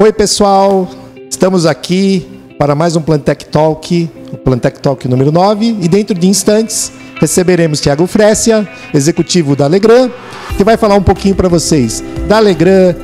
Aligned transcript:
Oi, 0.00 0.12
pessoal. 0.12 0.88
Estamos 1.28 1.66
aqui 1.66 2.24
para 2.56 2.72
mais 2.76 2.94
um 2.94 3.00
Plantec 3.00 3.46
Talk, 3.46 4.08
o 4.32 4.36
Plantec 4.36 4.78
Talk 4.78 5.08
número 5.08 5.32
9, 5.32 5.76
e 5.80 5.88
dentro 5.88 6.16
de 6.16 6.28
instantes 6.28 6.92
receberemos 7.20 7.80
Tiago 7.80 8.06
Frécia, 8.06 8.66
executivo 8.94 9.56
da 9.56 9.66
Legrand, 9.66 10.08
que 10.56 10.62
vai 10.62 10.76
falar 10.76 10.94
um 10.94 11.02
pouquinho 11.02 11.34
para 11.34 11.48
vocês 11.48 12.00
da 12.28 12.38
Legrand, 12.38 12.94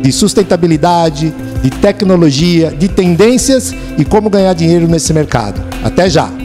de 0.00 0.12
sustentabilidade, 0.12 1.34
de 1.60 1.70
tecnologia, 1.70 2.70
de 2.70 2.86
tendências 2.86 3.74
e 3.98 4.04
como 4.04 4.30
ganhar 4.30 4.52
dinheiro 4.52 4.86
nesse 4.86 5.12
mercado. 5.12 5.60
Até 5.82 6.08
já! 6.08 6.43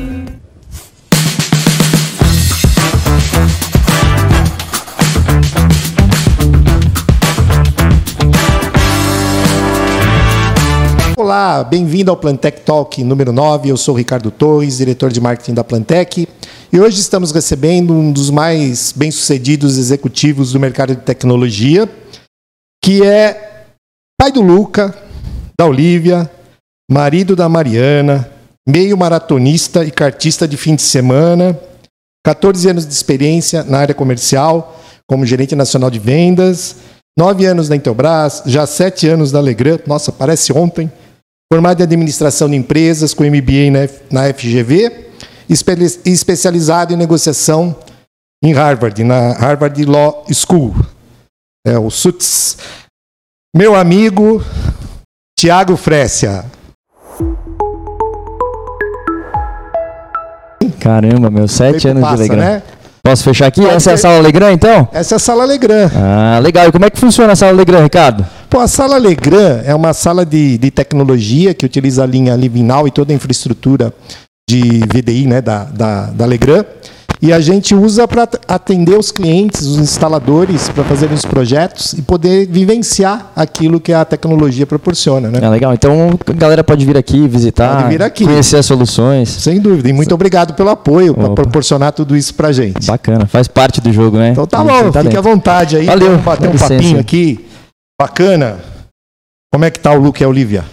Olá, 11.29 11.63
bem-vindo 11.63 12.09
ao 12.09 12.17
Plantec 12.17 12.61
Talk 12.61 13.03
número 13.03 13.31
9. 13.31 13.69
Eu 13.69 13.77
sou 13.77 13.93
Ricardo 13.93 14.31
Torres, 14.31 14.79
diretor 14.79 15.11
de 15.11 15.21
marketing 15.21 15.53
da 15.53 15.63
Plantec. 15.63 16.27
E 16.73 16.79
hoje 16.79 16.99
estamos 16.99 17.31
recebendo 17.31 17.93
um 17.93 18.11
dos 18.11 18.31
mais 18.31 18.91
bem-sucedidos 18.91 19.77
executivos 19.77 20.53
do 20.53 20.59
mercado 20.59 20.95
de 20.95 21.03
tecnologia, 21.03 21.87
que 22.83 23.03
é 23.03 23.75
pai 24.19 24.31
do 24.31 24.41
Luca, 24.41 24.91
da 25.55 25.67
Olivia, 25.67 26.27
marido 26.89 27.35
da 27.35 27.47
Mariana, 27.47 28.27
meio 28.67 28.97
maratonista 28.97 29.85
e 29.85 29.91
cartista 29.91 30.47
de 30.47 30.57
fim 30.57 30.73
de 30.73 30.81
semana, 30.81 31.55
14 32.25 32.71
anos 32.71 32.87
de 32.87 32.91
experiência 32.91 33.63
na 33.63 33.77
área 33.77 33.93
comercial, 33.93 34.81
como 35.07 35.27
gerente 35.27 35.55
nacional 35.55 35.91
de 35.91 35.99
vendas, 35.99 36.77
9 37.15 37.45
anos 37.45 37.69
na 37.69 37.75
Intelbras, 37.75 38.41
já 38.47 38.65
7 38.65 39.07
anos 39.07 39.31
na 39.31 39.39
Legrand, 39.39 39.81
nossa, 39.85 40.11
parece 40.11 40.51
ontem, 40.51 40.91
formado 41.51 41.79
em 41.79 41.83
administração 41.83 42.47
de 42.49 42.55
empresas 42.55 43.13
com 43.13 43.23
MBA 43.23 43.71
na 44.11 44.31
FGV 44.33 45.09
especializado 46.05 46.93
em 46.93 46.97
negociação 46.97 47.75
em 48.43 48.53
Harvard, 48.53 49.03
na 49.03 49.33
Harvard 49.33 49.83
Law 49.83 50.25
School, 50.31 50.75
é 51.65 51.77
o 51.77 51.89
SUTS. 51.89 52.57
Meu 53.55 53.75
amigo 53.75 54.43
Tiago 55.37 55.75
Frécia. 55.75 56.45
Caramba, 60.79 61.29
meu, 61.29 61.47
sete 61.47 61.87
anos 61.87 62.01
passa, 62.01 62.15
de 62.15 62.29
Legrand. 62.29 62.39
Né? 62.39 62.63
Posso 63.09 63.23
fechar 63.23 63.47
aqui? 63.47 63.61
Pode 63.61 63.73
Essa 63.73 63.85
ser... 63.85 63.89
é 63.89 63.93
a 63.93 63.97
sala 63.97 64.19
Legrand, 64.19 64.53
então? 64.53 64.87
Essa 64.93 65.15
é 65.15 65.17
a 65.17 65.19
sala 65.19 65.43
Legrand. 65.43 65.91
Ah, 65.95 66.39
legal. 66.39 66.67
E 66.67 66.71
como 66.71 66.85
é 66.85 66.91
que 66.91 66.99
funciona 66.99 67.33
a 67.33 67.35
sala 67.35 67.53
Legrand, 67.53 67.81
Ricardo? 67.81 68.23
Pô, 68.47 68.59
a 68.59 68.67
sala 68.67 68.97
Legrand 68.97 69.63
é 69.65 69.73
uma 69.73 69.93
sala 69.93 70.23
de, 70.23 70.59
de 70.59 70.69
tecnologia 70.69 71.55
que 71.55 71.65
utiliza 71.65 72.03
a 72.03 72.05
linha 72.05 72.35
Livinal 72.35 72.87
e 72.87 72.91
toda 72.91 73.11
a 73.11 73.15
infraestrutura 73.15 73.91
de 74.47 74.81
VDI 74.85 75.25
né, 75.25 75.41
da, 75.41 75.63
da, 75.63 76.05
da 76.11 76.25
Legrand. 76.25 76.65
E 77.21 77.33
a 77.33 77.39
gente 77.41 77.75
usa 77.75 78.07
para 78.07 78.27
atender 78.47 78.97
os 78.97 79.11
clientes, 79.11 79.63
os 79.63 79.77
instaladores, 79.77 80.69
para 80.69 80.85
fazerem 80.85 81.13
os 81.13 81.25
projetos 81.25 81.91
e 81.91 82.01
poder 82.01 82.47
vivenciar 82.47 83.33
aquilo 83.35 83.77
que 83.77 83.91
a 83.91 84.05
tecnologia 84.05 84.65
proporciona. 84.65 85.29
Né? 85.29 85.39
É 85.41 85.49
legal. 85.49 85.73
Então 85.73 86.17
a 86.25 86.31
galera 86.31 86.63
pode 86.63 86.85
vir 86.85 86.97
aqui 86.97 87.27
visitar, 87.27 87.75
pode 87.75 87.89
vir 87.89 88.01
aqui. 88.01 88.23
conhecer 88.23 88.55
as 88.55 88.65
soluções. 88.65 89.27
Sem 89.27 89.59
dúvida. 89.59 89.89
E 89.89 89.93
muito 89.93 90.15
obrigado 90.15 90.53
pelo 90.53 90.69
apoio 90.69 91.13
para 91.13 91.29
proporcionar 91.31 91.91
tudo 91.91 92.15
isso 92.15 92.33
para 92.33 92.53
gente. 92.53 92.87
Bacana. 92.87 93.25
Faz 93.25 93.49
parte 93.49 93.81
do 93.81 93.91
jogo, 93.91 94.17
né? 94.17 94.29
Então 94.29 94.47
tá 94.47 94.63
bom. 94.63 94.89
Tá 94.89 95.03
fique 95.03 95.17
à 95.17 95.21
vontade 95.21 95.75
aí. 95.75 95.87
Valeu. 95.87 96.11
Vamos 96.11 96.23
bater 96.23 96.49
um 96.49 96.57
papinho 96.57 96.99
aqui. 96.99 97.45
Bacana. 97.99 98.59
Como 99.51 99.65
é 99.65 99.69
que 99.69 99.79
tá 99.79 99.91
o 99.91 99.99
Luke 99.99 100.21
e 100.21 100.25
a 100.25 100.29
Olivia? 100.29 100.63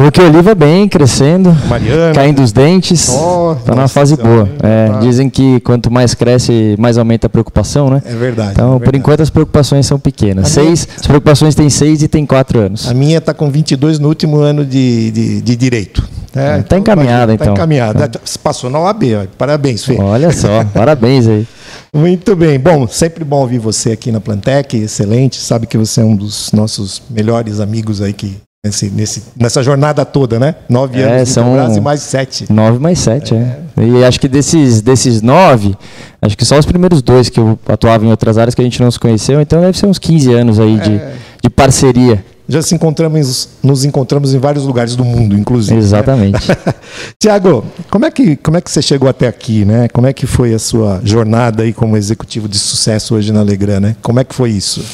O 0.00 0.10
que 0.10 0.18
Oliva 0.18 0.54
bem, 0.54 0.88
crescendo, 0.88 1.54
Mariana, 1.68 2.14
caindo 2.14 2.42
os 2.42 2.52
dentes, 2.52 3.06
oh, 3.10 3.54
tá 3.54 3.74
numa 3.74 3.86
fase 3.86 4.16
boa. 4.16 4.48
É, 4.62 4.88
tá. 4.88 4.98
Dizem 5.00 5.28
que 5.28 5.60
quanto 5.60 5.90
mais 5.90 6.14
cresce, 6.14 6.74
mais 6.78 6.96
aumenta 6.96 7.26
a 7.26 7.30
preocupação, 7.30 7.90
né? 7.90 8.02
É 8.06 8.14
verdade. 8.14 8.52
Então, 8.52 8.68
é 8.68 8.70
verdade. 8.70 8.84
por 8.84 8.96
enquanto, 8.96 9.20
as 9.20 9.28
preocupações 9.28 9.84
são 9.84 10.00
pequenas. 10.00 10.48
seis, 10.48 10.86
minha... 10.86 10.96
As 11.00 11.06
preocupações 11.06 11.54
têm 11.54 11.68
seis 11.68 12.02
e 12.02 12.08
tem 12.08 12.24
quatro 12.24 12.58
anos. 12.60 12.88
A 12.88 12.94
minha 12.94 13.18
está 13.18 13.34
com 13.34 13.50
22 13.50 13.98
no 13.98 14.08
último 14.08 14.38
ano 14.38 14.64
de, 14.64 15.10
de, 15.10 15.42
de 15.42 15.54
direito. 15.54 16.02
Está 16.28 16.40
é, 16.40 16.58
então, 16.60 16.78
encaminhada, 16.78 17.26
tá 17.26 17.34
então. 17.34 17.46
Está 17.48 17.52
encaminhada. 17.52 18.08
Tá. 18.08 18.20
Passou 18.42 18.70
na 18.70 18.80
OAB, 18.80 19.02
parabéns, 19.36 19.84
Fê. 19.84 19.98
Olha 20.00 20.32
só, 20.32 20.64
parabéns 20.72 21.28
aí. 21.28 21.46
Muito 21.94 22.34
bem. 22.34 22.58
Bom, 22.58 22.88
sempre 22.88 23.22
bom 23.22 23.40
ouvir 23.40 23.58
você 23.58 23.92
aqui 23.92 24.10
na 24.10 24.20
Plantec, 24.20 24.78
excelente. 24.78 25.36
Sabe 25.36 25.66
que 25.66 25.76
você 25.76 26.00
é 26.00 26.04
um 26.04 26.16
dos 26.16 26.52
nossos 26.52 27.02
melhores 27.10 27.60
amigos 27.60 28.00
aí 28.00 28.14
que 28.14 28.38
Nesse, 28.62 28.90
nesse, 28.90 29.22
nessa 29.34 29.62
jornada 29.62 30.04
toda, 30.04 30.38
né? 30.38 30.54
Nove 30.68 31.00
é, 31.00 31.04
anos 31.04 31.30
são 31.30 31.54
Brasil 31.54 31.80
mais 31.80 32.02
sete. 32.02 32.52
Nove 32.52 32.78
mais 32.78 32.98
sete, 32.98 33.34
é. 33.34 33.58
é. 33.74 33.82
E 33.82 34.04
acho 34.04 34.20
que 34.20 34.28
desses, 34.28 34.82
desses 34.82 35.22
nove, 35.22 35.74
acho 36.20 36.36
que 36.36 36.44
só 36.44 36.58
os 36.58 36.66
primeiros 36.66 37.00
dois 37.00 37.30
que 37.30 37.40
eu 37.40 37.58
atuava 37.66 38.04
em 38.04 38.10
outras 38.10 38.36
áreas 38.36 38.54
que 38.54 38.60
a 38.60 38.64
gente 38.64 38.78
não 38.82 38.90
se 38.90 39.00
conheceu, 39.00 39.40
então 39.40 39.62
deve 39.62 39.78
ser 39.78 39.86
uns 39.86 39.98
15 39.98 40.34
anos 40.34 40.60
aí 40.60 40.78
de, 40.78 40.92
é. 40.92 41.14
de 41.42 41.48
parceria. 41.48 42.22
Já 42.50 42.60
se 42.60 42.74
encontramos, 42.74 43.48
nos 43.62 43.84
encontramos 43.84 44.34
em 44.34 44.38
vários 44.38 44.64
lugares 44.64 44.96
do 44.96 45.04
mundo, 45.04 45.38
inclusive. 45.38 45.76
Né? 45.76 45.80
Exatamente. 45.80 46.48
Né? 46.48 46.56
Tiago, 47.16 47.64
como 47.88 48.04
é 48.04 48.10
que 48.10 48.34
como 48.34 48.56
é 48.56 48.60
que 48.60 48.70
você 48.70 48.82
chegou 48.82 49.08
até 49.08 49.28
aqui, 49.28 49.64
né? 49.64 49.88
Como 49.88 50.06
é 50.06 50.12
que 50.12 50.26
foi 50.26 50.52
a 50.52 50.58
sua 50.58 51.00
jornada 51.04 51.62
aí 51.62 51.72
como 51.72 51.96
executivo 51.96 52.48
de 52.48 52.58
sucesso 52.58 53.14
hoje 53.14 53.32
na 53.32 53.40
Legrand, 53.40 53.80
né? 53.80 53.96
Como 54.02 54.18
é 54.18 54.24
que 54.24 54.34
foi 54.34 54.50
isso? 54.50 54.84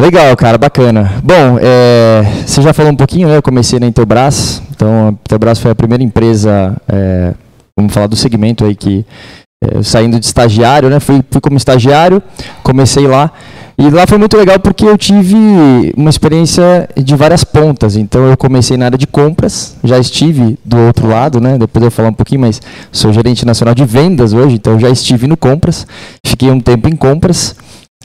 Legal, 0.00 0.36
cara, 0.36 0.58
bacana. 0.58 1.10
Bom, 1.24 1.58
é, 1.58 2.22
você 2.46 2.60
já 2.60 2.74
falou 2.74 2.92
um 2.92 2.96
pouquinho, 2.96 3.28
né? 3.28 3.38
Eu 3.38 3.42
comecei 3.42 3.80
na 3.80 3.86
Intelbras, 3.86 4.62
então 4.70 5.08
a 5.08 5.10
Intelbras 5.10 5.58
foi 5.58 5.70
a 5.70 5.74
primeira 5.74 6.04
empresa, 6.04 6.76
é, 6.86 7.32
vamos 7.74 7.94
falar 7.94 8.06
do 8.06 8.14
segmento 8.14 8.62
aí 8.64 8.74
que 8.74 9.06
é, 9.64 9.82
saindo 9.82 10.20
de 10.20 10.26
estagiário, 10.26 10.90
né? 10.90 11.00
Fui, 11.00 11.24
fui 11.30 11.40
como 11.40 11.56
estagiário, 11.56 12.22
comecei 12.62 13.06
lá 13.06 13.32
e 13.78 13.90
lá 13.90 14.06
foi 14.06 14.16
muito 14.16 14.36
legal 14.38 14.58
porque 14.58 14.86
eu 14.86 14.96
tive 14.96 15.36
uma 15.94 16.08
experiência 16.08 16.88
de 16.96 17.14
várias 17.14 17.44
pontas. 17.44 17.94
Então 17.94 18.26
eu 18.26 18.36
comecei 18.36 18.76
na 18.76 18.86
área 18.86 18.96
de 18.96 19.06
compras, 19.06 19.76
já 19.84 19.98
estive 19.98 20.58
do 20.64 20.78
outro 20.78 21.06
lado, 21.06 21.40
né? 21.40 21.58
Depois 21.58 21.82
eu 21.82 21.90
vou 21.90 21.90
falar 21.90 22.08
um 22.08 22.14
pouquinho, 22.14 22.40
mas 22.40 22.60
sou 22.90 23.12
gerente 23.12 23.44
nacional 23.44 23.74
de 23.74 23.84
vendas 23.84 24.32
hoje, 24.32 24.54
então 24.54 24.80
já 24.80 24.88
estive 24.88 25.26
no 25.26 25.36
compras, 25.36 25.86
fiquei 26.24 26.50
um 26.50 26.60
tempo 26.60 26.88
em 26.88 26.96
compras. 26.96 27.54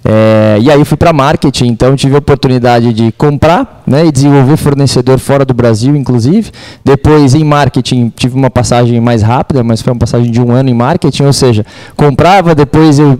É, 0.04 0.58
e 0.60 0.72
aí 0.72 0.84
fui 0.84 0.98
para 0.98 1.14
marketing, 1.14 1.68
então 1.68 1.96
tive 1.96 2.16
a 2.16 2.18
oportunidade 2.18 2.92
de 2.92 3.12
comprar 3.12 3.84
né, 3.86 4.06
e 4.06 4.12
desenvolver 4.12 4.58
fornecedor 4.58 5.20
fora 5.20 5.46
do 5.46 5.54
Brasil, 5.54 5.96
inclusive. 5.96 6.52
Depois 6.84 7.36
em 7.36 7.44
marketing 7.44 8.12
tive 8.16 8.36
uma 8.36 8.50
passagem 8.50 9.00
mais 9.00 9.22
rápida, 9.22 9.64
mas 9.64 9.82
foi 9.82 9.94
uma 9.94 10.00
passagem 10.00 10.32
de 10.32 10.42
um 10.42 10.52
ano 10.52 10.70
em 10.70 10.74
marketing, 10.74 11.24
ou 11.24 11.34
seja, 11.34 11.66
comprava, 11.96 12.56
depois 12.56 12.98
eu 12.98 13.20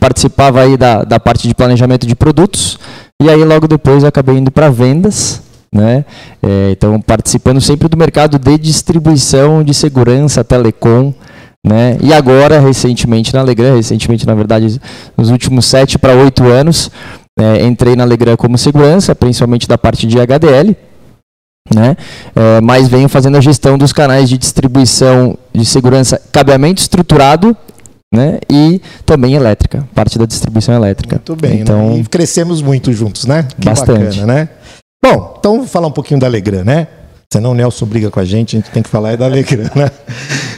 participava 0.00 0.62
aí 0.62 0.76
da, 0.76 1.04
da 1.04 1.20
parte 1.20 1.46
de 1.46 1.54
planejamento 1.54 2.06
de 2.06 2.14
produtos, 2.14 2.78
e 3.22 3.28
aí 3.28 3.44
logo 3.44 3.68
depois 3.68 4.02
eu 4.02 4.08
acabei 4.08 4.36
indo 4.36 4.50
para 4.50 4.70
vendas, 4.70 5.42
né? 5.72 6.04
É, 6.42 6.70
então 6.70 7.00
participando 7.00 7.60
sempre 7.60 7.88
do 7.88 7.96
mercado 7.96 8.38
de 8.38 8.58
distribuição 8.58 9.62
de 9.62 9.74
segurança, 9.74 10.44
telecom, 10.44 11.12
né? 11.64 11.96
E 12.02 12.12
agora, 12.12 12.60
recentemente 12.60 13.32
na 13.32 13.42
Legrand, 13.42 13.76
recentemente, 13.76 14.26
na 14.26 14.34
verdade, 14.34 14.80
nos 15.16 15.30
últimos 15.30 15.64
sete 15.64 15.98
para 15.98 16.14
oito 16.14 16.44
anos, 16.44 16.90
é, 17.38 17.64
entrei 17.64 17.96
na 17.96 18.04
Legrand 18.04 18.36
como 18.36 18.58
segurança, 18.58 19.14
principalmente 19.14 19.66
da 19.66 19.78
parte 19.78 20.06
de 20.06 20.18
HDL, 20.18 20.76
né? 21.74 21.96
É, 22.36 22.60
mas 22.60 22.88
venho 22.88 23.08
fazendo 23.08 23.36
a 23.36 23.40
gestão 23.40 23.78
dos 23.78 23.92
canais 23.92 24.28
de 24.28 24.36
distribuição 24.36 25.38
de 25.52 25.64
segurança, 25.64 26.20
cabeamento 26.30 26.80
estruturado 26.80 27.56
né? 28.14 28.38
E 28.48 28.80
também 29.04 29.34
elétrica, 29.34 29.86
parte 29.92 30.18
da 30.18 30.24
distribuição 30.24 30.72
elétrica. 30.74 31.16
Muito 31.16 31.36
bem, 31.36 31.54
né? 31.54 31.60
então 31.62 31.90
né? 31.90 31.98
e 31.98 32.04
crescemos 32.04 32.62
muito 32.62 32.92
juntos, 32.92 33.26
né? 33.26 33.48
Que 33.58 33.66
bastante, 33.66 34.20
bacana, 34.20 34.26
né? 34.26 34.48
Bom, 35.04 35.36
então 35.38 35.56
vamos 35.56 35.70
falar 35.70 35.88
um 35.88 35.92
pouquinho 35.92 36.20
da 36.20 36.28
Legrand, 36.28 36.64
né? 36.64 36.86
Senão 37.34 37.50
o 37.50 37.54
Nelson 37.54 37.84
briga 37.86 38.12
com 38.12 38.20
a 38.20 38.24
gente, 38.24 38.54
a 38.54 38.60
gente 38.60 38.70
tem 38.70 38.80
que 38.80 38.88
falar 38.88 39.10
é 39.10 39.16
da 39.16 39.24
Alegrã, 39.24 39.64
né? 39.74 39.90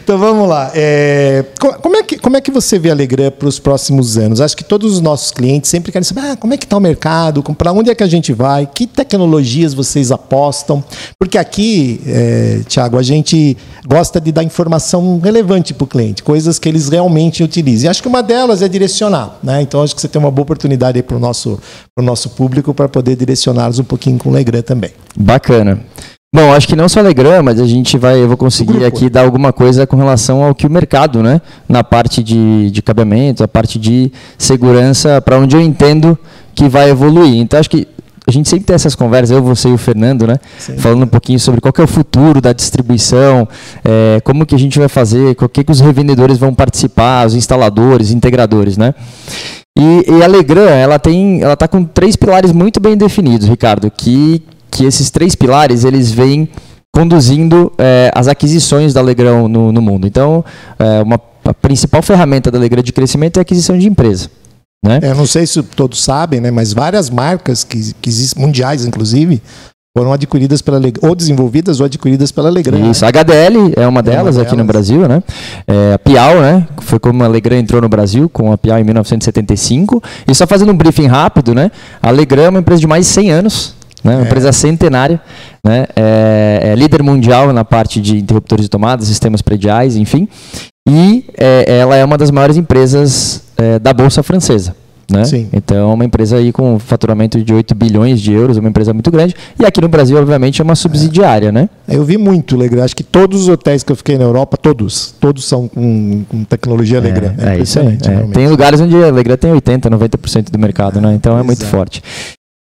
Então 0.05 0.19
vamos 0.19 0.46
lá. 0.46 0.70
É, 0.75 1.43
como, 1.58 1.96
é 1.96 2.02
que, 2.02 2.19
como 2.19 2.37
é 2.37 2.40
que 2.43 2.50
você 2.50 2.78
vê 2.78 2.90
a 2.90 2.93
Alegrã 2.93 3.31
para 3.31 3.49
os 3.49 3.58
próximos 3.58 4.19
anos? 4.19 4.43
Acho 4.43 4.55
que 4.55 4.62
todos 4.62 4.93
os 4.93 5.00
nossos 5.00 5.31
clientes 5.31 5.70
sempre 5.70 5.90
querem 5.90 6.05
saber 6.05 6.20
ah, 6.20 6.37
como 6.37 6.52
é 6.52 6.58
que 6.58 6.67
está 6.67 6.76
o 6.76 6.81
mercado, 6.81 7.43
para 7.43 7.73
onde 7.73 7.90
é 7.90 7.94
que 7.94 8.02
a 8.02 8.06
gente 8.06 8.31
vai, 8.34 8.67
que 8.67 8.87
tecnologias 8.87 9.73
vocês 9.73 10.12
apostam. 10.12 10.84
Porque 11.19 11.38
aqui, 11.38 11.99
é, 12.06 12.61
Tiago, 12.69 12.99
a 12.99 13.02
gente 13.02 13.56
gosta 13.88 14.20
de 14.20 14.31
dar 14.31 14.44
informação 14.44 15.19
relevante 15.19 15.72
para 15.72 15.84
o 15.84 15.87
cliente, 15.87 16.22
coisas 16.22 16.58
que 16.58 16.69
eles 16.69 16.90
realmente 16.90 17.43
utilizam. 17.43 17.87
E 17.87 17.88
acho 17.88 18.02
que 18.02 18.08
uma 18.08 18.22
delas 18.22 18.61
é 18.61 18.69
direcionar. 18.69 19.38
Né? 19.43 19.62
Então 19.62 19.82
acho 19.82 19.94
que 19.94 20.00
você 20.02 20.08
tem 20.08 20.20
uma 20.20 20.31
boa 20.31 20.43
oportunidade 20.43 21.02
para 21.02 21.17
o 21.17 21.19
nosso, 21.19 21.58
nosso 21.99 22.29
público 22.29 22.75
para 22.75 22.87
poder 22.87 23.17
direcioná-los 23.17 23.79
um 23.79 23.84
pouquinho 23.84 24.19
com 24.19 24.29
o 24.29 24.32
Legrã 24.32 24.61
também. 24.61 24.90
Bacana. 25.17 25.81
Bom, 26.36 26.52
acho 26.52 26.68
que 26.68 26.76
não 26.76 26.86
só 26.86 27.00
Alegram, 27.00 27.42
mas 27.42 27.58
a 27.58 27.64
gente 27.64 27.96
vai, 27.96 28.20
eu 28.20 28.28
vou 28.28 28.36
conseguir 28.36 28.84
aqui 28.84 29.08
dar 29.08 29.22
alguma 29.22 29.54
coisa 29.54 29.86
com 29.86 29.96
relação 29.96 30.44
ao 30.44 30.54
que 30.54 30.66
o 30.66 30.70
mercado, 30.70 31.22
né, 31.22 31.40
na 31.66 31.82
parte 31.82 32.22
de, 32.22 32.70
de 32.70 32.82
cabeamento, 32.82 33.42
a 33.42 33.48
parte 33.48 33.78
de 33.78 34.12
segurança, 34.36 35.18
para 35.22 35.38
onde 35.38 35.56
eu 35.56 35.62
entendo 35.62 36.18
que 36.54 36.68
vai 36.68 36.90
evoluir. 36.90 37.36
Então, 37.36 37.58
acho 37.58 37.70
que 37.70 37.88
a 38.26 38.30
gente 38.30 38.50
sempre 38.50 38.66
tem 38.66 38.74
essas 38.74 38.94
conversas, 38.94 39.30
eu, 39.30 39.42
você 39.42 39.70
e 39.70 39.72
o 39.72 39.78
Fernando, 39.78 40.26
né? 40.26 40.36
Sim. 40.58 40.76
Falando 40.76 41.04
um 41.04 41.06
pouquinho 41.06 41.40
sobre 41.40 41.58
qual 41.58 41.72
é 41.78 41.82
o 41.82 41.86
futuro 41.86 42.38
da 42.38 42.52
distribuição, 42.52 43.48
é, 43.82 44.20
como 44.22 44.44
que 44.44 44.54
a 44.54 44.58
gente 44.58 44.78
vai 44.78 44.88
fazer, 44.88 45.34
o 45.40 45.48
que, 45.48 45.64
que 45.64 45.72
os 45.72 45.80
revendedores 45.80 46.36
vão 46.36 46.52
participar, 46.52 47.26
os 47.26 47.34
instaladores, 47.34 48.10
integradores, 48.10 48.76
né? 48.76 48.94
E, 49.74 50.04
e 50.06 50.22
a 50.22 50.26
Legrand, 50.26 50.68
ela 50.68 50.98
tem, 50.98 51.40
ela 51.40 51.54
está 51.54 51.66
com 51.66 51.82
três 51.82 52.14
pilares 52.14 52.52
muito 52.52 52.78
bem 52.78 52.94
definidos, 52.94 53.48
Ricardo, 53.48 53.90
que, 53.90 54.42
que 54.70 54.84
esses 54.84 55.10
três 55.10 55.34
pilares, 55.34 55.84
eles 55.84 56.10
vêm 56.10 56.48
conduzindo 56.92 57.72
é, 57.76 58.10
as 58.14 58.26
aquisições 58.26 58.94
da 58.94 59.02
Legrand 59.02 59.48
no, 59.48 59.70
no 59.70 59.82
mundo. 59.82 60.06
Então, 60.06 60.44
é, 60.78 61.02
uma, 61.02 61.20
a 61.44 61.52
principal 61.52 62.02
ferramenta 62.02 62.50
da 62.50 62.58
Legrand 62.58 62.82
de 62.82 62.92
crescimento 62.92 63.36
é 63.36 63.40
a 63.40 63.42
aquisição 63.42 63.76
de 63.76 63.86
empresa. 63.86 64.30
Né? 64.84 65.00
É, 65.02 65.14
não 65.14 65.26
sei 65.26 65.46
se 65.46 65.62
todos 65.62 66.02
sabem, 66.02 66.40
né, 66.40 66.50
mas 66.50 66.72
várias 66.72 67.10
marcas 67.10 67.64
que, 67.64 67.92
que 68.00 68.08
existem, 68.08 68.42
mundiais 68.42 68.84
inclusive, 68.84 69.42
foram 69.96 70.12
adquiridas 70.12 70.60
pela 70.60 70.78
ou 71.00 71.14
desenvolvidas 71.14 71.80
ou 71.80 71.86
adquiridas 71.86 72.30
pela 72.30 72.50
Legrand. 72.50 72.90
Isso, 72.90 73.02
né? 73.02 73.08
a 73.08 73.10
HDL 73.10 73.72
é 73.76 73.86
uma 73.86 74.02
delas 74.02 74.36
é 74.36 74.40
uma 74.40 74.42
aqui 74.42 74.50
delas. 74.50 74.58
no 74.58 74.64
Brasil, 74.64 75.08
né? 75.08 75.22
É, 75.66 75.94
a 75.94 75.98
Piau, 75.98 76.40
né? 76.40 76.69
Foi 76.82 76.98
como 76.98 77.24
a 77.24 77.26
Legrand 77.26 77.60
entrou 77.60 77.80
no 77.80 77.88
Brasil 77.88 78.28
com 78.28 78.52
a 78.52 78.58
Piau 78.58 78.78
em 78.78 78.84
1975. 78.84 80.02
E 80.28 80.34
só 80.34 80.46
fazendo 80.46 80.70
um 80.70 80.76
briefing 80.76 81.06
rápido, 81.06 81.54
né? 81.54 81.70
A 82.02 82.10
Legrand 82.10 82.44
é 82.44 82.48
uma 82.50 82.58
empresa 82.58 82.80
de 82.80 82.86
mais 82.86 83.06
de 83.06 83.12
100 83.12 83.30
anos, 83.30 83.74
né? 84.06 84.14
Uma 84.14 84.23
é. 84.23 84.26
empresa 84.26 84.53
centenária, 84.53 85.20
né? 85.64 85.87
É, 85.97 86.61
é, 86.62 86.75
líder 86.75 87.03
mundial 87.03 87.53
na 87.53 87.64
parte 87.64 88.00
de 88.00 88.19
interruptores 88.19 88.64
de 88.64 88.70
tomada, 88.70 89.05
sistemas 89.05 89.43
prediais, 89.43 89.97
enfim. 89.97 90.29
E 90.88 91.25
é, 91.37 91.79
ela 91.79 91.97
é 91.97 92.05
uma 92.05 92.17
das 92.17 92.31
maiores 92.31 92.56
empresas 92.56 93.43
é, 93.56 93.79
da 93.79 93.93
bolsa 93.93 94.23
francesa. 94.23 94.75
Né? 95.11 95.23
Então, 95.53 95.91
é 95.91 95.94
uma 95.94 96.05
empresa 96.05 96.37
aí 96.37 96.53
com 96.53 96.81
faturamento 96.81 97.41
de 97.43 97.55
8 97.55 97.76
bilhões 97.76 98.20
de 98.20 98.32
euros, 98.32 98.56
uma 98.56 98.69
empresa 98.69 98.93
muito 98.93 99.08
grande. 99.08 99.37
E 99.58 99.64
aqui 99.64 99.81
no 99.81 99.88
Brasil, 99.88 100.17
obviamente, 100.19 100.61
é 100.61 100.64
uma 100.64 100.75
subsidiária, 100.75 101.49
é. 101.49 101.53
né? 101.53 101.69
Eu 101.87 102.05
vi 102.05 102.19
muito 102.19 102.56
Legrand. 102.56 102.82
Acho 102.85 102.97
que 102.97 103.05
todos 103.05 103.43
os 103.43 103.49
hotéis 103.49 103.85
que 103.85 103.93
eu 103.93 103.97
fiquei 103.97 104.19
na 104.19 104.25
Europa, 104.25 104.56
todos, 104.56 105.14
todos 105.20 105.44
são 105.44 105.69
com, 105.69 106.25
com 106.29 106.43
tecnologia 106.43 106.99
Legrand. 106.99 107.35
É, 107.38 107.43
é, 107.43 107.47
é 107.47 107.50
aí. 107.53 107.62
É. 107.62 108.32
Tem 108.32 108.49
lugares 108.49 108.81
onde 108.81 108.97
a 108.97 109.11
Legrand 109.12 109.38
tem 109.38 109.53
80, 109.53 109.88
90% 109.91 110.50
do 110.50 110.58
mercado, 110.58 111.00
né? 111.00 111.14
Então 111.14 111.38
é 111.38 111.43
muito 111.43 111.64
forte. 111.67 112.03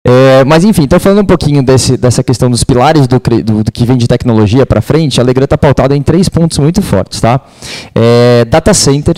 É, 0.06 0.46
mas 0.46 0.63
enfim, 0.63 0.84
então 0.84 1.00
falando 1.00 1.22
um 1.22 1.25
pouquinho 1.25 1.62
desse, 1.62 1.98
dessa 1.98 2.24
questão 2.24 2.50
dos 2.50 2.63
pilares 2.63 3.06
do, 3.06 3.19
do, 3.19 3.63
do 3.66 3.72
que 3.72 3.86
vem 3.86 3.98
de 3.98 4.07
tecnologia 4.07 4.66
para 4.66 4.81
frente, 4.81 5.19
a 5.19 5.24
Legrand 5.24 5.44
está 5.44 5.57
pautada 5.57 5.96
em 5.96 6.01
três 6.01 6.30
pontos 6.30 6.57
muito 6.57 6.81
fortes, 6.81 7.19
tá? 7.19 7.42
É, 7.94 8.46
data 8.46 8.74
center 8.74 9.16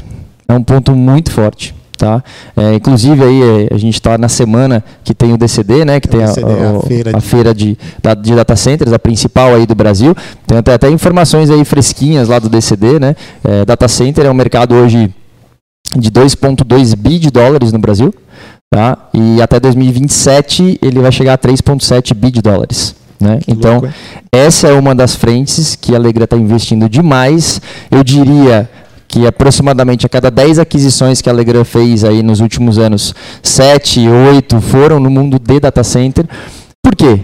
é 0.47 0.53
um 0.53 0.63
ponto 0.63 0.95
muito 0.95 1.31
forte. 1.31 1.75
Tá? 1.97 2.23
É, 2.57 2.73
inclusive 2.73 3.23
aí 3.23 3.41
é, 3.43 3.75
a 3.75 3.77
gente 3.77 3.93
está 3.93 4.17
na 4.17 4.27
semana 4.27 4.83
que 5.03 5.13
tem 5.13 5.31
o 5.33 5.37
DCD, 5.37 5.85
né? 5.85 5.99
Que 5.99 6.07
tem 6.07 6.23
a, 6.23 6.29
a, 6.29 6.29
a, 6.29 6.81
feira, 6.87 7.11
a 7.11 7.19
de... 7.19 7.21
feira 7.21 7.53
de, 7.53 7.77
de, 8.23 8.35
data 8.35 8.55
centers, 8.55 8.91
a 8.91 8.97
principal 8.97 9.53
aí 9.53 9.67
do 9.67 9.75
Brasil. 9.75 10.15
Tem 10.47 10.57
até, 10.57 10.73
até 10.73 10.89
informações 10.89 11.51
aí 11.51 11.63
fresquinhas 11.63 12.27
lá 12.27 12.39
do 12.39 12.49
DCD, 12.49 12.99
né? 12.99 13.15
É, 13.43 13.65
data 13.65 13.87
center 13.87 14.25
é 14.25 14.31
um 14.31 14.33
mercado 14.33 14.73
hoje 14.73 15.13
de 15.95 16.09
2,2 16.09 16.95
bi 16.95 17.19
de 17.19 17.29
dólares 17.29 17.71
no 17.71 17.77
Brasil, 17.77 18.11
tá? 18.73 18.97
E 19.13 19.41
até 19.41 19.59
2027 19.59 20.79
ele 20.81 20.99
vai 20.99 21.11
chegar 21.11 21.33
a 21.33 21.37
3,7 21.37 22.13
bi 22.13 22.31
de 22.31 22.41
dólares. 22.41 22.95
Né? 23.19 23.39
Então, 23.47 23.73
louco, 23.81 23.89
essa 24.31 24.69
é 24.69 24.73
uma 24.73 24.95
das 24.95 25.13
frentes 25.13 25.75
que 25.75 25.93
a 25.93 25.97
Alegra 25.97 26.23
está 26.23 26.37
investindo 26.37 26.87
demais. 26.87 27.61
Eu 27.91 28.01
diria 28.03 28.69
que 29.09 29.27
aproximadamente 29.27 30.05
a 30.05 30.09
cada 30.09 30.31
10 30.31 30.57
aquisições 30.57 31.21
que 31.21 31.29
a 31.29 31.33
Legrand 31.33 31.65
fez 31.65 32.05
aí 32.05 32.23
nos 32.23 32.39
últimos 32.39 32.77
anos, 32.77 33.13
7, 33.43 34.07
8 34.07 34.61
foram 34.61 35.01
no 35.01 35.09
mundo 35.09 35.37
de 35.37 35.59
data 35.59 35.83
center. 35.83 36.25
Por 36.81 36.95
quê? 36.95 37.19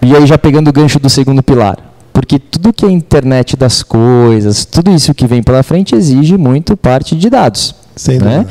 E 0.00 0.16
aí 0.16 0.26
já 0.26 0.38
pegando 0.38 0.68
o 0.68 0.72
gancho 0.72 0.98
do 0.98 1.10
segundo 1.10 1.42
pilar. 1.42 1.76
Porque 2.10 2.38
tudo 2.38 2.72
que 2.72 2.86
é 2.86 2.90
internet 2.90 3.54
das 3.54 3.82
coisas, 3.82 4.64
tudo 4.64 4.90
isso 4.90 5.12
que 5.12 5.26
vem 5.26 5.42
pela 5.42 5.62
frente 5.62 5.94
exige 5.94 6.38
muito 6.38 6.74
parte 6.74 7.14
de 7.14 7.28
dados. 7.28 7.74
Sem 7.96 8.18
né? 8.18 8.46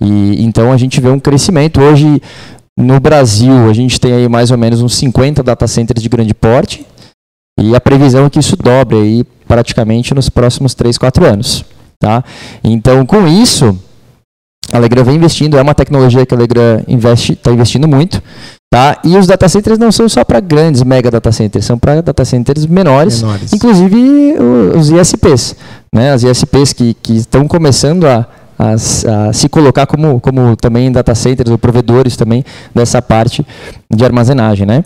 E 0.00 0.44
então 0.44 0.72
a 0.72 0.76
gente 0.76 1.00
vê 1.00 1.08
um 1.08 1.18
crescimento. 1.18 1.80
Hoje 1.80 2.22
no 2.78 3.00
Brasil 3.00 3.68
a 3.68 3.72
gente 3.72 4.00
tem 4.00 4.12
aí 4.12 4.28
mais 4.28 4.50
ou 4.50 4.58
menos 4.58 4.80
uns 4.80 4.94
50 4.94 5.42
data 5.42 5.66
centers 5.66 6.02
de 6.02 6.08
grande 6.08 6.34
porte. 6.34 6.86
E 7.58 7.74
a 7.74 7.80
previsão 7.80 8.26
é 8.26 8.30
que 8.30 8.38
isso 8.38 8.56
dobre 8.56 8.96
aí 8.96 9.24
praticamente 9.46 10.14
nos 10.14 10.28
próximos 10.28 10.74
3, 10.74 10.96
4 10.96 11.26
anos. 11.26 11.64
Tá? 11.98 12.24
Então, 12.64 13.04
com 13.04 13.28
isso, 13.28 13.78
a 14.72 14.78
Alegra 14.78 15.04
vem 15.04 15.16
investindo, 15.16 15.58
é 15.58 15.62
uma 15.62 15.74
tecnologia 15.74 16.24
que 16.24 16.32
a 16.32 16.38
Alegra 16.38 16.82
investe, 16.88 17.34
está 17.34 17.50
investindo 17.50 17.86
muito. 17.86 18.22
Tá? 18.72 18.98
E 19.04 19.16
os 19.16 19.26
data 19.26 19.48
centers 19.48 19.78
não 19.78 19.90
são 19.90 20.08
só 20.08 20.24
para 20.24 20.40
grandes 20.40 20.82
mega 20.82 21.10
data 21.10 21.32
centers, 21.32 21.64
são 21.64 21.76
para 21.76 22.00
data 22.00 22.24
centers 22.24 22.64
menores, 22.64 23.20
menores. 23.20 23.52
inclusive 23.52 24.36
os 24.78 24.90
ISPs. 24.90 25.56
Né? 25.92 26.12
As 26.12 26.22
ISPs 26.22 26.72
que, 26.72 26.94
que 26.94 27.16
estão 27.16 27.48
começando 27.48 28.06
a, 28.06 28.26
a, 28.60 29.28
a, 29.28 29.32
se 29.32 29.48
colocar 29.48 29.86
como, 29.86 30.20
como 30.20 30.54
também 30.54 30.92
data 30.92 31.14
centers 31.14 31.50
ou 31.50 31.56
provedores 31.56 32.16
também 32.16 32.44
dessa 32.74 33.00
parte 33.00 33.44
de 33.90 34.04
armazenagem. 34.04 34.66
Né? 34.66 34.84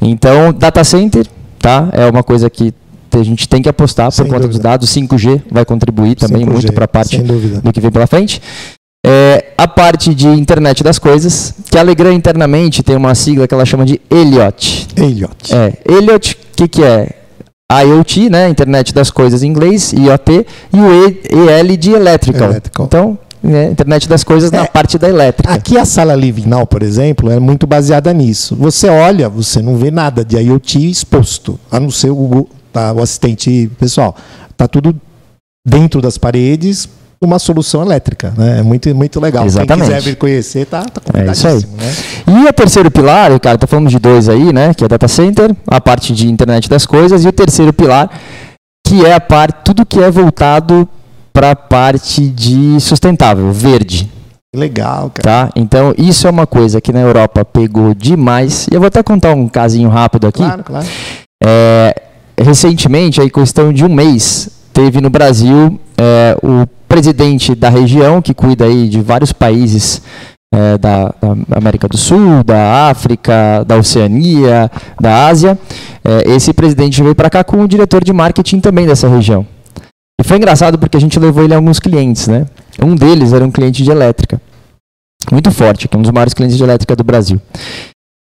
Então, 0.00 0.52
data 0.52 0.84
center 0.84 1.26
tá? 1.58 1.88
é 1.92 2.08
uma 2.08 2.22
coisa 2.22 2.48
que 2.48 2.72
a 3.12 3.22
gente 3.22 3.48
tem 3.48 3.62
que 3.62 3.68
apostar 3.68 4.14
por 4.14 4.28
conta 4.28 4.46
dos 4.46 4.58
dados. 4.58 4.88
5G 4.90 5.42
vai 5.50 5.64
contribuir 5.64 6.14
também 6.14 6.44
5G, 6.44 6.52
muito 6.52 6.72
para 6.72 6.84
a 6.84 6.88
parte 6.88 7.18
do 7.18 7.72
que 7.72 7.80
vem 7.80 7.90
pela 7.90 8.06
frente. 8.06 8.40
É, 9.04 9.52
a 9.56 9.68
parte 9.68 10.14
de 10.14 10.26
internet 10.26 10.82
das 10.82 10.98
coisas, 10.98 11.54
que 11.70 11.78
a 11.78 11.82
Legrand 11.82 12.14
internamente 12.14 12.82
tem 12.82 12.96
uma 12.96 13.14
sigla 13.14 13.46
que 13.46 13.54
ela 13.54 13.64
chama 13.64 13.84
de 13.84 14.00
ELIOT. 14.10 14.88
ELIOT. 14.96 15.54
É, 15.54 15.72
ELIOT, 15.88 16.32
o 16.34 16.56
que, 16.56 16.68
que 16.68 16.82
é? 16.82 17.10
IoT, 17.72 18.30
né, 18.30 18.48
internet 18.48 18.94
das 18.94 19.10
coisas 19.10 19.42
em 19.42 19.48
inglês, 19.48 19.92
IoT, 19.92 20.46
e 20.72 20.78
o 20.78 21.50
EL 21.50 21.76
de 21.76 21.90
electrical. 21.90 22.50
electrical. 22.50 22.86
Então, 22.86 23.18
né, 23.42 23.70
internet 23.70 24.08
das 24.08 24.22
coisas 24.22 24.52
é, 24.52 24.56
na 24.56 24.66
parte 24.66 24.96
da 24.98 25.08
elétrica. 25.08 25.52
Aqui 25.52 25.76
a 25.76 25.84
sala 25.84 26.14
Living 26.14 26.46
Now, 26.46 26.64
por 26.64 26.82
exemplo, 26.82 27.30
é 27.30 27.40
muito 27.40 27.66
baseada 27.66 28.12
nisso. 28.12 28.54
Você 28.56 28.88
olha, 28.88 29.28
você 29.28 29.60
não 29.60 29.76
vê 29.76 29.90
nada 29.90 30.24
de 30.24 30.36
IoT 30.36 30.90
exposto, 30.90 31.58
a 31.70 31.80
não 31.80 31.90
ser 31.90 32.10
o 32.10 32.14
Google, 32.14 32.48
tá, 32.72 32.92
o 32.92 33.02
assistente 33.02 33.68
pessoal. 33.78 34.14
Está 34.48 34.68
tudo 34.68 34.94
dentro 35.66 36.00
das 36.00 36.16
paredes, 36.16 36.88
uma 37.20 37.38
solução 37.38 37.82
elétrica, 37.82 38.32
né? 38.36 38.58
É 38.58 38.62
muito, 38.62 38.94
muito 38.94 39.20
legal. 39.20 39.46
Exatamente. 39.46 39.86
Quem 39.86 39.96
quiser 39.96 40.10
vir 40.10 40.16
conhecer, 40.16 40.66
tá, 40.66 40.82
tá 40.82 41.18
é 41.18 41.30
isso 41.30 41.48
aí. 41.48 41.54
Né? 41.56 41.94
E 42.26 42.48
o 42.48 42.52
terceiro 42.52 42.90
pilar, 42.90 43.38
cara, 43.40 43.58
tá 43.58 43.66
falando 43.66 43.88
de 43.88 43.98
dois 43.98 44.28
aí, 44.28 44.52
né? 44.52 44.74
Que 44.74 44.84
é 44.84 44.88
data 44.88 45.08
center, 45.08 45.54
a 45.66 45.80
parte 45.80 46.12
de 46.12 46.28
internet 46.28 46.68
das 46.68 46.84
coisas, 46.84 47.24
e 47.24 47.28
o 47.28 47.32
terceiro 47.32 47.72
pilar, 47.72 48.10
que 48.86 49.04
é 49.04 49.14
a 49.14 49.20
parte, 49.20 49.56
tudo 49.64 49.86
que 49.86 49.98
é 49.98 50.10
voltado 50.10 50.88
para 51.32 51.50
a 51.50 51.56
parte 51.56 52.28
de 52.28 52.80
sustentável, 52.80 53.50
verde. 53.52 54.10
Legal, 54.54 55.10
cara. 55.10 55.48
Tá? 55.48 55.52
Então, 55.54 55.94
isso 55.98 56.26
é 56.26 56.30
uma 56.30 56.46
coisa 56.46 56.80
que 56.80 56.92
na 56.92 57.00
Europa 57.00 57.44
pegou 57.44 57.94
demais. 57.94 58.66
E 58.70 58.74
eu 58.74 58.80
vou 58.80 58.88
até 58.88 59.02
contar 59.02 59.34
um 59.34 59.48
casinho 59.48 59.88
rápido 59.88 60.26
aqui. 60.26 60.38
Claro, 60.38 60.64
claro. 60.64 60.86
É, 61.44 61.94
recentemente, 62.38 63.20
aí 63.20 63.28
questão 63.30 63.70
de 63.70 63.84
um 63.84 63.88
mês, 63.92 64.48
teve 64.72 65.00
no 65.00 65.10
Brasil 65.10 65.78
é, 65.98 66.36
o 66.42 66.66
presidente 66.88 67.54
da 67.54 67.68
região, 67.68 68.22
que 68.22 68.34
cuida 68.34 68.64
aí 68.64 68.88
de 68.88 69.00
vários 69.00 69.32
países 69.32 70.02
é, 70.54 70.78
da, 70.78 71.14
da, 71.20 71.56
América 71.56 71.88
do 71.88 71.96
Sul, 71.96 72.42
da 72.44 72.88
África, 72.88 73.64
da 73.66 73.76
Oceania, 73.76 74.70
da 75.00 75.26
Ásia. 75.26 75.58
É, 76.04 76.30
esse 76.34 76.52
presidente 76.52 77.02
veio 77.02 77.14
para 77.14 77.30
cá 77.30 77.44
com 77.44 77.62
o 77.62 77.68
diretor 77.68 78.02
de 78.02 78.12
marketing 78.12 78.60
também 78.60 78.86
dessa 78.86 79.08
região. 79.08 79.46
E 80.20 80.24
foi 80.24 80.38
engraçado 80.38 80.78
porque 80.78 80.96
a 80.96 81.00
gente 81.00 81.18
levou 81.18 81.44
ele 81.44 81.52
a 81.52 81.56
alguns 81.56 81.78
clientes, 81.78 82.26
né? 82.26 82.46
Um 82.82 82.94
deles 82.94 83.32
era 83.32 83.44
um 83.44 83.50
cliente 83.50 83.82
de 83.82 83.90
elétrica, 83.90 84.40
muito 85.30 85.50
forte, 85.50 85.88
que 85.88 85.96
é 85.96 85.98
um 85.98 86.02
dos 86.02 86.10
maiores 86.10 86.32
clientes 86.32 86.56
de 86.56 86.62
elétrica 86.62 86.96
do 86.96 87.04
Brasil. 87.04 87.40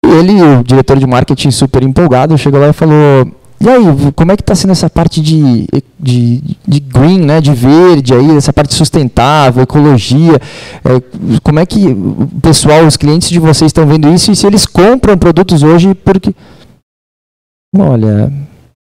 E 0.04 0.08
ele, 0.08 0.42
o 0.42 0.64
diretor 0.64 0.98
de 0.98 1.06
marketing 1.06 1.50
super 1.50 1.82
empolgado, 1.82 2.36
chegou 2.36 2.60
lá 2.60 2.68
e 2.68 2.72
falou: 2.72 3.30
e 3.60 3.68
aí, 3.68 4.12
como 4.14 4.30
é 4.30 4.36
que 4.36 4.42
está 4.42 4.54
sendo 4.54 4.70
essa 4.70 4.88
parte 4.88 5.20
de, 5.20 5.66
de, 5.98 6.42
de, 6.66 6.80
green, 6.80 7.20
né, 7.20 7.40
de 7.40 7.52
verde 7.52 8.14
aí, 8.14 8.36
essa 8.36 8.52
parte 8.52 8.72
sustentável, 8.72 9.62
ecologia? 9.62 10.40
É, 10.84 11.40
como 11.42 11.58
é 11.58 11.66
que 11.66 11.88
o 11.88 12.28
pessoal, 12.40 12.86
os 12.86 12.96
clientes 12.96 13.28
de 13.28 13.40
vocês 13.40 13.70
estão 13.70 13.86
vendo 13.86 14.08
isso 14.12 14.30
e 14.30 14.36
se 14.36 14.46
eles 14.46 14.64
compram 14.64 15.18
produtos 15.18 15.64
hoje 15.64 15.92
porque... 15.94 16.32
Olha, 17.76 18.32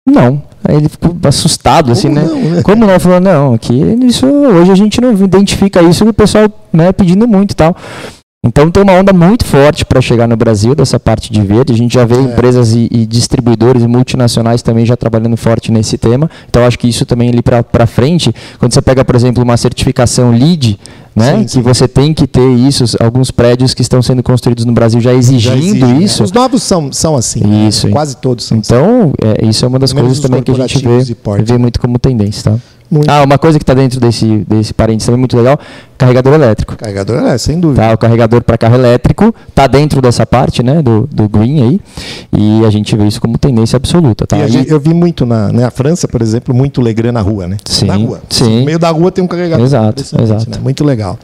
não. 0.07 0.43
Aí 0.63 0.75
ele 0.75 0.89
ficou 0.89 1.15
assustado, 1.24 1.91
assim, 1.91 2.10
né? 2.10 2.24
Não, 2.24 2.39
né? 2.39 2.62
Como 2.62 2.86
não? 2.86 3.00
Falou, 3.00 3.19
não, 3.19 3.53
aqui 3.53 3.74
isso, 4.03 4.27
hoje 4.27 4.72
a 4.72 4.75
gente 4.75 5.01
não 5.01 5.12
identifica 5.13 5.81
isso 5.81 6.07
o 6.07 6.13
pessoal 6.13 6.50
né, 6.72 6.91
pedindo 6.91 7.27
muito 7.27 7.51
e 7.51 7.55
tal. 7.55 7.75
Então 8.46 8.70
tem 8.70 8.84
uma 8.84 8.94
onda 8.94 9.12
muito 9.12 9.44
forte 9.46 9.84
para 9.84 10.00
chegar 10.00 10.27
no 10.27 10.38
Brasil 10.38 10.75
dessa 10.75 11.00
parte 11.00 11.32
de 11.34 11.41
verde. 11.41 11.74
A 11.74 11.75
gente 11.75 11.96
já 11.96 12.06
vê 12.06 12.15
é. 12.15 12.20
empresas 12.20 12.74
e, 12.74 12.88
e, 12.91 13.06
distribuidores 13.06 13.84
multinacionais 13.86 14.62
também 14.62 14.86
já 14.86 14.96
trabalhando 14.96 15.36
forte 15.36 15.72
nesse 15.72 15.98
tema. 15.98 16.29
Então 16.48 16.63
acho 16.63 16.77
que 16.77 16.88
isso 16.88 17.06
também 17.06 17.29
ali 17.29 17.41
para 17.41 17.88
frente, 17.88 18.34
quando 18.60 18.74
você 18.74 18.82
pega, 18.82 19.03
por 19.03 19.15
exemplo, 19.15 19.44
uma 19.44 19.58
certificação 19.58 20.32
LEED, 20.32 20.79
né? 21.15 21.38
Sim, 21.38 21.44
que 21.44 21.51
sim. 21.51 21.62
você 21.62 21.88
tem 21.88 22.13
que 22.13 22.27
ter 22.27 22.48
isso, 22.48 22.86
alguns 23.00 23.32
prédios 23.32 23.74
que 23.74 23.82
estão 23.82 24.03
sendo 24.03 24.22
construídos 24.22 24.65
no 24.65 24.72
Brasil 24.72 25.01
já 25.01 25.13
exigindo 25.15 25.56
Já 25.56 25.58
exige, 25.58 25.86
né? 25.86 26.00
isso. 26.00 26.24
Os 26.24 26.32
novos 26.32 26.62
são, 26.62 26.91
são 26.91 27.15
assim. 27.15 27.41
né? 27.41 27.67
Isso, 27.67 27.88
hein? 27.88 27.94
Quase 27.94 28.17
todos 28.17 28.46
são 28.46 28.60
assim. 28.60 28.67
Então, 28.67 29.13
é, 29.20 29.46
isso 29.48 29.65
é 29.65 29.67
uma 29.67 29.79
das 29.79 29.91
Pelo 29.91 30.06
coisas 30.06 30.22
também 30.22 30.44
que 30.44 30.51
a 30.51 30.67
gente 30.67 30.77
vê, 30.88 31.44
vê 31.44 31.58
muito 31.58 31.79
como 31.79 31.98
tendência, 31.98 32.51
tá? 32.51 32.60
Muito. 32.89 33.10
Ah, 33.10 33.24
uma 33.24 33.38
coisa 33.38 33.58
que 33.60 33.63
está 33.63 33.74
dentro 33.74 34.00
desse, 34.00 34.46
desse 34.48 34.74
parênteses 34.74 35.06
também 35.06 35.20
muito 35.20 35.36
legal, 35.36 35.60
carregador 35.98 36.34
elétrico. 36.34 36.75
Carregador, 36.77 37.17
é, 37.27 37.38
sem 37.38 37.60
dúvida. 37.60 37.82
Tá, 37.82 37.94
o 37.94 37.98
carregador 37.98 38.41
para 38.44 38.58
carro 38.58 38.75
elétrico 38.75 39.34
está 39.50 39.67
dentro 39.67 40.01
dessa 40.01 40.25
parte, 40.25 40.63
né, 40.63 40.82
do, 40.82 41.08
do 41.12 41.27
green 41.27 41.62
aí, 41.62 41.82
e 42.32 42.65
a 42.65 42.70
gente 42.70 42.96
vê 42.96 43.06
isso 43.06 43.20
como 43.20 43.38
tendência 43.38 43.75
absoluta, 43.77 44.25
tá? 44.25 44.38
E 44.38 44.48
gente- 44.48 44.72
eu 44.72 44.79
vi 44.79 44.94
muito 44.94 45.25
na, 45.25 45.51
na 45.51 45.70
França, 45.72 46.08
por 46.08 46.22
exemplo, 46.22 46.53
muito 46.56 46.82
Legrand 46.82 47.12
na 47.13 47.22
rua, 47.22 47.48
né? 47.48 47.58
Sim, 47.65 47.86
na 47.88 47.96
rua. 47.96 48.22
sim. 48.29 48.60
No 48.60 48.65
meio 48.65 48.79
da 48.79 48.89
rua 48.89 49.12
tem 49.12 49.24
um 49.24 49.27
carregador. 49.27 49.65
Exato, 49.65 49.89
Impressionante, 50.01 50.32
exato. 50.32 50.51
né? 50.51 50.58
Muito 50.63 50.84
legal. 50.84 51.17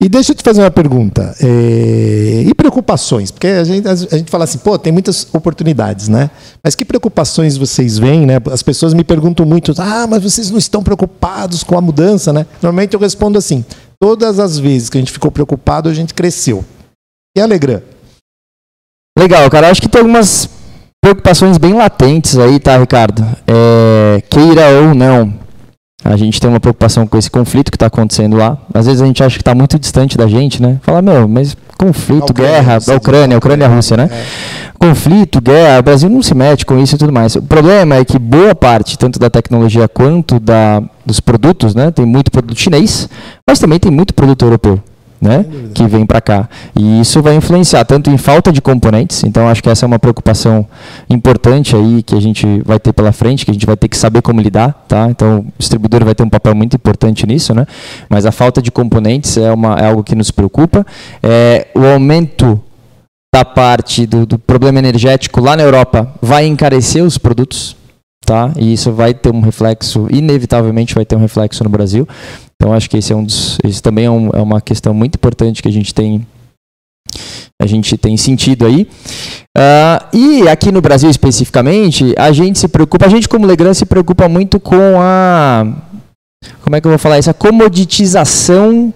E 0.00 0.08
deixa 0.08 0.30
eu 0.30 0.36
te 0.36 0.44
fazer 0.44 0.62
uma 0.62 0.70
pergunta. 0.70 1.34
É, 1.40 2.44
E 2.46 2.54
preocupações? 2.54 3.32
Porque 3.32 3.48
a 3.48 3.64
gente, 3.64 3.88
a 3.88 3.94
gente 3.94 4.30
fala 4.30 4.44
assim, 4.44 4.58
pô, 4.58 4.78
tem 4.78 4.92
muitas 4.92 5.26
oportunidades, 5.32 6.08
né? 6.08 6.30
Mas 6.62 6.76
que 6.76 6.84
preocupações 6.84 7.56
vocês 7.56 7.98
veem, 7.98 8.24
né? 8.24 8.34
As 8.52 8.62
pessoas 8.62 8.94
me 8.94 9.02
perguntam 9.02 9.44
muito, 9.44 9.74
ah, 9.76 10.06
mas 10.06 10.22
vocês 10.22 10.50
não 10.50 10.58
estão 10.58 10.84
preocupados 10.84 11.64
com 11.64 11.76
a 11.76 11.80
mudança, 11.80 12.32
né? 12.32 12.46
Normalmente 12.62 12.94
eu 12.94 13.00
respondo 13.00 13.38
assim, 13.38 13.64
todas 14.00 14.38
as 14.38 14.58
vezes 14.58 14.88
que 14.88 14.98
a 14.98 15.00
gente 15.00 15.10
ficou 15.10 15.32
preocupado, 15.32 15.88
a 15.88 15.94
gente 15.94 16.14
cresceu. 16.14 16.64
E 17.36 17.40
a? 17.40 17.46
Legal, 19.18 19.50
cara. 19.50 19.68
Acho 19.68 19.82
que 19.82 19.88
tem 19.88 20.00
algumas 20.00 20.48
preocupações 21.02 21.58
bem 21.58 21.74
latentes 21.74 22.38
aí, 22.38 22.60
tá, 22.60 22.78
Ricardo? 22.78 23.24
É, 23.46 24.22
queira 24.30 24.80
ou 24.82 24.94
não, 24.94 25.34
a 26.04 26.16
gente 26.16 26.40
tem 26.40 26.48
uma 26.48 26.60
preocupação 26.60 27.06
com 27.06 27.18
esse 27.18 27.30
conflito 27.30 27.70
que 27.70 27.76
está 27.76 27.86
acontecendo 27.86 28.36
lá. 28.36 28.56
Às 28.72 28.86
vezes 28.86 29.02
a 29.02 29.06
gente 29.06 29.22
acha 29.22 29.36
que 29.36 29.42
está 29.42 29.54
muito 29.54 29.78
distante 29.78 30.16
da 30.16 30.28
gente, 30.28 30.62
né? 30.62 30.78
Fala, 30.82 31.02
meu, 31.02 31.26
mas 31.26 31.56
conflito, 31.76 32.30
Ucrânia, 32.30 32.52
guerra, 32.52 32.78
a 32.86 32.94
Ucrânia, 32.94 33.36
a 33.36 33.38
Ucrânia 33.38 33.64
e 33.64 33.66
a 33.66 33.74
Rússia, 33.74 33.96
né? 33.96 34.08
Conflito, 34.78 35.40
guerra, 35.40 35.80
o 35.80 35.82
Brasil 35.82 36.08
não 36.08 36.22
se 36.22 36.34
mete 36.34 36.64
com 36.64 36.78
isso 36.78 36.94
e 36.94 36.98
tudo 36.98 37.12
mais. 37.12 37.34
O 37.34 37.42
problema 37.42 37.96
é 37.96 38.04
que 38.04 38.18
boa 38.18 38.54
parte, 38.54 38.96
tanto 38.96 39.18
da 39.18 39.28
tecnologia 39.28 39.88
quanto 39.88 40.38
da, 40.38 40.80
dos 41.04 41.18
produtos, 41.18 41.74
né? 41.74 41.90
Tem 41.90 42.06
muito 42.06 42.30
produto 42.30 42.56
chinês, 42.58 43.08
mas 43.46 43.58
também 43.58 43.80
tem 43.80 43.90
muito 43.90 44.14
produto 44.14 44.44
europeu. 44.44 44.80
Né, 45.20 45.44
que 45.74 45.84
vem 45.88 46.06
para 46.06 46.20
cá. 46.20 46.48
E 46.76 47.00
isso 47.00 47.20
vai 47.20 47.34
influenciar 47.34 47.84
tanto 47.84 48.08
em 48.08 48.16
falta 48.16 48.52
de 48.52 48.62
componentes, 48.62 49.24
então 49.24 49.48
acho 49.48 49.60
que 49.60 49.68
essa 49.68 49.84
é 49.84 49.88
uma 49.88 49.98
preocupação 49.98 50.64
importante 51.10 51.74
aí 51.74 52.04
que 52.04 52.14
a 52.14 52.20
gente 52.20 52.46
vai 52.64 52.78
ter 52.78 52.92
pela 52.92 53.10
frente, 53.10 53.44
que 53.44 53.50
a 53.50 53.54
gente 53.54 53.66
vai 53.66 53.76
ter 53.76 53.88
que 53.88 53.96
saber 53.96 54.22
como 54.22 54.40
lidar, 54.40 54.84
tá? 54.86 55.08
Então 55.10 55.40
o 55.40 55.52
distribuidor 55.58 56.04
vai 56.04 56.14
ter 56.14 56.22
um 56.22 56.28
papel 56.28 56.54
muito 56.54 56.76
importante 56.76 57.26
nisso, 57.26 57.52
né? 57.52 57.66
Mas 58.08 58.26
a 58.26 58.30
falta 58.30 58.62
de 58.62 58.70
componentes 58.70 59.36
é, 59.36 59.52
uma, 59.52 59.74
é 59.74 59.86
algo 59.86 60.04
que 60.04 60.14
nos 60.14 60.30
preocupa. 60.30 60.86
É, 61.20 61.66
o 61.74 61.84
aumento 61.84 62.60
da 63.34 63.44
parte 63.44 64.06
do, 64.06 64.24
do 64.24 64.38
problema 64.38 64.78
energético 64.78 65.40
lá 65.40 65.56
na 65.56 65.62
Europa 65.62 66.14
vai 66.20 66.46
encarecer 66.46 67.04
os 67.04 67.18
produtos, 67.18 67.76
tá? 68.24 68.52
E 68.56 68.72
isso 68.72 68.92
vai 68.92 69.14
ter 69.14 69.32
um 69.32 69.40
reflexo, 69.40 70.06
inevitavelmente 70.10 70.94
vai 70.94 71.04
ter 71.04 71.16
um 71.16 71.20
reflexo 71.20 71.62
no 71.62 71.70
Brasil. 71.70 72.08
Então 72.60 72.74
acho 72.74 72.90
que 72.90 72.96
esse 72.96 73.12
é 73.12 73.16
um 73.16 73.24
dos, 73.24 73.56
esse 73.64 73.80
também 73.80 74.06
é, 74.06 74.10
um- 74.10 74.30
é 74.30 74.40
uma 74.42 74.60
questão 74.60 74.92
muito 74.92 75.14
importante 75.14 75.62
que 75.62 75.68
a 75.68 75.72
gente 75.72 75.94
tem 75.94 76.26
a 77.60 77.66
gente 77.66 77.96
tem 77.96 78.16
sentido 78.16 78.66
aí. 78.66 78.86
Ah, 79.56 80.08
e 80.12 80.46
aqui 80.48 80.70
no 80.70 80.80
Brasil 80.80 81.10
especificamente, 81.10 82.14
a 82.16 82.30
gente 82.30 82.58
se 82.58 82.68
preocupa, 82.68 83.06
a 83.06 83.08
gente 83.08 83.28
como 83.28 83.46
Legrand 83.46 83.74
se 83.74 83.84
preocupa 83.86 84.28
muito 84.28 84.60
com 84.60 85.00
a 85.00 85.66
como 86.62 86.76
é 86.76 86.80
que 86.80 86.86
eu 86.86 86.90
vou 86.90 86.98
falar 86.98 87.18
isso? 87.18 87.30
A 87.30 87.34
comoditização 87.34 88.92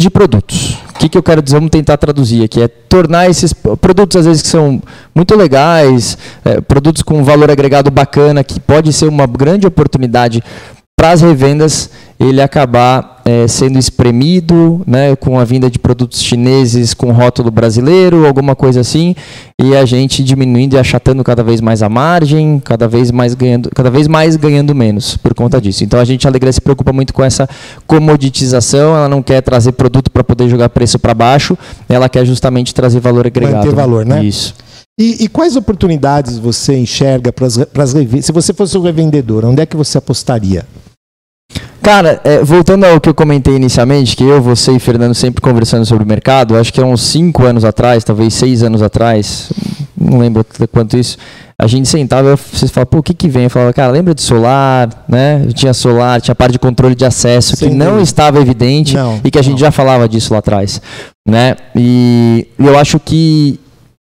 de 0.00 0.10
produtos. 0.10 0.74
O 0.90 0.98
que, 0.98 1.08
que 1.08 1.16
eu 1.16 1.22
quero 1.22 1.40
dizer? 1.40 1.56
Vamos 1.56 1.70
tentar 1.70 1.96
traduzir 1.96 2.42
aqui. 2.42 2.60
É 2.60 2.66
tornar 2.68 3.30
esses 3.30 3.52
produtos, 3.52 4.16
às 4.16 4.26
vezes, 4.26 4.42
que 4.42 4.48
são 4.48 4.82
muito 5.14 5.34
legais, 5.36 6.18
é, 6.44 6.60
produtos 6.60 7.02
com 7.02 7.22
valor 7.22 7.50
agregado 7.50 7.90
bacana, 7.90 8.42
que 8.42 8.58
pode 8.58 8.92
ser 8.92 9.06
uma 9.06 9.26
grande 9.26 9.66
oportunidade 9.66 10.42
para 10.98 11.12
as 11.12 11.20
revendas, 11.20 11.90
ele 12.18 12.40
acabar 12.40 13.20
é, 13.22 13.46
sendo 13.46 13.78
espremido 13.78 14.82
né, 14.86 15.14
com 15.14 15.38
a 15.38 15.44
vinda 15.44 15.70
de 15.70 15.78
produtos 15.78 16.22
chineses 16.22 16.94
com 16.94 17.12
rótulo 17.12 17.50
brasileiro, 17.50 18.26
alguma 18.26 18.56
coisa 18.56 18.80
assim, 18.80 19.14
e 19.60 19.76
a 19.76 19.84
gente 19.84 20.24
diminuindo 20.24 20.74
e 20.74 20.78
achatando 20.78 21.22
cada 21.22 21.44
vez 21.44 21.60
mais 21.60 21.82
a 21.82 21.88
margem, 21.90 22.58
cada 22.64 22.88
vez 22.88 23.10
mais 23.10 23.34
ganhando, 23.34 23.70
cada 23.74 23.90
vez 23.90 24.08
mais 24.08 24.36
ganhando 24.36 24.74
menos 24.74 25.18
por 25.18 25.34
conta 25.34 25.60
disso. 25.60 25.84
Então 25.84 26.00
a 26.00 26.04
gente 26.04 26.26
a 26.26 26.30
Alegria 26.30 26.52
se 26.52 26.62
preocupa 26.62 26.94
muito 26.94 27.12
com 27.12 27.22
essa 27.22 27.46
comoditização, 27.86 28.96
ela 28.96 29.08
não 29.08 29.22
quer 29.22 29.42
trazer 29.42 29.72
produto 29.72 30.10
para 30.10 30.24
poder 30.24 30.48
jogar 30.48 30.70
preço 30.70 30.98
para 30.98 31.12
baixo, 31.12 31.58
ela 31.90 32.08
quer 32.08 32.24
justamente 32.24 32.74
trazer 32.74 33.00
valor 33.00 33.26
agregado. 33.26 33.56
Manter 33.56 33.74
valor, 33.74 34.06
né? 34.06 34.24
Isso. 34.24 34.54
E, 34.98 35.24
e 35.24 35.28
quais 35.28 35.56
oportunidades 35.56 36.38
você 36.38 36.74
enxerga 36.74 37.30
para 37.30 37.46
as 37.84 37.92
revendas? 37.92 38.24
Se 38.24 38.32
você 38.32 38.54
fosse 38.54 38.78
um 38.78 38.80
revendedor, 38.80 39.44
onde 39.44 39.60
é 39.60 39.66
que 39.66 39.76
você 39.76 39.98
apostaria? 39.98 40.64
Cara, 41.86 42.20
é, 42.24 42.42
voltando 42.42 42.82
ao 42.82 43.00
que 43.00 43.08
eu 43.08 43.14
comentei 43.14 43.54
inicialmente, 43.54 44.16
que 44.16 44.24
eu, 44.24 44.42
você 44.42 44.72
e 44.72 44.80
Fernando 44.80 45.14
sempre 45.14 45.40
conversando 45.40 45.86
sobre 45.86 46.02
o 46.02 46.06
mercado, 46.06 46.56
acho 46.56 46.72
que 46.72 46.80
há 46.80 46.84
uns 46.84 47.00
5 47.00 47.44
anos 47.44 47.64
atrás, 47.64 48.02
talvez 48.02 48.34
6 48.34 48.64
anos 48.64 48.82
atrás, 48.82 49.52
não 49.96 50.18
lembro 50.18 50.44
quanto 50.72 50.98
isso, 50.98 51.16
a 51.56 51.68
gente 51.68 51.88
sentava 51.88 52.32
e 52.32 52.36
vocês 52.36 52.72
falavam, 52.72 52.90
pô, 52.90 52.98
o 52.98 53.02
que 53.04 53.14
que 53.14 53.28
vem? 53.28 53.44
Eu 53.44 53.50
falava, 53.50 53.72
cara, 53.72 53.92
lembra 53.92 54.16
de 54.16 54.20
solar, 54.20 55.04
né? 55.08 55.46
Tinha 55.54 55.72
solar, 55.72 56.20
tinha 56.20 56.34
parte 56.34 56.54
de 56.54 56.58
controle 56.58 56.96
de 56.96 57.04
acesso 57.04 57.56
que 57.56 57.70
não 57.70 58.00
estava 58.00 58.40
evidente 58.40 58.96
Não, 58.96 59.20
e 59.22 59.30
que 59.30 59.38
a 59.38 59.42
gente 59.42 59.52
não. 59.52 59.58
já 59.60 59.70
falava 59.70 60.08
disso 60.08 60.32
lá 60.32 60.40
atrás, 60.40 60.82
né? 61.24 61.54
E 61.76 62.48
eu 62.58 62.76
acho 62.76 62.98
que 62.98 63.60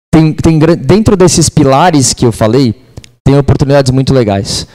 tem, 0.09 0.31
tem 0.31 0.57
dentro 0.57 1.17
desses 1.17 1.49
pilares 1.49 2.13
que 2.13 2.25
eu 2.25 2.31
falei, 2.31 2.73
tem 3.25 3.37
oportunidades 3.37 3.91
muito 3.91 4.13
legais 4.13 4.65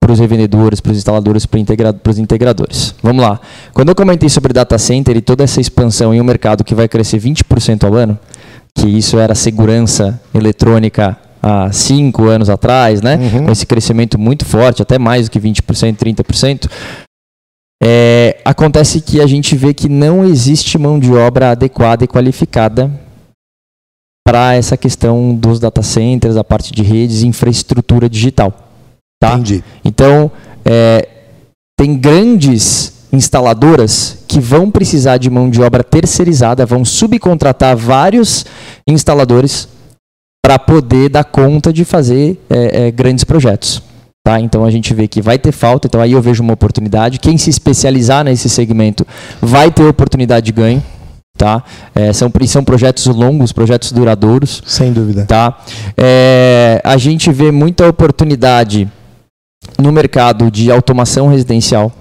para 0.00 0.12
os 0.12 0.18
revendedores, 0.18 0.80
para 0.80 0.92
os 0.92 0.98
instaladores, 0.98 1.44
para 1.44 1.60
integra 1.60 1.94
os 2.08 2.18
integradores. 2.18 2.94
Vamos 3.02 3.22
lá. 3.22 3.40
Quando 3.74 3.90
eu 3.90 3.94
comentei 3.94 4.28
sobre 4.28 4.52
data 4.52 4.78
center 4.78 5.16
e 5.16 5.20
toda 5.20 5.44
essa 5.44 5.60
expansão 5.60 6.14
em 6.14 6.20
um 6.20 6.24
mercado 6.24 6.64
que 6.64 6.74
vai 6.74 6.88
crescer 6.88 7.20
20% 7.20 7.84
ao 7.84 7.94
ano, 7.94 8.18
que 8.74 8.86
isso 8.86 9.18
era 9.18 9.34
segurança 9.34 10.20
eletrônica 10.34 11.16
há 11.42 11.70
cinco 11.72 12.24
anos 12.24 12.48
atrás, 12.48 13.02
né? 13.02 13.16
Uhum. 13.16 13.46
Com 13.46 13.52
esse 13.52 13.66
crescimento 13.66 14.18
muito 14.18 14.44
forte, 14.44 14.82
até 14.82 14.98
mais 14.98 15.26
do 15.26 15.30
que 15.30 15.40
20%, 15.40 15.96
30%. 15.96 16.70
É, 17.82 18.40
acontece 18.44 19.00
que 19.00 19.20
a 19.20 19.26
gente 19.26 19.56
vê 19.56 19.72
que 19.72 19.88
não 19.88 20.24
existe 20.24 20.76
mão 20.78 20.98
de 20.98 21.12
obra 21.12 21.52
adequada 21.52 22.04
e 22.04 22.08
qualificada 22.08 22.90
para 24.26 24.54
essa 24.54 24.76
questão 24.76 25.34
dos 25.34 25.58
data 25.60 25.82
centers, 25.82 26.36
a 26.36 26.44
parte 26.44 26.72
de 26.72 26.82
redes 26.82 27.22
e 27.22 27.26
infraestrutura 27.26 28.08
digital. 28.08 28.67
Tá? 29.20 29.34
Entendi. 29.34 29.64
Então, 29.84 30.30
é, 30.64 31.08
tem 31.76 31.96
grandes 31.96 32.98
instaladoras 33.12 34.18
que 34.28 34.38
vão 34.38 34.70
precisar 34.70 35.16
de 35.16 35.30
mão 35.30 35.48
de 35.48 35.62
obra 35.62 35.82
terceirizada, 35.82 36.66
vão 36.66 36.84
subcontratar 36.84 37.76
vários 37.76 38.44
instaladores 38.86 39.68
para 40.44 40.58
poder 40.58 41.08
dar 41.08 41.24
conta 41.24 41.72
de 41.72 41.84
fazer 41.84 42.38
é, 42.48 42.86
é, 42.86 42.90
grandes 42.90 43.24
projetos. 43.24 43.82
Tá? 44.24 44.40
Então 44.40 44.64
a 44.64 44.70
gente 44.70 44.92
vê 44.92 45.08
que 45.08 45.22
vai 45.22 45.38
ter 45.38 45.52
falta, 45.52 45.86
então 45.86 46.00
aí 46.00 46.12
eu 46.12 46.20
vejo 46.20 46.42
uma 46.42 46.52
oportunidade. 46.52 47.18
Quem 47.18 47.38
se 47.38 47.48
especializar 47.48 48.24
nesse 48.24 48.48
segmento 48.48 49.06
vai 49.40 49.70
ter 49.70 49.84
oportunidade 49.84 50.46
de 50.46 50.52
ganho. 50.52 50.82
Tá? 51.36 51.62
É, 51.94 52.12
são, 52.12 52.30
são 52.46 52.64
projetos 52.64 53.06
longos, 53.06 53.52
projetos 53.52 53.92
duradouros. 53.92 54.62
Sem 54.66 54.92
dúvida. 54.92 55.24
Tá? 55.24 55.56
É, 55.96 56.80
a 56.84 56.96
gente 56.96 57.30
vê 57.32 57.52
muita 57.52 57.88
oportunidade 57.88 58.90
no 59.78 59.92
mercado 59.92 60.50
de 60.50 60.70
automação 60.70 61.28
residencial. 61.28 61.92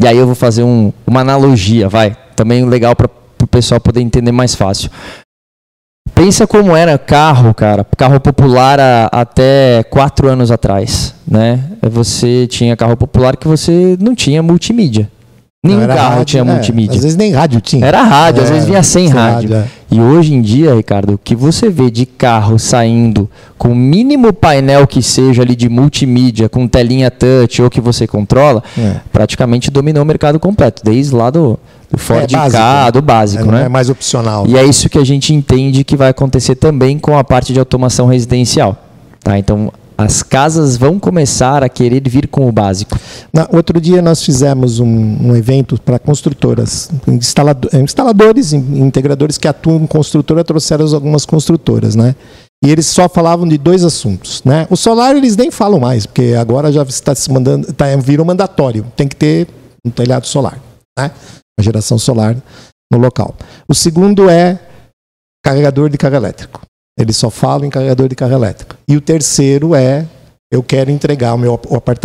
E 0.00 0.06
aí 0.06 0.16
eu 0.16 0.26
vou 0.26 0.34
fazer 0.34 0.62
um- 0.62 0.92
uma 1.06 1.20
analogia, 1.20 1.88
vai. 1.88 2.16
Também 2.34 2.64
legal 2.64 2.96
para 2.96 3.08
o 3.42 3.46
pessoal 3.46 3.80
poder 3.80 4.00
entender 4.00 4.32
mais 4.32 4.54
fácil. 4.54 4.90
Pensa 6.14 6.46
como 6.46 6.76
era 6.76 6.98
carro, 6.98 7.54
cara. 7.54 7.84
Carro 7.96 8.20
popular 8.20 8.78
a- 8.80 9.08
até 9.12 9.82
quatro 9.84 10.28
anos 10.28 10.50
atrás, 10.50 11.14
né? 11.26 11.70
Você 11.82 12.46
tinha 12.46 12.76
carro 12.76 12.96
popular 12.96 13.36
que 13.36 13.48
você 13.48 13.96
não 14.00 14.14
tinha 14.14 14.42
multimídia. 14.42 15.10
Nenhum 15.64 15.82
Não, 15.82 15.86
carro 15.86 16.08
rádio, 16.10 16.24
tinha 16.24 16.40
é, 16.40 16.44
multimídia. 16.44 16.96
Às 16.96 17.02
vezes 17.04 17.16
nem 17.16 17.30
rádio 17.32 17.60
tinha. 17.60 17.86
Era 17.86 18.02
rádio, 18.02 18.42
às 18.42 18.50
É, 18.50 18.52
vezes 18.52 18.68
vinha 18.68 18.82
sem 18.82 19.06
rádio. 19.06 19.54
é. 19.54 19.64
E 19.92 20.00
hoje 20.00 20.34
em 20.34 20.42
dia, 20.42 20.74
Ricardo, 20.74 21.14
o 21.14 21.18
que 21.18 21.36
você 21.36 21.70
vê 21.70 21.88
de 21.88 22.04
carro 22.04 22.58
saindo 22.58 23.30
com 23.56 23.68
o 23.68 23.74
mínimo 23.76 24.32
painel 24.32 24.88
que 24.88 25.00
seja 25.00 25.42
ali 25.42 25.54
de 25.54 25.68
multimídia, 25.68 26.48
com 26.48 26.66
telinha 26.66 27.12
touch 27.12 27.62
ou 27.62 27.70
que 27.70 27.80
você 27.80 28.08
controla, 28.08 28.60
É. 28.76 28.96
praticamente 29.12 29.70
dominou 29.70 30.02
o 30.02 30.06
mercado 30.06 30.40
completo, 30.40 30.82
desde 30.84 31.14
lá 31.14 31.30
do, 31.30 31.56
do 31.88 31.96
Ford 31.96 32.24
É 32.24 32.36
básico, 32.36 32.60
K, 32.60 32.84
né? 32.86 32.90
do 32.90 33.00
básico, 33.02 33.42
É, 33.44 33.46
não 33.46 33.52
né? 33.52 33.64
é 33.66 33.68
mais 33.68 33.88
opcional. 33.88 34.44
E 34.48 34.58
é 34.58 34.64
isso 34.64 34.88
que 34.88 34.98
a 34.98 35.04
gente 35.06 35.32
entende 35.32 35.84
que 35.84 35.94
vai 35.96 36.08
acontecer 36.08 36.56
também 36.56 36.98
com 36.98 37.16
a 37.16 37.22
parte 37.22 37.52
de 37.52 37.60
automação 37.60 38.08
residencial. 38.08 38.76
Tá? 39.22 39.38
Então, 39.38 39.72
as 40.02 40.22
casas 40.22 40.76
vão 40.76 40.98
começar 40.98 41.62
a 41.62 41.68
querer 41.68 42.02
vir 42.08 42.26
com 42.26 42.48
o 42.48 42.52
básico. 42.52 42.98
Na, 43.32 43.48
outro 43.52 43.80
dia 43.80 44.02
nós 44.02 44.22
fizemos 44.22 44.80
um, 44.80 44.86
um 44.86 45.36
evento 45.36 45.80
para 45.80 45.98
construtoras, 45.98 46.90
instalado, 47.06 47.68
instaladores, 47.74 48.52
integradores 48.52 49.38
que 49.38 49.46
atuam 49.46 49.82
em 49.82 49.86
construtora, 49.86 50.44
trouxeram 50.44 50.92
algumas 50.94 51.24
construtoras, 51.24 51.94
né? 51.94 52.14
E 52.64 52.70
eles 52.70 52.86
só 52.86 53.08
falavam 53.08 53.46
de 53.46 53.58
dois 53.58 53.84
assuntos, 53.84 54.42
né? 54.44 54.66
O 54.70 54.76
solar 54.76 55.16
eles 55.16 55.36
nem 55.36 55.50
falam 55.50 55.80
mais, 55.80 56.06
porque 56.06 56.34
agora 56.38 56.72
já 56.72 56.82
está 56.82 57.14
se 57.14 57.30
mandando, 57.30 57.72
tá, 57.72 57.84
virou 57.96 58.26
mandatório, 58.26 58.86
tem 58.96 59.08
que 59.08 59.16
ter 59.16 59.48
um 59.84 59.90
telhado 59.90 60.26
solar, 60.26 60.60
né? 60.98 61.10
Uma 61.58 61.64
geração 61.64 61.98
solar 61.98 62.36
no 62.92 62.98
local. 62.98 63.34
O 63.68 63.74
segundo 63.74 64.28
é 64.28 64.58
carregador 65.44 65.88
de 65.88 65.98
carga 65.98 66.16
elétrico. 66.16 66.60
Eles 66.98 67.16
só 67.16 67.30
falam 67.30 67.66
em 67.66 67.70
carregador 67.70 68.08
de 68.08 68.14
carga 68.14 68.34
elétrica. 68.34 68.76
E 68.88 68.96
o 68.96 69.00
terceiro 69.00 69.74
é 69.74 70.06
eu 70.52 70.62
quero 70.62 70.90
entregar 70.90 71.36
meu, 71.38 71.58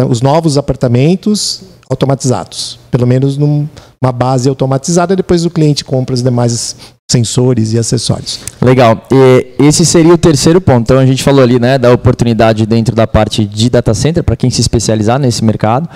os 0.09 0.21
novos 0.21 0.57
apartamentos 0.57 1.63
automatizados, 1.89 2.79
pelo 2.89 3.05
menos 3.05 3.37
numa 3.37 4.11
base 4.13 4.47
automatizada, 4.47 5.17
depois 5.17 5.45
o 5.45 5.49
cliente 5.49 5.83
compra 5.83 6.13
os 6.13 6.23
demais 6.23 6.75
sensores 7.09 7.73
e 7.73 7.77
acessórios. 7.77 8.39
Legal. 8.61 9.01
E 9.11 9.53
esse 9.59 9.85
seria 9.85 10.13
o 10.13 10.17
terceiro 10.17 10.61
ponto. 10.61 10.81
Então 10.81 10.97
a 10.97 11.05
gente 11.05 11.23
falou 11.23 11.41
ali, 11.41 11.59
né, 11.59 11.77
da 11.77 11.91
oportunidade 11.91 12.65
dentro 12.65 12.95
da 12.95 13.05
parte 13.05 13.45
de 13.45 13.69
data 13.69 13.93
center 13.93 14.23
para 14.23 14.35
quem 14.35 14.49
se 14.49 14.61
especializar 14.61 15.19
nesse 15.19 15.43
mercado. 15.43 15.89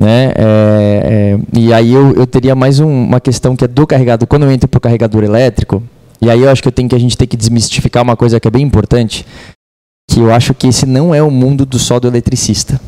Né? 0.00 0.32
É, 0.36 1.38
é, 1.44 1.58
e 1.58 1.72
aí 1.72 1.92
eu, 1.92 2.14
eu 2.14 2.26
teria 2.26 2.54
mais 2.54 2.80
um, 2.80 2.88
uma 2.88 3.20
questão 3.20 3.56
que 3.56 3.64
é 3.64 3.68
do 3.68 3.86
carregador. 3.86 4.26
Quando 4.26 4.44
eu 4.44 4.50
entro 4.50 4.68
para 4.68 4.78
o 4.78 4.80
carregador 4.80 5.24
elétrico, 5.24 5.82
e 6.20 6.30
aí 6.30 6.40
eu 6.40 6.50
acho 6.50 6.62
que 6.62 6.68
eu 6.68 6.72
tenho 6.72 6.88
que 6.88 6.94
a 6.94 6.98
gente 6.98 7.16
tem 7.16 7.28
que 7.28 7.36
desmistificar 7.36 8.02
uma 8.02 8.16
coisa 8.16 8.40
que 8.40 8.48
é 8.48 8.50
bem 8.50 8.62
importante, 8.62 9.26
que 10.10 10.20
eu 10.20 10.32
acho 10.32 10.54
que 10.54 10.68
esse 10.68 10.86
não 10.86 11.14
é 11.14 11.22
o 11.22 11.30
mundo 11.30 11.66
do 11.66 11.78
só 11.78 12.00
do 12.00 12.08
eletricista, 12.08 12.80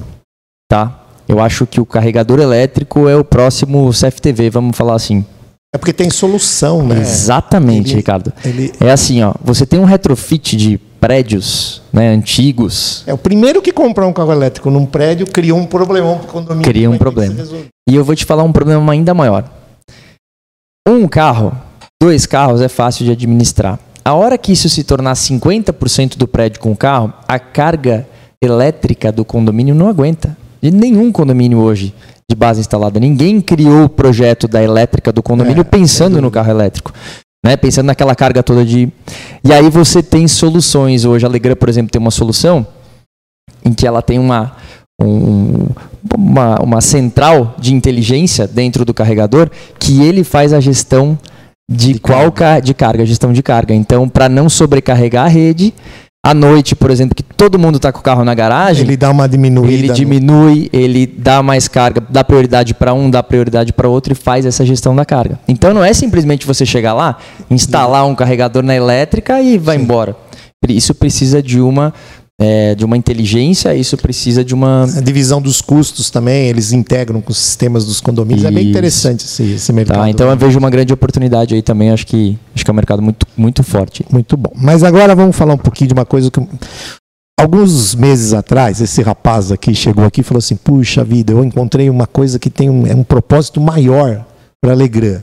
tá? 0.70 1.04
Eu 1.28 1.40
acho 1.40 1.66
que 1.66 1.80
o 1.80 1.84
carregador 1.84 2.40
elétrico 2.40 3.06
é 3.06 3.14
o 3.14 3.24
próximo 3.24 3.90
CFTV, 3.90 4.48
vamos 4.48 4.76
falar 4.76 4.94
assim. 4.94 5.24
É 5.74 5.76
porque 5.76 5.92
tem 5.92 6.08
solução, 6.08 6.82
né? 6.82 6.98
Exatamente, 6.98 7.90
ele, 7.90 7.96
Ricardo. 7.96 8.32
Ele... 8.42 8.72
É 8.80 8.90
assim, 8.90 9.22
ó, 9.22 9.34
você 9.44 9.66
tem 9.66 9.78
um 9.78 9.84
retrofit 9.84 10.56
de 10.56 10.78
prédios 10.98 11.82
né, 11.92 12.08
antigos. 12.08 13.04
É 13.06 13.12
o 13.12 13.18
primeiro 13.18 13.60
que 13.60 13.70
comprou 13.70 14.08
um 14.08 14.12
carro 14.12 14.32
elétrico 14.32 14.70
num 14.70 14.86
prédio 14.86 15.26
criou 15.26 15.58
um 15.58 15.66
problemão 15.66 16.18
para 16.18 16.28
o 16.28 16.32
condomínio. 16.32 16.64
Cria 16.64 16.90
um 16.90 16.96
problema. 16.96 17.34
E 17.86 17.94
eu 17.94 18.02
vou 18.02 18.16
te 18.16 18.24
falar 18.24 18.42
um 18.42 18.52
problema 18.52 18.90
ainda 18.90 19.12
maior. 19.12 19.44
Um 20.88 21.06
carro 21.06 21.52
Dois 22.00 22.26
carros 22.26 22.60
é 22.60 22.68
fácil 22.68 23.04
de 23.04 23.12
administrar. 23.12 23.78
A 24.04 24.14
hora 24.14 24.38
que 24.38 24.52
isso 24.52 24.68
se 24.68 24.84
tornar 24.84 25.14
50% 25.14 26.16
do 26.16 26.28
prédio 26.28 26.60
com 26.60 26.70
o 26.70 26.76
carro, 26.76 27.12
a 27.26 27.38
carga 27.38 28.06
elétrica 28.42 29.10
do 29.10 29.24
condomínio 29.24 29.74
não 29.74 29.88
aguenta. 29.88 30.36
De 30.62 30.70
nenhum 30.70 31.10
condomínio 31.12 31.58
hoje 31.58 31.94
de 32.30 32.36
base 32.36 32.60
instalada. 32.60 33.00
Ninguém 33.00 33.40
criou 33.40 33.84
o 33.84 33.88
projeto 33.88 34.46
da 34.46 34.62
elétrica 34.62 35.12
do 35.12 35.22
condomínio 35.22 35.62
é, 35.62 35.64
pensando 35.64 36.20
no 36.20 36.30
carro 36.30 36.50
elétrico. 36.50 36.92
Né? 37.44 37.56
Pensando 37.56 37.86
naquela 37.86 38.14
carga 38.14 38.42
toda 38.42 38.64
de. 38.64 38.92
E 39.42 39.52
aí 39.52 39.68
você 39.70 40.02
tem 40.02 40.28
soluções. 40.28 41.04
Hoje 41.04 41.24
a 41.24 41.28
Alegra, 41.28 41.56
por 41.56 41.68
exemplo, 41.68 41.90
tem 41.90 42.00
uma 42.00 42.10
solução 42.10 42.66
em 43.64 43.72
que 43.72 43.86
ela 43.86 44.02
tem 44.02 44.18
uma, 44.18 44.56
um, 45.00 45.66
uma, 46.16 46.60
uma 46.60 46.80
central 46.80 47.56
de 47.58 47.74
inteligência 47.74 48.46
dentro 48.46 48.84
do 48.84 48.94
carregador 48.94 49.50
que 49.78 50.02
ele 50.02 50.22
faz 50.22 50.52
a 50.52 50.60
gestão 50.60 51.18
de, 51.70 51.94
de 51.94 52.00
qual 52.00 52.32
carga. 52.32 52.62
de 52.62 52.74
carga, 52.74 53.06
gestão 53.06 53.32
de 53.32 53.42
carga. 53.42 53.74
Então, 53.74 54.08
para 54.08 54.28
não 54.28 54.48
sobrecarregar 54.48 55.26
a 55.26 55.28
rede, 55.28 55.74
à 56.24 56.34
noite, 56.34 56.74
por 56.74 56.90
exemplo, 56.90 57.14
que 57.14 57.22
todo 57.22 57.58
mundo 57.58 57.76
está 57.76 57.92
com 57.92 58.00
o 58.00 58.02
carro 58.02 58.24
na 58.24 58.34
garagem, 58.34 58.84
ele 58.84 58.96
dá 58.96 59.10
uma 59.10 59.28
diminuída. 59.28 59.72
Ele 59.72 59.92
diminui, 59.92 60.70
no... 60.72 60.78
ele 60.78 61.06
dá 61.06 61.42
mais 61.42 61.68
carga, 61.68 62.02
dá 62.08 62.24
prioridade 62.24 62.74
para 62.74 62.92
um, 62.92 63.10
dá 63.10 63.22
prioridade 63.22 63.72
para 63.72 63.88
outro 63.88 64.12
e 64.12 64.16
faz 64.16 64.44
essa 64.44 64.64
gestão 64.64 64.94
da 64.94 65.04
carga. 65.04 65.38
Então 65.46 65.72
não 65.72 65.84
é 65.84 65.92
simplesmente 65.92 66.46
você 66.46 66.66
chegar 66.66 66.92
lá, 66.92 67.18
instalar 67.50 68.06
um 68.06 68.14
carregador 68.14 68.62
na 68.62 68.74
elétrica 68.74 69.40
e 69.40 69.56
vai 69.58 69.76
Sim. 69.76 69.84
embora. 69.84 70.16
Isso 70.68 70.92
precisa 70.94 71.42
de 71.42 71.60
uma 71.60 71.94
é, 72.40 72.74
de 72.76 72.84
uma 72.84 72.96
inteligência, 72.96 73.74
isso 73.74 73.96
precisa 73.96 74.44
de 74.44 74.54
uma. 74.54 74.84
A 74.84 75.00
divisão 75.00 75.42
dos 75.42 75.60
custos 75.60 76.08
também, 76.08 76.46
eles 76.46 76.72
integram 76.72 77.20
com 77.20 77.32
os 77.32 77.38
sistemas 77.38 77.84
dos 77.84 78.00
condomínios. 78.00 78.44
Isso. 78.44 78.52
É 78.52 78.54
bem 78.54 78.68
interessante 78.70 79.24
esse, 79.24 79.42
esse 79.54 79.72
mercado. 79.72 79.98
Tá, 79.98 80.10
então 80.10 80.30
eu 80.30 80.36
vejo 80.36 80.56
uma 80.56 80.70
grande 80.70 80.92
oportunidade 80.92 81.54
aí 81.54 81.62
também, 81.62 81.90
acho 81.90 82.06
que, 82.06 82.38
acho 82.54 82.64
que 82.64 82.70
é 82.70 82.72
um 82.72 82.76
mercado 82.76 83.02
muito, 83.02 83.26
muito 83.36 83.64
forte. 83.64 84.06
Muito 84.08 84.36
bom. 84.36 84.52
Mas 84.54 84.84
agora 84.84 85.16
vamos 85.16 85.34
falar 85.34 85.54
um 85.54 85.58
pouquinho 85.58 85.88
de 85.88 85.94
uma 85.94 86.06
coisa 86.06 86.30
que. 86.30 86.40
Alguns 87.40 87.94
meses 87.94 88.32
atrás, 88.32 88.80
esse 88.80 89.00
rapaz 89.00 89.52
aqui 89.52 89.72
chegou 89.72 90.04
aqui 90.04 90.20
e 90.20 90.24
falou 90.24 90.38
assim: 90.38 90.56
Puxa 90.56 91.04
vida, 91.04 91.32
eu 91.32 91.44
encontrei 91.44 91.90
uma 91.90 92.06
coisa 92.06 92.38
que 92.38 92.50
tem 92.50 92.70
um, 92.70 92.86
é 92.86 92.94
um 92.94 93.04
propósito 93.04 93.60
maior 93.60 94.24
para 94.60 94.72
a 94.72 94.74
Legrand, 94.76 95.22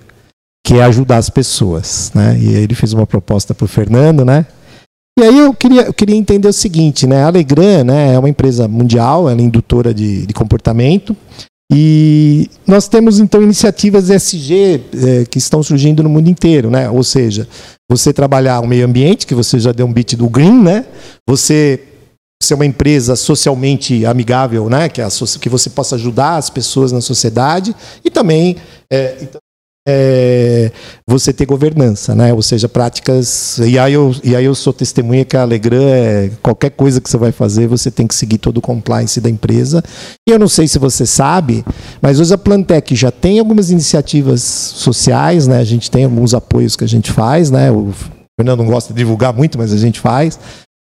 que 0.65 0.75
é 0.75 0.83
ajudar 0.83 1.17
as 1.17 1.29
pessoas. 1.29 2.11
Né? 2.13 2.37
E 2.39 2.47
aí 2.55 2.63
ele 2.63 2.75
fez 2.75 2.91
uma 2.91 3.05
proposta 3.05 3.53
para 3.53 3.65
o 3.65 3.67
Fernando, 3.67 4.23
né? 4.25 4.45
E 5.17 5.23
aí 5.23 5.39
eu 5.39 5.53
queria, 5.53 5.83
eu 5.83 5.93
queria 5.93 6.15
entender 6.15 6.47
o 6.47 6.53
seguinte, 6.53 7.07
né? 7.07 7.23
A 7.23 7.27
Alegram 7.27 7.85
né, 7.85 8.13
é 8.13 8.19
uma 8.19 8.29
empresa 8.29 8.67
mundial, 8.67 9.29
ela 9.29 9.39
é 9.39 9.43
indutora 9.43 9.93
de, 9.93 10.25
de 10.25 10.33
comportamento. 10.33 11.15
E 11.71 12.49
nós 12.67 12.87
temos 12.87 13.19
então 13.19 13.41
iniciativas 13.41 14.09
SG 14.09 14.81
é, 14.93 15.25
que 15.25 15.37
estão 15.37 15.63
surgindo 15.63 16.03
no 16.03 16.09
mundo 16.09 16.29
inteiro, 16.29 16.69
né? 16.69 16.89
Ou 16.89 17.03
seja, 17.03 17.47
você 17.89 18.13
trabalhar 18.13 18.59
o 18.59 18.67
meio 18.67 18.85
ambiente, 18.85 19.25
que 19.25 19.33
você 19.33 19.59
já 19.59 19.71
deu 19.71 19.85
um 19.85 19.93
bit 19.93 20.15
do 20.15 20.29
green, 20.29 20.61
né? 20.61 20.85
Você 21.27 21.81
ser 22.43 22.53
uma 22.53 22.65
empresa 22.65 23.15
socialmente 23.15 24.05
amigável, 24.05 24.69
né? 24.69 24.89
Que, 24.89 25.01
a, 25.01 25.07
que 25.39 25.49
você 25.49 25.69
possa 25.69 25.95
ajudar 25.95 26.35
as 26.35 26.49
pessoas 26.49 26.91
na 26.91 27.01
sociedade 27.01 27.73
e 28.03 28.11
também 28.11 28.57
é, 28.91 29.27
é, 29.87 30.71
você 31.07 31.31
ter 31.31 31.45
governança, 31.45 32.15
né? 32.15 32.33
Ou 32.33 32.41
seja, 32.41 32.67
práticas. 32.67 33.59
E 33.59 33.77
aí 33.77 33.93
eu, 33.93 34.15
e 34.23 34.35
aí 34.35 34.45
eu 34.45 34.55
sou 34.55 34.73
testemunha 34.73 35.23
que 35.23 35.37
a 35.37 35.41
Alegram 35.41 35.87
é 35.87 36.31
qualquer 36.41 36.71
coisa 36.71 36.99
que 36.99 37.09
você 37.09 37.17
vai 37.17 37.31
fazer, 37.31 37.67
você 37.67 37.91
tem 37.91 38.07
que 38.07 38.15
seguir 38.15 38.39
todo 38.39 38.57
o 38.57 38.61
compliance 38.61 39.21
da 39.21 39.29
empresa. 39.29 39.83
E 40.27 40.31
eu 40.31 40.39
não 40.39 40.47
sei 40.47 40.67
se 40.67 40.79
você 40.79 41.05
sabe, 41.05 41.63
mas 42.01 42.19
hoje 42.19 42.33
a 42.33 42.37
Plantec 42.37 42.95
já 42.95 43.11
tem 43.11 43.39
algumas 43.39 43.69
iniciativas 43.69 44.41
sociais, 44.41 45.47
né? 45.47 45.59
A 45.59 45.65
gente 45.65 45.91
tem 45.91 46.03
alguns 46.03 46.33
apoios 46.33 46.75
que 46.75 46.83
a 46.83 46.87
gente 46.87 47.11
faz, 47.11 47.51
né? 47.51 47.71
O 47.71 47.93
Fernando 48.39 48.59
não 48.59 48.65
gosta 48.65 48.93
de 48.93 48.97
divulgar 48.97 49.33
muito, 49.33 49.57
mas 49.57 49.71
a 49.71 49.77
gente 49.77 49.99
faz. 49.99 50.39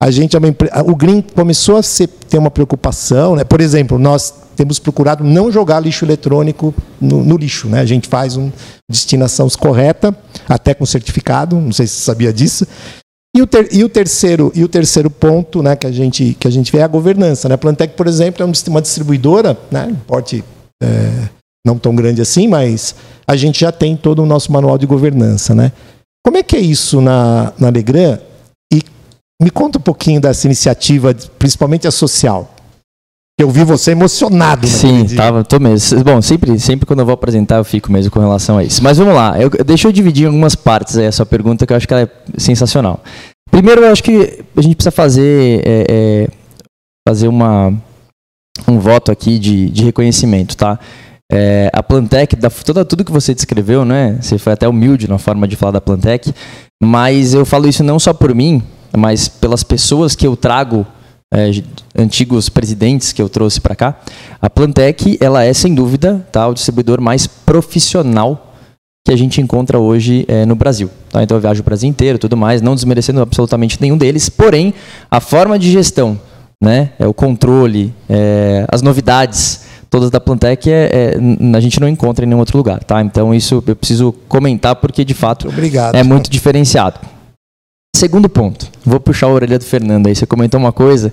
A 0.05 0.11
gente 0.11 0.37
é 0.37 0.39
uma, 0.39 0.49
o 0.85 0.95
Green 0.95 1.23
começou 1.23 1.79
a 1.79 1.83
ser, 1.83 2.09
ter 2.09 2.37
uma 2.37 2.51
preocupação, 2.51 3.37
né? 3.37 3.43
Por 3.43 3.63
exemplo, 3.63 3.99
nós 3.99 4.35
temos 4.55 4.79
procurado 4.79 5.25
não 5.25 5.51
jogar 5.51 5.81
lixo 5.81 6.05
eletrônico 6.05 6.75
no, 7.01 7.25
no 7.25 7.39
lixo. 7.39 7.69
Né? 7.69 7.81
A 7.81 7.87
gente 7.87 8.07
faz 8.07 8.37
uma 8.37 8.53
destinação 8.87 9.49
correta, 9.59 10.15
até 10.47 10.75
com 10.75 10.85
certificado, 10.85 11.59
não 11.59 11.73
sei 11.73 11.87
se 11.87 11.95
você 11.95 12.03
sabia 12.03 12.35
disso. 12.35 12.67
E 13.35 13.41
o, 13.41 13.47
ter, 13.47 13.73
e 13.73 13.83
o, 13.83 13.89
terceiro, 13.89 14.53
e 14.55 14.63
o 14.63 14.69
terceiro 14.69 15.09
ponto 15.09 15.63
né, 15.63 15.75
que, 15.75 15.87
a 15.87 15.91
gente, 15.91 16.37
que 16.39 16.47
a 16.47 16.51
gente 16.51 16.71
vê 16.71 16.81
é 16.81 16.83
a 16.83 16.87
governança. 16.87 17.49
Né? 17.49 17.55
A 17.55 17.59
Plantec, 17.59 17.97
por 17.97 18.07
exemplo, 18.07 18.43
é 18.43 18.69
uma 18.69 18.83
distribuidora, 18.83 19.57
né, 19.71 19.97
porte 20.07 20.45
é, 20.83 21.31
não 21.67 21.79
tão 21.79 21.95
grande 21.95 22.21
assim, 22.21 22.47
mas 22.47 22.95
a 23.27 23.37
gente 23.37 23.59
já 23.59 23.73
tem 23.73 23.97
todo 23.97 24.23
o 24.23 24.27
nosso 24.27 24.53
manual 24.53 24.77
de 24.77 24.85
governança. 24.85 25.55
Né? 25.55 25.73
Como 26.23 26.37
é 26.37 26.43
que 26.43 26.57
é 26.57 26.61
isso 26.61 27.01
na, 27.01 27.55
na 27.59 27.71
Legrand? 27.71 28.19
Me 29.43 29.51
conta 29.51 29.79
um 29.79 29.83
pouquinho 29.83 30.21
dessa 30.21 30.47
iniciativa, 30.47 31.15
principalmente 31.39 31.87
a 31.87 31.91
social. 31.91 32.55
Eu 33.39 33.51
vi 33.51 33.65
você 33.65 33.91
emocionado. 33.91 34.67
Sim, 34.67 35.07
tava, 35.17 35.43
tô 35.43 35.59
mesmo. 35.59 36.05
Bom, 36.05 36.23
sempre, 36.23 36.59
sempre 36.61 36.87
quando 36.87 37.01
eu 37.01 37.05
vou 37.05 37.15
apresentar 37.15 37.57
eu 37.57 37.65
fico 37.65 37.91
mesmo 37.91 38.13
com 38.13 38.21
relação 38.21 38.59
a 38.59 38.65
isso. 38.65 38.83
Mas 38.83 38.97
vamos 38.97 39.15
lá, 39.15 39.41
eu, 39.41 39.51
deixa 39.51 39.89
eu 39.89 39.93
dividir 39.93 40.25
em 40.25 40.27
algumas 40.27 40.55
partes 40.55 40.97
aí 40.97 41.05
essa 41.05 41.27
pergunta 41.27 41.67
que 41.67 41.73
eu 41.73 41.77
acho 41.77 41.87
que 41.87 41.93
ela 41.93 42.05
é 42.05 42.11
sensacional. 42.39 43.03
Primeiro, 43.51 43.83
eu 43.83 43.91
acho 43.91 44.05
que 44.05 44.45
a 44.57 44.63
gente 44.63 44.77
precisa 44.77 44.93
fazer, 44.93 45.63
é, 45.67 45.87
é, 45.89 46.29
fazer 47.09 47.27
uma, 47.27 47.73
um 48.69 48.79
voto 48.79 49.11
aqui 49.11 49.39
de, 49.39 49.69
de 49.69 49.85
reconhecimento, 49.85 50.57
tá? 50.57 50.79
É, 51.31 51.71
a 51.73 51.83
Plantec, 51.83 52.37
da, 52.37 52.51
toda, 52.51 52.85
tudo 52.85 53.05
que 53.05 53.13
você 53.13 53.35
descreveu, 53.35 53.85
né? 53.85 54.17
Você 54.21 54.39
foi 54.39 54.53
até 54.53 54.69
humilde 54.69 55.09
na 55.09 55.19
forma 55.19 55.49
de 55.49 55.57
falar 55.57 55.73
da 55.73 55.81
Plantec, 55.81 56.33
mas 56.81 57.35
eu 57.35 57.45
falo 57.45 57.69
isso 57.69 57.83
não 57.83 57.99
só 57.99 58.13
por 58.13 58.33
mim, 58.35 58.63
mas 58.97 59.29
pelas 59.29 59.63
pessoas 59.63 60.15
que 60.15 60.27
eu 60.27 60.37
trago 60.37 60.87
é, 61.33 61.51
antigos 61.97 62.49
presidentes 62.49 63.13
que 63.13 63.21
eu 63.21 63.29
trouxe 63.29 63.61
para 63.61 63.75
cá, 63.75 63.99
a 64.41 64.49
Plantec 64.49 65.19
ela 65.21 65.45
é 65.45 65.53
sem 65.53 65.75
dúvida 65.75 66.25
tá, 66.31 66.47
o 66.47 66.55
distribuidor 66.55 67.01
mais 67.01 67.27
profissional 67.27 68.55
que 69.07 69.13
a 69.13 69.17
gente 69.17 69.41
encontra 69.41 69.79
hoje 69.79 70.25
é, 70.29 70.47
no 70.47 70.55
Brasil. 70.55 70.91
Tá? 71.11 71.23
Então 71.23 71.37
eu 71.37 71.41
viajo 71.41 71.61
o 71.61 71.65
Brasil 71.65 71.89
inteiro, 71.89 72.19
tudo 72.19 72.37
mais, 72.37 72.63
não 72.63 72.75
desmerecendo 72.75 73.21
absolutamente 73.21 73.79
nenhum 73.81 73.99
deles. 73.99 74.29
Porém, 74.31 74.73
a 75.11 75.21
forma 75.21 75.59
de 75.59 75.71
gestão, 75.71 76.19
né, 76.63 76.93
é 76.99 77.07
o 77.07 77.13
controle, 77.13 77.93
é, 78.09 78.65
as 78.71 78.81
novidades 78.81 79.65
todas 79.91 80.11
da 80.11 80.19
Plantec 80.19 80.69
é, 80.69 80.91
é, 80.93 81.57
a 81.57 81.61
gente 81.61 81.79
não 81.79 81.89
encontra 81.89 82.25
em 82.25 82.29
nenhum 82.29 82.41
outro 82.41 82.57
lugar, 82.57 82.83
tá? 82.83 83.01
Então 83.01 83.33
isso 83.33 83.63
eu 83.65 83.77
preciso 83.77 84.13
comentar 84.27 84.75
porque 84.75 85.05
de 85.05 85.15
fato 85.15 85.47
Obrigado, 85.47 85.95
é 85.95 86.03
muito 86.03 86.29
diferenciado. 86.29 86.99
Segundo 87.95 88.29
ponto, 88.29 88.69
vou 88.85 88.99
puxar 88.99 89.29
a 89.29 89.31
orelha 89.31 89.57
do 89.57 89.65
Fernando 89.65 90.09
aí. 90.09 90.17
Você 90.17 90.27
comentou 90.27 90.59
uma 90.59 90.73
coisa 90.73 91.13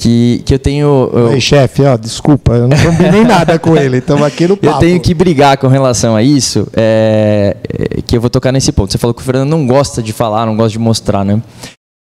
que, 0.00 0.40
que 0.46 0.54
eu 0.54 0.58
tenho. 0.58 1.10
Eu, 1.12 1.32
Ei, 1.32 1.40
chefe, 1.40 1.82
ó, 1.82 1.96
desculpa, 1.96 2.52
eu 2.52 2.68
não 2.68 2.76
combinei 2.78 3.24
nada 3.24 3.58
com 3.58 3.76
ele, 3.76 3.98
estamos 3.98 4.22
aqui 4.22 4.46
no 4.46 4.56
papo. 4.56 4.76
Eu 4.76 4.78
tenho 4.78 5.00
que 5.00 5.14
brigar 5.14 5.58
com 5.58 5.66
relação 5.66 6.14
a 6.14 6.22
isso, 6.22 6.68
é, 6.74 7.56
é, 7.68 8.02
que 8.02 8.16
eu 8.16 8.20
vou 8.20 8.30
tocar 8.30 8.52
nesse 8.52 8.70
ponto. 8.70 8.92
Você 8.92 8.98
falou 8.98 9.12
que 9.12 9.20
o 9.20 9.24
Fernando 9.24 9.50
não 9.50 9.66
gosta 9.66 10.00
de 10.00 10.12
falar, 10.12 10.46
não 10.46 10.56
gosta 10.56 10.70
de 10.70 10.78
mostrar, 10.78 11.24
né? 11.24 11.42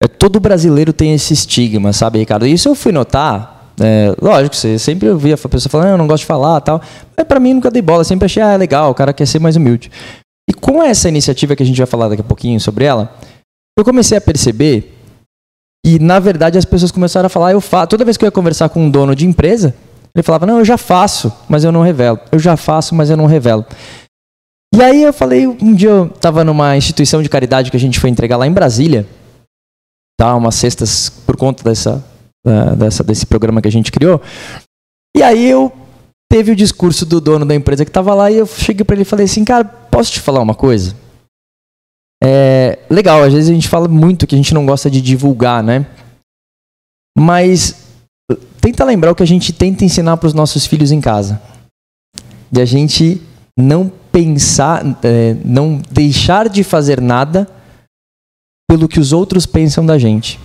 É, 0.02 0.08
todo 0.08 0.39
brasileiro 0.39 0.93
tem 0.93 1.13
esse 1.13 1.34
estigma, 1.34 1.91
sabe, 1.91 2.19
Ricardo? 2.19 2.45
Isso 2.45 2.69
eu 2.69 2.76
fui 2.76 2.91
notar. 2.91 3.71
É, 3.80 4.15
lógico, 4.21 4.56
você 4.56 4.78
sempre 4.78 5.10
ouvia 5.10 5.34
a 5.34 5.47
pessoa 5.49 5.71
falando, 5.71 5.88
ah, 5.88 5.91
eu 5.91 5.97
não 5.97 6.06
gosto 6.06 6.21
de 6.21 6.28
falar 6.28 6.62
tal. 6.62 6.80
Mas 7.17 7.26
para 7.26 7.39
mim 7.39 7.56
nunca 7.56 7.71
dei 7.71 7.82
bola, 7.82 8.04
sempre 8.04 8.26
achei, 8.26 8.43
ah, 8.43 8.54
é 8.54 8.58
legal, 8.58 8.91
o 8.91 8.93
cara 8.93 9.12
quer 9.12 9.26
ser 9.26 9.39
mais 9.39 9.56
humilde. 9.56 9.89
E 10.47 10.54
com 10.54 10.84
essa 10.84 11.10
iniciativa 11.10 11.56
que 11.56 11.63
a 11.63 11.65
gente 11.65 11.78
vai 11.78 11.88
falar 11.88 12.10
daqui 12.10 12.21
a 12.21 12.26
pouquinho 12.26 12.60
sobre 12.60 12.86
ela, 12.86 13.12
eu 13.78 13.84
comecei 13.84 14.18
a 14.18 14.22
perceber 14.22 14.94
e, 15.86 16.00
na 16.00 16.20
verdade, 16.20 16.58
as 16.58 16.66
pessoas 16.66 16.92
começaram 16.92 17.28
a 17.28 17.30
falar, 17.30 17.52
eu 17.52 17.60
faço. 17.60 17.88
Toda 17.88 18.06
vez 18.06 18.16
que 18.16 18.24
eu 18.24 18.28
ia 18.28 18.32
conversar 18.32 18.70
com 18.70 18.86
um 18.86 18.90
dono 18.90 19.16
de 19.16 19.28
empresa, 19.28 19.76
ele 20.16 20.24
falava, 20.24 20.46
não, 20.46 20.60
eu 20.60 20.66
já 20.66 20.78
faço, 20.78 21.32
mas 21.50 21.64
eu 21.64 21.72
não 21.72 21.82
revelo. 21.82 22.20
Eu 22.32 22.40
já 22.40 22.56
faço, 22.56 22.96
mas 22.96 23.10
eu 23.10 23.18
não 23.18 23.26
revelo. 23.26 23.66
E 24.74 24.82
aí 24.82 25.04
eu 25.04 25.14
falei, 25.14 25.46
um 25.46 25.76
dia 25.76 25.90
eu 25.90 26.06
estava 26.06 26.44
numa 26.44 26.78
instituição 26.78 27.22
de 27.22 27.30
caridade 27.30 27.70
que 27.70 27.78
a 27.78 27.80
gente 27.80 28.00
foi 28.00 28.10
entregar 28.10 28.38
lá 28.38 28.48
em 28.48 28.52
Brasília, 28.52 29.08
tá, 30.20 30.36
umas 30.36 30.56
cestas 30.56 31.10
por 31.10 31.36
conta 31.36 31.64
dessa, 31.64 32.04
dessa, 32.78 33.04
desse 33.04 33.26
programa 33.26 33.62
que 33.62 33.68
a 33.68 33.72
gente 33.72 33.92
criou. 33.92 34.22
E 35.16 35.22
aí 35.22 35.48
eu 35.48 35.72
teve 36.32 36.52
o 36.52 36.56
discurso 36.56 37.06
do 37.06 37.22
dono 37.22 37.46
da 37.46 37.54
empresa 37.54 37.86
que 37.86 37.90
estava 37.90 38.16
lá 38.16 38.32
e 38.32 38.38
eu 38.38 38.48
cheguei 38.48 38.84
para 38.84 38.96
ele 38.96 39.04
e 39.04 39.06
falei 39.06 39.26
assim, 39.26 39.46
cara, 39.46 39.64
posso 39.64 40.12
te 40.12 40.20
falar 40.20 40.42
uma 40.42 40.56
coisa? 40.56 40.96
É 42.24 42.80
legal, 42.90 43.22
às 43.22 43.34
vezes 43.34 43.50
a 43.50 43.54
gente 43.54 43.68
fala 43.68 43.88
muito 43.88 44.26
que 44.26 44.34
a 44.34 44.38
gente 44.38 44.54
não 44.54 44.66
gosta 44.66 44.90
de 44.90 45.02
divulgar, 45.02 45.62
né? 45.62 45.86
Mas 47.18 47.84
tenta 48.62 48.86
lembrar 48.86 49.12
o 49.12 49.16
que 49.16 49.24
a 49.24 49.28
gente 49.28 49.52
tenta 49.52 49.84
ensinar 49.84 50.16
para 50.16 50.28
os 50.28 50.34
nossos 50.34 50.66
filhos 50.66 50.92
em 50.92 51.02
casa. 51.02 51.42
De 52.50 52.62
a 52.62 52.66
gente 52.66 53.22
não 53.60 53.92
pensar, 54.12 54.84
é, 55.04 55.36
não 55.44 55.82
deixar 55.92 56.48
de 56.48 56.64
fazer 56.64 57.02
nada 57.02 57.48
pelo 58.70 58.88
que 58.88 59.00
os 59.00 59.12
outros 59.12 59.46
pensam 59.46 59.86
da 59.86 59.98
gente. 59.98 60.40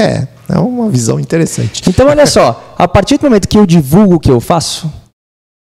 É, 0.00 0.26
é 0.48 0.58
uma 0.58 0.90
visão 0.90 1.20
interessante. 1.20 1.82
Então, 1.88 2.08
olha 2.08 2.26
só, 2.26 2.74
a 2.76 2.88
partir 2.88 3.18
do 3.18 3.24
momento 3.24 3.48
que 3.48 3.58
eu 3.58 3.66
divulgo 3.66 4.16
o 4.16 4.20
que 4.20 4.30
eu 4.30 4.40
faço, 4.40 4.92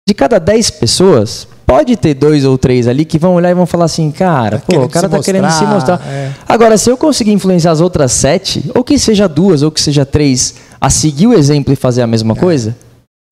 de 0.08 0.14
cada 0.14 0.38
10 0.38 0.70
pessoas, 0.72 1.46
pode 1.66 1.96
ter 1.96 2.14
dois 2.14 2.44
ou 2.44 2.56
três 2.56 2.86
ali 2.86 3.04
que 3.04 3.18
vão 3.18 3.34
olhar 3.34 3.50
e 3.50 3.54
vão 3.54 3.66
falar 3.66 3.86
assim, 3.86 4.10
cara, 4.10 4.58
tá 4.60 4.64
pô, 4.66 4.84
o 4.84 4.88
cara 4.88 5.08
tá 5.08 5.16
mostrar, 5.16 5.32
querendo 5.34 5.50
se 5.50 5.64
mostrar. 5.66 6.00
É. 6.06 6.32
Agora, 6.48 6.78
se 6.78 6.88
eu 6.88 6.96
conseguir 6.96 7.32
influenciar 7.32 7.72
as 7.72 7.80
outras 7.80 8.12
sete, 8.12 8.70
ou 8.74 8.84
que 8.84 8.98
seja 8.98 9.28
duas, 9.28 9.62
ou 9.62 9.70
que 9.70 9.80
seja 9.80 10.06
três, 10.06 10.54
a 10.80 10.88
seguir 10.88 11.26
o 11.26 11.34
exemplo 11.34 11.72
e 11.72 11.76
fazer 11.76 12.02
a 12.02 12.06
mesma 12.06 12.34
é. 12.34 12.36
coisa, 12.36 12.76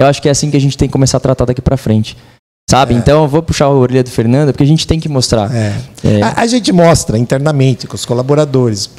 eu 0.00 0.06
acho 0.06 0.20
que 0.20 0.28
é 0.28 0.32
assim 0.32 0.50
que 0.50 0.56
a 0.56 0.60
gente 0.60 0.76
tem 0.76 0.88
que 0.88 0.92
começar 0.92 1.18
a 1.18 1.20
tratar 1.20 1.44
daqui 1.44 1.62
para 1.62 1.76
frente. 1.76 2.16
Sabe? 2.68 2.94
É. 2.94 2.96
Então 2.96 3.22
eu 3.22 3.28
vou 3.28 3.42
puxar 3.42 3.66
a 3.66 3.70
orelha 3.70 4.02
do 4.02 4.10
Fernando, 4.10 4.52
porque 4.52 4.64
a 4.64 4.66
gente 4.66 4.86
tem 4.86 4.98
que 4.98 5.08
mostrar. 5.08 5.54
É. 5.54 5.76
É. 6.02 6.22
A, 6.22 6.40
a, 6.40 6.46
gente 6.46 6.72
mostra 6.72 7.16
internamente 7.16 7.86
com 7.86 7.94
os 7.94 8.04
colaboradores, 8.04 8.90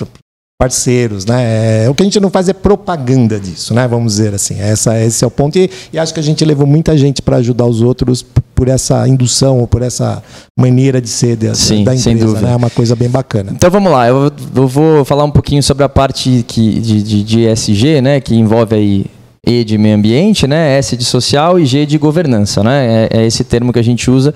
parceiros, 0.58 1.26
né? 1.26 1.86
É, 1.86 1.90
o 1.90 1.94
que 1.94 2.02
a 2.02 2.06
gente 2.06 2.20
não 2.20 2.30
faz 2.30 2.48
é 2.48 2.54
propaganda 2.54 3.40
disso, 3.40 3.74
né? 3.74 3.88
Vamos 3.88 4.14
dizer 4.14 4.34
assim. 4.34 4.60
Essa, 4.60 4.98
esse 5.02 5.24
é 5.24 5.28
o 5.28 5.32
ponto. 5.32 5.58
E, 5.58 5.70
e 5.92 6.00
acho 6.00 6.14
que 6.14 6.20
a 6.20 6.24
gente 6.24 6.46
levou 6.46 6.66
muita 6.66 6.98
gente 6.98 7.22
para 7.22 7.38
ajudar 7.38 7.66
os 7.66 7.82
outros 7.82 8.24
por 8.24 8.70
essa 8.70 9.06
indução 9.08 9.60
ou 9.60 9.68
por 9.68 9.82
essa 9.82 10.24
maneira 10.58 11.02
de 11.02 11.10
ser 11.10 11.36
de, 11.36 11.54
Sim, 11.56 11.84
da 11.84 11.94
empresa, 11.94 12.40
né? 12.40 12.54
É 12.54 12.56
uma 12.56 12.70
coisa 12.70 12.96
bem 12.96 13.10
bacana. 13.10 13.52
Então 13.54 13.70
vamos 13.70 13.92
lá. 13.92 14.08
Eu, 14.08 14.32
eu 14.56 14.68
vou 14.68 15.04
falar 15.04 15.26
um 15.26 15.32
pouquinho 15.32 15.62
sobre 15.62 15.84
a 15.84 15.90
parte 15.90 16.46
que, 16.48 16.80
de, 16.80 17.04
de, 17.04 17.24
de 17.24 17.48
ESG, 17.48 18.02
né? 18.02 18.22
Que 18.22 18.34
envolve 18.34 18.76
aí 18.76 19.06
e 19.46 19.64
de 19.64 19.78
meio 19.78 19.96
ambiente, 19.96 20.48
né? 20.48 20.78
S 20.78 20.96
de 20.96 21.04
social 21.04 21.60
e 21.60 21.66
G 21.66 21.86
de 21.86 21.98
governança, 21.98 22.64
né? 22.64 23.08
É, 23.12 23.20
é 23.20 23.26
esse 23.26 23.44
termo 23.44 23.72
que 23.74 23.80
a 23.80 23.84
gente 23.84 24.10
usa. 24.10 24.34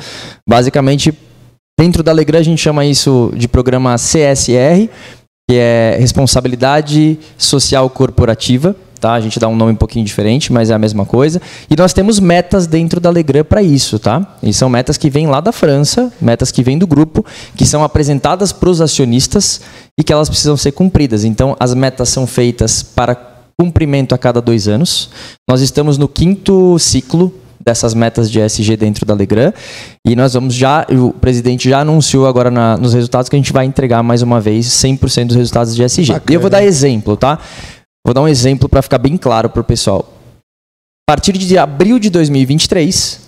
Basicamente, 0.48 1.14
dentro 1.80 2.04
da 2.04 2.12
Legrand 2.12 2.42
a 2.42 2.44
gente 2.44 2.62
chama 2.62 2.86
isso 2.86 3.32
de 3.36 3.48
programa 3.48 3.96
CSR, 3.96 4.90
que 5.50 5.56
é 5.56 5.98
responsabilidade 6.00 7.18
social 7.36 7.90
corporativa. 7.90 8.76
Tá? 9.00 9.14
A 9.14 9.20
gente 9.20 9.40
dá 9.40 9.48
um 9.48 9.56
nome 9.56 9.72
um 9.72 9.76
pouquinho 9.76 10.06
diferente, 10.06 10.54
mas 10.54 10.70
é 10.70 10.76
a 10.76 10.78
mesma 10.78 11.08
coisa. 11.08 11.42
E 11.68 11.76
nós 11.76 11.92
temos 11.92 12.20
metas 12.20 12.68
dentro 12.68 13.00
da 13.00 13.10
Legrand 13.10 13.46
para 13.46 13.64
isso, 13.64 13.98
tá? 13.98 14.38
E 14.44 14.54
são 14.54 14.70
metas 14.70 14.96
que 14.96 15.10
vêm 15.10 15.26
lá 15.26 15.42
da 15.42 15.52
França, 15.52 16.14
metas 16.22 16.52
que 16.52 16.62
vêm 16.62 16.78
do 16.78 16.86
grupo, 16.86 17.26
que 17.56 17.66
são 17.66 17.84
apresentadas 17.84 18.52
para 18.52 18.70
os 18.70 18.80
acionistas 18.80 19.62
e 19.98 20.04
que 20.04 20.14
elas 20.14 20.30
precisam 20.30 20.56
ser 20.56 20.72
cumpridas. 20.74 21.24
Então, 21.24 21.58
as 21.60 21.74
metas 21.74 22.10
são 22.10 22.28
feitas 22.28 22.84
para 22.84 23.16
cumprimento 23.60 24.14
a 24.14 24.20
cada 24.20 24.40
dois 24.40 24.68
anos. 24.68 25.10
Nós 25.50 25.62
estamos 25.62 25.98
no 25.98 26.08
quinto 26.08 26.78
ciclo 26.78 27.34
dessas 27.64 27.94
metas 27.94 28.32
de 28.32 28.40
ESG 28.40 28.78
dentro 28.78 29.06
da 29.06 29.14
Legrand. 29.14 29.54
E 30.06 30.16
nós 30.16 30.34
vamos 30.34 30.54
já, 30.54 30.86
o 30.90 31.12
presidente 31.12 31.70
já 31.70 31.82
anunciou 31.82 32.28
agora 32.28 32.50
na, 32.50 32.78
nos 32.78 32.94
resultados 32.94 33.30
que 33.30 33.36
a 33.36 33.40
gente 33.40 33.54
vai 33.54 33.66
entregar 33.66 34.02
mais 34.02 34.22
uma 34.22 34.40
vez 34.40 34.68
100% 34.68 35.28
dos 35.28 35.36
resultados 35.36 35.76
de 35.76 35.84
ESG. 35.84 36.14
Bacana. 36.14 36.32
E 36.32 36.34
eu 36.34 36.40
vou 36.42 36.50
dar 36.50 36.64
exemplo, 36.64 37.18
tá? 37.18 37.40
Vou 38.06 38.14
dar 38.14 38.22
um 38.22 38.28
exemplo 38.28 38.70
para 38.70 38.82
ficar 38.82 38.98
bem 38.98 39.18
claro 39.18 39.50
para 39.50 39.62
o 39.62 39.64
pessoal. 39.64 40.14
A 41.08 41.12
partir 41.12 41.34
de 41.34 41.58
abril 41.58 42.00
de 42.00 42.10
2023, 42.10 43.20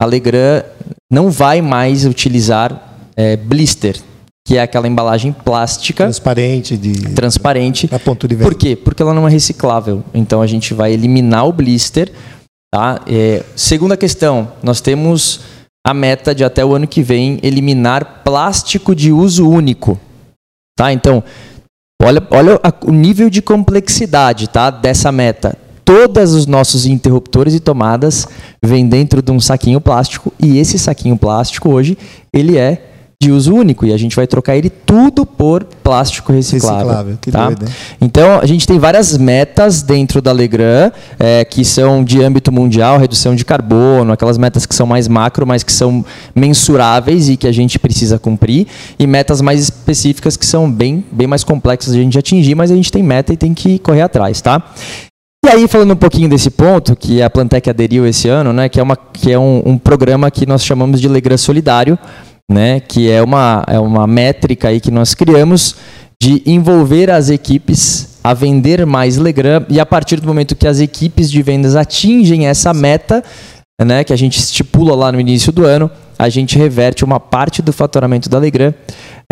a 0.00 0.06
Legrand 0.06 0.64
não 1.10 1.30
vai 1.30 1.60
mais 1.60 2.06
utilizar 2.06 2.96
é, 3.16 3.36
blister, 3.36 4.00
que 4.46 4.56
é 4.56 4.62
aquela 4.62 4.88
embalagem 4.88 5.32
plástica 5.32 6.04
transparente 6.04 6.76
de 6.76 6.92
transparente. 7.14 7.88
A 7.92 7.98
ponto 7.98 8.26
de 8.26 8.34
venda. 8.34 8.48
Por 8.48 8.56
quê? 8.56 8.76
Porque 8.76 9.02
ela 9.02 9.12
não 9.12 9.26
é 9.26 9.30
reciclável. 9.30 10.02
Então 10.14 10.40
a 10.40 10.46
gente 10.46 10.72
vai 10.72 10.92
eliminar 10.92 11.46
o 11.46 11.52
blister 11.52 12.10
Tá? 12.72 13.00
É, 13.06 13.44
segunda 13.56 13.96
questão, 13.96 14.52
nós 14.62 14.80
temos 14.80 15.40
a 15.84 15.92
meta 15.92 16.34
de 16.34 16.44
até 16.44 16.64
o 16.64 16.74
ano 16.74 16.86
que 16.86 17.02
vem 17.02 17.40
eliminar 17.42 18.22
plástico 18.22 18.94
de 18.94 19.12
uso 19.12 19.48
único. 19.48 19.98
Tá? 20.76 20.92
Então, 20.92 21.22
olha, 22.00 22.26
olha 22.30 22.60
o 22.84 22.92
nível 22.92 23.28
de 23.28 23.42
complexidade 23.42 24.48
tá? 24.48 24.70
dessa 24.70 25.10
meta. 25.10 25.56
Todos 25.84 26.34
os 26.34 26.46
nossos 26.46 26.86
interruptores 26.86 27.54
e 27.54 27.60
tomadas 27.60 28.28
vêm 28.64 28.86
dentro 28.86 29.20
de 29.20 29.32
um 29.32 29.40
saquinho 29.40 29.80
plástico 29.80 30.32
e 30.38 30.58
esse 30.58 30.78
saquinho 30.78 31.16
plástico 31.16 31.70
hoje 31.70 31.98
ele 32.32 32.56
é 32.56 32.89
de 33.22 33.30
uso 33.30 33.54
único 33.54 33.84
e 33.84 33.92
a 33.92 33.98
gente 33.98 34.16
vai 34.16 34.26
trocar 34.26 34.56
ele 34.56 34.70
tudo 34.70 35.26
por 35.26 35.62
plástico 35.62 36.32
reciclável. 36.32 36.86
reciclável 36.86 37.18
que 37.20 37.30
tá? 37.30 37.48
doido, 37.48 37.66
então 38.00 38.40
a 38.40 38.46
gente 38.46 38.66
tem 38.66 38.78
várias 38.78 39.18
metas 39.18 39.82
dentro 39.82 40.22
da 40.22 40.32
Legrand 40.32 40.90
é, 41.18 41.44
que 41.44 41.62
são 41.62 42.02
de 42.02 42.22
âmbito 42.22 42.50
mundial, 42.50 42.96
redução 42.96 43.34
de 43.34 43.44
carbono, 43.44 44.10
aquelas 44.10 44.38
metas 44.38 44.64
que 44.64 44.74
são 44.74 44.86
mais 44.86 45.06
macro, 45.06 45.46
mas 45.46 45.62
que 45.62 45.70
são 45.70 46.02
mensuráveis 46.34 47.28
e 47.28 47.36
que 47.36 47.46
a 47.46 47.52
gente 47.52 47.78
precisa 47.78 48.18
cumprir, 48.18 48.66
e 48.98 49.06
metas 49.06 49.42
mais 49.42 49.60
específicas 49.60 50.34
que 50.38 50.46
são 50.46 50.72
bem, 50.72 51.04
bem 51.12 51.26
mais 51.26 51.44
complexas 51.44 51.92
de 51.92 52.00
a 52.00 52.02
gente 52.02 52.18
atingir, 52.18 52.54
mas 52.54 52.70
a 52.70 52.74
gente 52.74 52.90
tem 52.90 53.02
meta 53.02 53.34
e 53.34 53.36
tem 53.36 53.52
que 53.52 53.78
correr 53.80 54.00
atrás, 54.00 54.40
tá? 54.40 54.72
E 55.44 55.48
aí, 55.48 55.66
falando 55.68 55.92
um 55.92 55.96
pouquinho 55.96 56.28
desse 56.28 56.50
ponto, 56.50 56.94
que 56.94 57.22
a 57.22 57.28
Plantec 57.28 57.68
aderiu 57.68 58.06
esse 58.06 58.28
ano, 58.28 58.52
né, 58.52 58.68
que 58.68 58.78
é, 58.78 58.82
uma, 58.82 58.94
que 58.94 59.32
é 59.32 59.38
um, 59.38 59.62
um 59.64 59.78
programa 59.78 60.30
que 60.30 60.46
nós 60.46 60.64
chamamos 60.64 61.00
de 61.00 61.08
Legrand 61.08 61.38
Solidário, 61.38 61.98
né, 62.50 62.80
que 62.80 63.08
é 63.08 63.22
uma, 63.22 63.64
é 63.68 63.78
uma 63.78 64.08
métrica 64.08 64.68
aí 64.68 64.80
que 64.80 64.90
nós 64.90 65.14
criamos 65.14 65.76
de 66.20 66.42
envolver 66.44 67.08
as 67.08 67.30
equipes 67.30 68.18
a 68.22 68.34
vender 68.34 68.84
mais 68.84 69.16
Legram 69.16 69.64
e 69.68 69.78
a 69.78 69.86
partir 69.86 70.20
do 70.20 70.26
momento 70.26 70.56
que 70.56 70.66
as 70.66 70.80
equipes 70.80 71.30
de 71.30 71.40
vendas 71.42 71.76
atingem 71.76 72.48
essa 72.48 72.74
meta, 72.74 73.22
né, 73.80 74.02
que 74.02 74.12
a 74.12 74.16
gente 74.16 74.38
estipula 74.38 74.94
lá 74.96 75.12
no 75.12 75.20
início 75.20 75.52
do 75.52 75.64
ano, 75.64 75.88
a 76.18 76.28
gente 76.28 76.58
reverte 76.58 77.04
uma 77.04 77.20
parte 77.20 77.62
do 77.62 77.72
faturamento 77.72 78.28
da 78.28 78.38
Legram 78.38 78.74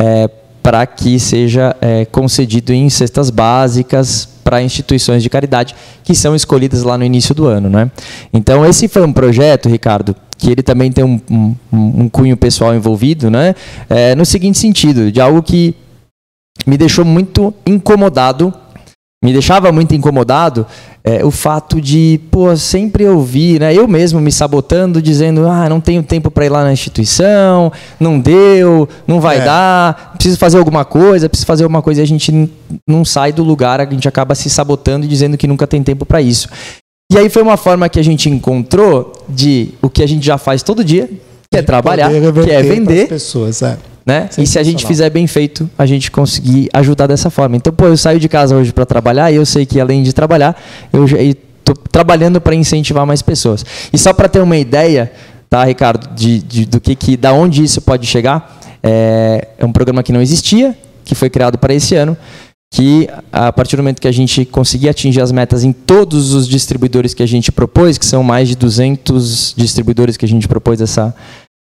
é, 0.01 0.31
para 0.63 0.87
que 0.87 1.19
seja 1.19 1.77
é, 1.81 2.05
concedido 2.05 2.73
em 2.73 2.89
cestas 2.89 3.31
básicas 3.31 4.29
para 4.45 4.63
instituições 4.63 5.23
de 5.23 5.29
caridade 5.29 5.75
que 6.05 6.15
são 6.15 6.35
escolhidas 6.35 6.83
lá 6.85 6.97
no 6.97 7.05
início 7.05 7.35
do 7.35 7.47
ano. 7.47 7.69
Né? 7.69 7.91
Então, 8.33 8.65
esse 8.65 8.89
foi 8.89 9.03
um 9.03 9.13
projeto, 9.13 9.69
Ricardo, 9.69 10.17
que 10.39 10.51
ele 10.51 10.63
também 10.63 10.91
tem 10.91 11.05
um, 11.05 11.21
um, 11.29 11.57
um 11.73 12.09
cunho 12.09 12.37
pessoal 12.37 12.75
envolvido, 12.75 13.29
né? 13.31 13.55
É, 13.91 14.15
no 14.15 14.25
seguinte 14.25 14.57
sentido, 14.57 15.11
de 15.11 15.21
algo 15.21 15.43
que 15.43 15.75
me 16.65 16.79
deixou 16.79 17.05
muito 17.05 17.53
incomodado, 17.67 18.55
me 19.23 19.33
deixava 19.33 19.73
muito 19.73 19.97
incomodado 19.97 20.65
é, 21.03 21.25
o 21.25 21.31
fato 21.31 21.81
de, 21.81 22.21
pô, 22.31 22.55
sempre 22.57 23.05
ouvir, 23.07 23.61
né? 23.61 23.75
Eu 23.75 23.89
mesmo 23.89 24.21
me 24.21 24.31
sabotando, 24.31 25.03
dizendo, 25.03 25.49
ah, 25.49 25.69
não 25.69 25.81
tenho 25.81 26.03
tempo 26.03 26.31
para 26.31 26.47
ir 26.47 26.51
lá 26.51 26.63
na 26.63 26.73
instituição, 26.73 27.73
não 27.99 28.21
deu, 28.21 28.89
não 29.07 29.21
vai 29.21 29.39
é. 29.39 29.45
dar, 29.45 30.13
preciso 30.15 30.39
fazer 30.39 30.59
alguma 30.59 30.85
coisa, 30.85 31.29
preciso 31.29 31.47
fazer 31.47 31.65
alguma 31.65 31.83
coisa, 31.83 32.01
e 32.01 32.05
a 32.05 32.07
gente 32.07 32.51
não 32.87 33.05
sai 33.05 33.33
do 33.33 33.43
lugar, 33.43 33.81
a 33.81 33.91
gente 33.91 34.07
acaba 34.07 34.35
se 34.35 34.49
sabotando 34.49 35.05
e 35.05 35.09
dizendo 35.09 35.37
que 35.37 35.49
nunca 35.49 35.67
tem 35.67 35.83
tempo 35.83 36.07
para 36.07 36.21
isso. 36.21 36.49
E 37.11 37.17
aí 37.17 37.31
foi 37.31 37.43
uma 37.43 37.57
forma 37.57 37.89
que 37.89 37.99
a 37.99 38.05
gente 38.05 38.29
encontrou 38.29 39.13
de 39.27 39.71
o 39.81 39.89
que 39.89 40.03
a 40.03 40.07
gente 40.07 40.27
já 40.27 40.37
faz 40.37 40.63
todo 40.63 40.85
dia, 40.85 41.09
que 41.51 41.57
é 41.57 41.63
trabalhar, 41.63 42.11
que 42.11 42.51
é 42.51 42.63
vender. 42.63 43.09
Pessoas, 43.09 43.63
é. 43.63 43.79
né? 44.05 44.29
E 44.37 44.47
se 44.47 44.59
a 44.59 44.63
gente 44.63 44.87
fizer 44.87 45.09
bem 45.09 45.27
feito, 45.27 45.71
a 45.79 45.87
gente 45.87 46.11
conseguir 46.11 46.69
ajudar 46.75 47.07
dessa 47.07 47.31
forma. 47.31 47.57
Então, 47.57 47.73
pô, 47.73 47.87
eu 47.87 47.97
saio 47.97 48.21
de 48.21 48.29
casa 48.29 48.55
hoje 48.55 48.75
para 48.75 48.85
trabalhar 48.85 49.33
e 49.33 49.37
eu 49.37 49.47
sei 49.47 49.65
que 49.65 49.81
além 49.81 50.03
de 50.03 50.13
trabalhar, 50.13 50.55
eu 50.93 51.07
estou 51.07 51.75
trabalhando 51.91 52.43
para 52.43 52.55
incentivar 52.55 53.07
mais 53.07 53.23
pessoas. 53.23 53.65
E 53.91 53.97
só 53.97 54.13
para 54.13 54.29
ter 54.29 54.41
uma 54.43 54.59
ideia, 54.59 55.11
tá, 55.49 55.65
Ricardo, 55.65 56.15
de, 56.15 56.41
de, 56.43 56.67
do 56.67 56.79
que, 56.79 56.95
que, 56.95 57.17
da 57.17 57.33
onde 57.33 57.65
isso 57.65 57.81
pode 57.81 58.07
chegar, 58.07 58.61
é, 58.83 59.49
é 59.57 59.65
um 59.65 59.73
programa 59.73 60.03
que 60.03 60.13
não 60.13 60.21
existia, 60.21 60.77
que 61.07 61.15
foi 61.15 61.31
criado 61.31 61.57
para 61.57 61.73
esse 61.73 61.95
ano, 61.95 62.15
que 62.71 63.09
a 63.33 63.53
partir 63.53 63.77
do 63.77 63.83
momento 63.83 64.01
que 64.01 64.09
a 64.09 64.13
gente 64.13 64.45
conseguir 64.45 64.89
atingir 64.89 65.21
as 65.21 65.33
metas 65.33 65.65
em 65.65 65.73
todos 65.73 66.35
os 66.35 66.47
distribuidores 66.47 67.15
que 67.15 67.23
a 67.23 67.27
gente 67.27 67.51
propôs, 67.51 67.97
que 67.97 68.07
são 68.07 68.23
mais 68.23 68.49
de 68.49 68.57
200 68.57 69.55
distribuidores 69.57 70.17
que 70.17 70.25
a 70.25 70.29
gente 70.29 70.47
propôs 70.47 70.81
essa, 70.81 71.15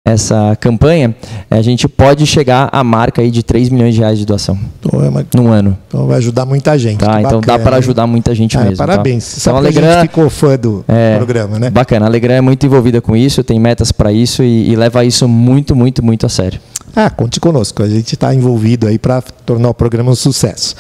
essa 0.07 0.57
campanha, 0.61 1.15
a 1.51 1.61
gente 1.61 1.87
pode 1.87 2.27
chegar 2.27 2.71
à 2.73 2.83
marca 2.83 3.21
aí 3.21 3.31
de 3.31 3.43
3 3.43 3.69
milhões 3.69 3.95
de 3.95 4.01
reais 4.01 4.19
de 4.19 4.25
doação 4.25 4.59
então 4.81 5.05
é 5.05 5.09
uma... 5.09 5.27
num 5.35 5.53
ano. 5.53 5.77
Então 5.89 6.07
vai 6.07 6.17
ajudar 6.19 6.47
muita 6.47 6.79
gente. 6.79 6.99
Tá, 6.99 7.21
então 7.21 7.41
dá 7.41 7.59
para 7.59 7.77
ajudar 7.77 8.07
muita 8.07 8.35
gente 8.35 8.57
ah, 8.57 8.63
mesmo. 8.63 8.77
Tá? 8.79 8.87
Parabéns. 8.87 9.35
Tá? 9.35 9.39
Então, 9.41 9.57
a 9.57 9.59
Alegram, 9.59 10.03
ficou 10.03 10.31
fã 10.31 10.57
do 10.57 10.85
é, 10.89 11.17
programa, 11.17 11.59
né? 11.59 11.71
Bacana. 11.71 12.07
A 12.07 12.09
Alegram 12.09 12.35
é 12.35 12.41
muito 12.41 12.65
envolvida 12.65 13.03
com 13.03 13.15
isso, 13.15 13.45
tem 13.45 13.61
metas 13.61 13.93
para 13.93 14.11
isso 14.11 14.43
e, 14.43 14.71
e 14.71 14.77
leva 14.77 15.05
isso 15.05 15.29
muito, 15.29 15.77
muito, 15.77 16.03
muito 16.03 16.25
a 16.25 16.29
sério. 16.29 16.61
Ah, 16.95 17.11
conte 17.11 17.41
conosco. 17.41 17.83
A 17.83 17.89
gente 17.89 18.15
está 18.15 18.35
envolvido 18.35 18.87
aí 18.87 18.99
para 18.99 19.21
tornar 19.23 19.69
o 19.71 19.75
programa 19.75 20.13
um 20.13 20.15
sucesso. 20.15 20.77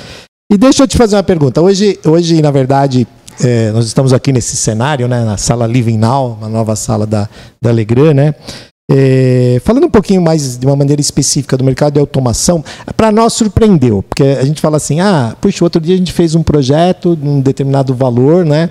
E 0.51 0.57
deixa 0.57 0.83
eu 0.85 0.89
te 0.89 0.97
fazer 0.97 1.17
uma 1.17 1.23
pergunta. 1.23 1.61
Hoje, 1.61 1.99
hoje 2.05 2.41
na 2.41 2.51
verdade, 2.51 3.07
é, 3.43 3.73
nós 3.73 3.87
estamos 3.87 4.13
aqui 4.13 4.33
nesse 4.33 4.57
cenário, 4.57 5.09
né, 5.09 5.25
na 5.25 5.37
sala 5.37 5.67
Living 5.67 5.99
Now, 5.99 6.37
uma 6.39 6.49
nova 6.49 6.77
sala 6.77 7.07
da, 7.07 7.29
da 7.61 7.71
Legrand, 7.71 8.15
né? 8.15 8.35
É, 8.91 9.63
falando 9.65 9.87
um 9.87 9.91
pouquinho 9.91 10.21
mais 10.21 10.59
de 10.59 10.67
uma 10.67 10.77
maneira 10.77 11.01
específica 11.01 11.57
do 11.57 11.65
mercado 11.65 11.95
de 11.95 12.01
automação, 12.01 12.63
para 12.95 13.11
nós 13.11 13.33
surpreendeu, 13.33 14.03
porque 14.03 14.23
a 14.23 14.45
gente 14.45 14.61
fala 14.61 14.77
assim, 14.77 15.01
ah, 15.01 15.35
puxa, 15.41 15.65
outro 15.65 15.81
dia 15.81 15.95
a 15.95 15.99
gente 15.99 16.13
fez 16.13 16.35
um 16.35 16.43
projeto 16.43 17.17
de 17.17 17.27
um 17.27 17.41
determinado 17.41 17.95
valor, 17.95 18.45
né? 18.45 18.71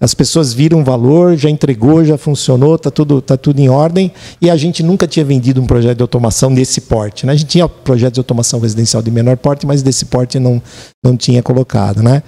As 0.00 0.14
pessoas 0.14 0.54
viram 0.54 0.80
o 0.80 0.84
valor, 0.84 1.36
já 1.36 1.50
entregou, 1.50 2.02
já 2.04 2.16
funcionou, 2.16 2.78
tá 2.78 2.90
tudo, 2.90 3.20
tá 3.20 3.36
tudo 3.36 3.60
em 3.60 3.68
ordem, 3.68 4.10
e 4.40 4.48
a 4.48 4.56
gente 4.56 4.82
nunca 4.82 5.06
tinha 5.06 5.24
vendido 5.24 5.60
um 5.60 5.66
projeto 5.66 5.98
de 5.98 6.02
automação 6.02 6.54
desse 6.54 6.80
porte, 6.80 7.26
né? 7.26 7.32
A 7.32 7.36
gente 7.36 7.48
tinha 7.48 7.68
projetos 7.68 8.14
de 8.14 8.20
automação 8.20 8.60
residencial 8.60 9.02
de 9.02 9.10
menor 9.10 9.36
porte, 9.36 9.66
mas 9.66 9.82
desse 9.82 10.06
porte 10.06 10.38
não, 10.38 10.62
não 11.04 11.16
tinha 11.16 11.42
colocado, 11.42 12.02
né? 12.02 12.22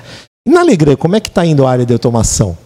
Na 0.46 0.60
Alegrã, 0.60 0.94
como 0.96 1.16
é 1.16 1.20
que 1.20 1.28
está 1.28 1.46
indo 1.46 1.66
a 1.66 1.70
área 1.70 1.86
de 1.86 1.92
automação? 1.92 2.58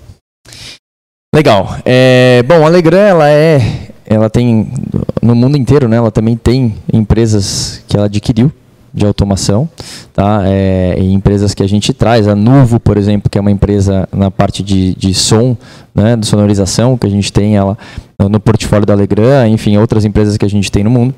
Legal. 1.33 1.77
É, 1.85 2.43
bom, 2.43 2.65
a 2.65 2.67
Alegrã, 2.67 2.99
ela 2.99 3.29
é 3.29 3.87
ela 4.07 4.31
tem 4.31 4.73
no 5.21 5.35
mundo 5.35 5.57
inteiro, 5.57 5.89
né? 5.89 5.97
Ela 5.97 6.11
também 6.11 6.37
tem 6.37 6.75
empresas 6.93 7.83
que 7.87 7.97
ela 7.97 8.07
adquiriu 8.07 8.51
de 8.97 9.05
automação, 9.05 9.69
tá? 10.13 10.43
É, 10.47 10.97
empresas 10.99 11.55
que 11.55 11.63
a 11.63 11.69
gente 11.69 11.93
traz, 11.93 12.27
a 12.27 12.35
Nuvo, 12.35 12.81
por 12.81 12.97
exemplo, 12.97 13.31
que 13.31 13.37
é 13.37 13.41
uma 13.41 13.51
empresa 13.51 14.09
na 14.13 14.31
parte 14.31 14.63
de, 14.63 14.95
de 14.95 15.13
som, 15.13 15.57
né, 15.95 16.17
de 16.17 16.27
sonorização, 16.27 16.97
que 16.97 17.07
a 17.07 17.11
gente 17.11 17.33
tem 17.33 17.57
ela 17.57 17.77
no 18.19 18.41
portfólio 18.41 18.87
da 18.87 18.95
Alegram, 18.95 19.47
enfim, 19.47 19.77
outras 19.77 20.05
empresas 20.05 20.37
que 20.37 20.45
a 20.45 20.51
gente 20.51 20.73
tem 20.73 20.83
no 20.83 20.91
mundo. 20.91 21.15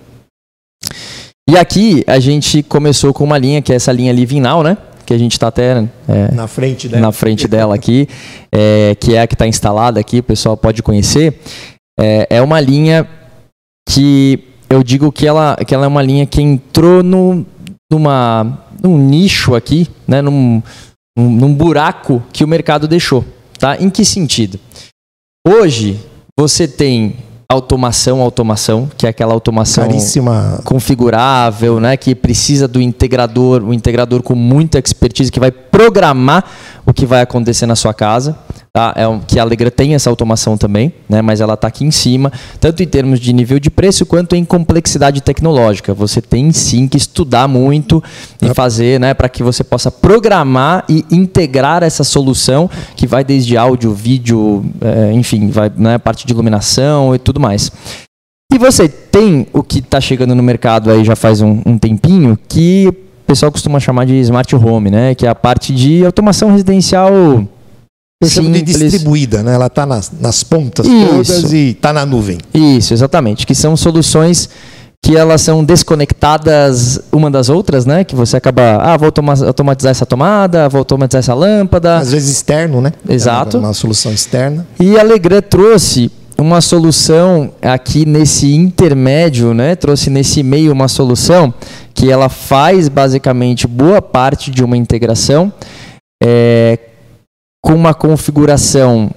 E 1.49 1.57
aqui 1.57 2.05
a 2.07 2.19
gente 2.19 2.63
começou 2.63 3.15
com 3.15 3.25
uma 3.25 3.39
linha 3.39 3.63
que 3.63 3.73
é 3.73 3.77
essa 3.77 3.93
linha 3.93 4.13
Living 4.13 4.41
Now, 4.41 4.63
né? 4.63 4.77
Que 5.07 5.15
a 5.15 5.19
gente 5.19 5.33
está 5.33 5.47
até 5.47 5.89
é, 6.07 6.35
na 6.35 6.47
frente 6.47 6.87
dela, 6.87 7.01
na 7.01 7.13
frente 7.13 7.49
dela 7.49 7.75
aqui, 7.75 8.07
é, 8.53 8.95
que 9.01 9.15
é 9.15 9.23
a 9.23 9.27
que 9.27 9.35
está 9.35 9.47
instalada 9.47 9.99
aqui, 9.99 10.19
o 10.19 10.23
pessoal 10.23 10.57
pode 10.57 10.83
conhecer 10.83 11.39
é, 11.99 12.27
é 12.31 12.43
uma 12.43 12.61
linha 12.61 13.07
que 13.89 14.45
eu 14.71 14.83
digo 14.83 15.11
que 15.11 15.27
ela, 15.27 15.57
que 15.67 15.75
ela 15.75 15.85
é 15.85 15.89
uma 15.89 16.03
linha 16.03 16.25
que 16.27 16.41
entrou 16.41 17.03
no, 17.03 17.45
numa, 17.91 18.59
num 18.83 18.99
nicho 18.99 19.55
aqui, 19.55 19.89
né, 20.07 20.21
num, 20.21 20.63
num 21.17 21.55
buraco 21.55 22.23
que 22.33 22.45
o 22.45 22.49
mercado 22.49 22.87
deixou. 22.87 23.25
Tá? 23.59 23.77
Em 23.77 23.91
que 23.91 24.05
sentido? 24.05 24.59
Hoje, 25.47 25.99
você 26.39 26.69
tem 26.69 27.17
automação, 27.51 28.21
automação, 28.21 28.91
que 28.97 29.07
é 29.07 29.09
aquela 29.09 29.33
automação 29.33 29.87
Caríssima. 29.87 30.61
configurável, 30.65 31.81
né, 31.81 31.97
que 31.97 32.15
precisa 32.15 32.69
do 32.69 32.81
integrador, 32.81 33.65
um 33.65 33.73
integrador 33.73 34.23
com 34.23 34.35
muita 34.35 34.79
expertise 34.79 35.33
que 35.33 35.41
vai 35.41 35.51
programar 35.51 36.45
o 36.85 36.93
que 36.93 37.07
vai 37.07 37.23
acontecer 37.23 37.65
na 37.65 37.75
sua 37.75 37.95
casa. 37.95 38.39
Tá? 38.73 38.93
É 38.97 39.09
um, 39.09 39.19
que 39.19 39.39
a 39.39 39.43
Alegra 39.43 39.71
tem 39.71 39.95
essa 39.95 40.11
automação 40.11 40.57
também, 40.57 40.93
né? 41.09 41.23
mas 41.23 41.41
ela 41.41 41.55
está 41.55 41.69
aqui 41.69 41.85
em 41.85 41.91
cima, 41.91 42.33
tanto 42.61 42.83
em 42.83 42.87
termos 42.87 43.19
de 43.19 43.33
nível 43.33 43.59
de 43.59 43.71
preço 43.71 44.05
quanto 44.05 44.37
em 44.37 44.45
complexidade 44.45 45.21
tecnológica. 45.21 45.95
Você 45.95 46.21
tem 46.21 46.53
sim 46.53 46.87
que 46.87 46.97
estudar 46.97 47.49
muito 47.49 48.03
e 48.41 48.53
fazer 48.55 49.01
né, 49.01 49.15
para 49.15 49.29
que 49.29 49.43
você 49.43 49.65
possa 49.65 49.91
programar 49.91 50.85
e 50.89 51.05
integrar 51.11 51.83
essa 51.83 52.05
solução 52.05 52.71
que 52.95 53.07
vai 53.07 53.25
desde 53.25 53.57
áudio, 53.57 53.93
vídeo, 53.93 54.65
é, 54.81 55.13
enfim, 55.13 55.49
vai 55.49 55.73
né, 55.75 55.99
parte 55.99 56.27
de 56.27 56.33
iluminação 56.33 57.15
e 57.15 57.19
tudo 57.19 57.41
mais. 57.41 57.73
E 58.53 58.59
você 58.59 58.89
tem 58.89 59.47
o 59.53 59.63
que 59.63 59.81
está 59.81 60.01
chegando 60.01 60.35
no 60.35 60.43
mercado 60.43 60.91
aí 60.91 61.05
já 61.05 61.15
faz 61.15 61.43
um, 61.43 61.61
um 61.67 61.77
tempinho, 61.77 62.39
que 62.49 62.89
o 62.89 62.95
pessoal 63.27 63.53
costuma 63.53 63.79
chamar 63.79 64.07
de 64.07 64.15
smart 64.21 64.57
home, 64.57 64.91
né? 64.91 65.15
Que 65.15 65.27
é 65.27 65.29
a 65.29 65.35
parte 65.35 65.75
de 65.75 66.05
automação 66.05 66.51
residencial 66.51 67.13
chamo 68.27 68.51
de 68.51 68.63
distribuída, 68.63 69.43
né? 69.43 69.55
Ela 69.55 69.67
está 69.67 69.87
nas, 69.87 70.11
nas 70.19 70.43
pontas 70.43 70.87
Isso. 70.87 71.09
todas 71.09 71.53
e 71.53 71.71
está 71.71 71.93
na 71.93 72.05
nuvem. 72.05 72.39
Isso, 72.53 72.93
exatamente. 72.93 73.47
Que 73.47 73.55
são 73.55 73.77
soluções 73.77 74.49
que 75.01 75.17
elas 75.17 75.41
são 75.41 75.63
desconectadas 75.63 77.01
uma 77.13 77.31
das 77.31 77.49
outras, 77.49 77.87
né? 77.87 78.03
Que 78.03 78.17
você 78.17 78.37
acaba, 78.37 78.79
ah, 78.83 78.97
vou 78.97 79.13
automatizar 79.47 79.93
essa 79.93 80.05
tomada, 80.05 80.69
vou 80.69 80.81
automatizar 80.81 81.21
essa 81.21 81.35
lâmpada. 81.35 81.99
Às 81.99 82.11
vezes 82.11 82.31
externo, 82.31 82.81
né? 82.81 82.93
Exato. 83.09 83.57
É 83.57 83.61
uma, 83.61 83.69
uma 83.69 83.75
solução 83.75 84.13
externa. 84.13 84.67
E 84.81 84.99
a 84.99 85.03
Legrand 85.03 85.43
trouxe 85.43 86.11
uma 86.37 86.61
solução 86.61 87.53
aqui 87.63 88.05
nesse 88.05 88.53
intermédio, 88.53 89.55
né? 89.55 89.77
Trouxe 89.77 90.11
nesse 90.11 90.43
meio 90.43 90.73
uma 90.73 90.89
solução 90.89 91.55
que 91.95 92.11
ela 92.11 92.29
faz 92.29 92.89
basicamente 92.89 93.67
boa 93.67 94.03
parte 94.03 94.51
de 94.51 94.63
uma 94.63 94.77
integração. 94.77 95.53
É, 96.23 96.79
com 97.63 97.75
uma 97.75 97.95
configuração 97.95 99.11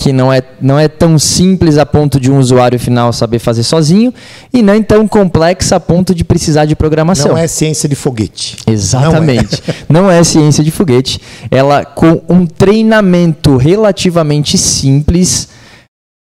que 0.00 0.12
não 0.12 0.32
é, 0.32 0.40
não 0.60 0.78
é 0.78 0.86
tão 0.86 1.18
simples 1.18 1.76
a 1.76 1.84
ponto 1.84 2.20
de 2.20 2.30
um 2.30 2.38
usuário 2.38 2.78
final 2.78 3.12
saber 3.12 3.40
fazer 3.40 3.64
sozinho 3.64 4.14
e 4.52 4.62
nem 4.62 4.80
tão 4.80 5.08
complexa 5.08 5.74
a 5.74 5.80
ponto 5.80 6.14
de 6.14 6.22
precisar 6.22 6.66
de 6.66 6.76
programação. 6.76 7.32
Não 7.32 7.38
é 7.38 7.48
ciência 7.48 7.88
de 7.88 7.96
foguete. 7.96 8.58
Exatamente. 8.64 9.60
Não 9.88 10.00
é, 10.00 10.02
não 10.04 10.10
é 10.10 10.22
ciência 10.22 10.62
de 10.62 10.70
foguete. 10.70 11.20
Ela, 11.50 11.84
com 11.84 12.22
um 12.28 12.46
treinamento 12.46 13.56
relativamente 13.56 14.56
simples, 14.56 15.48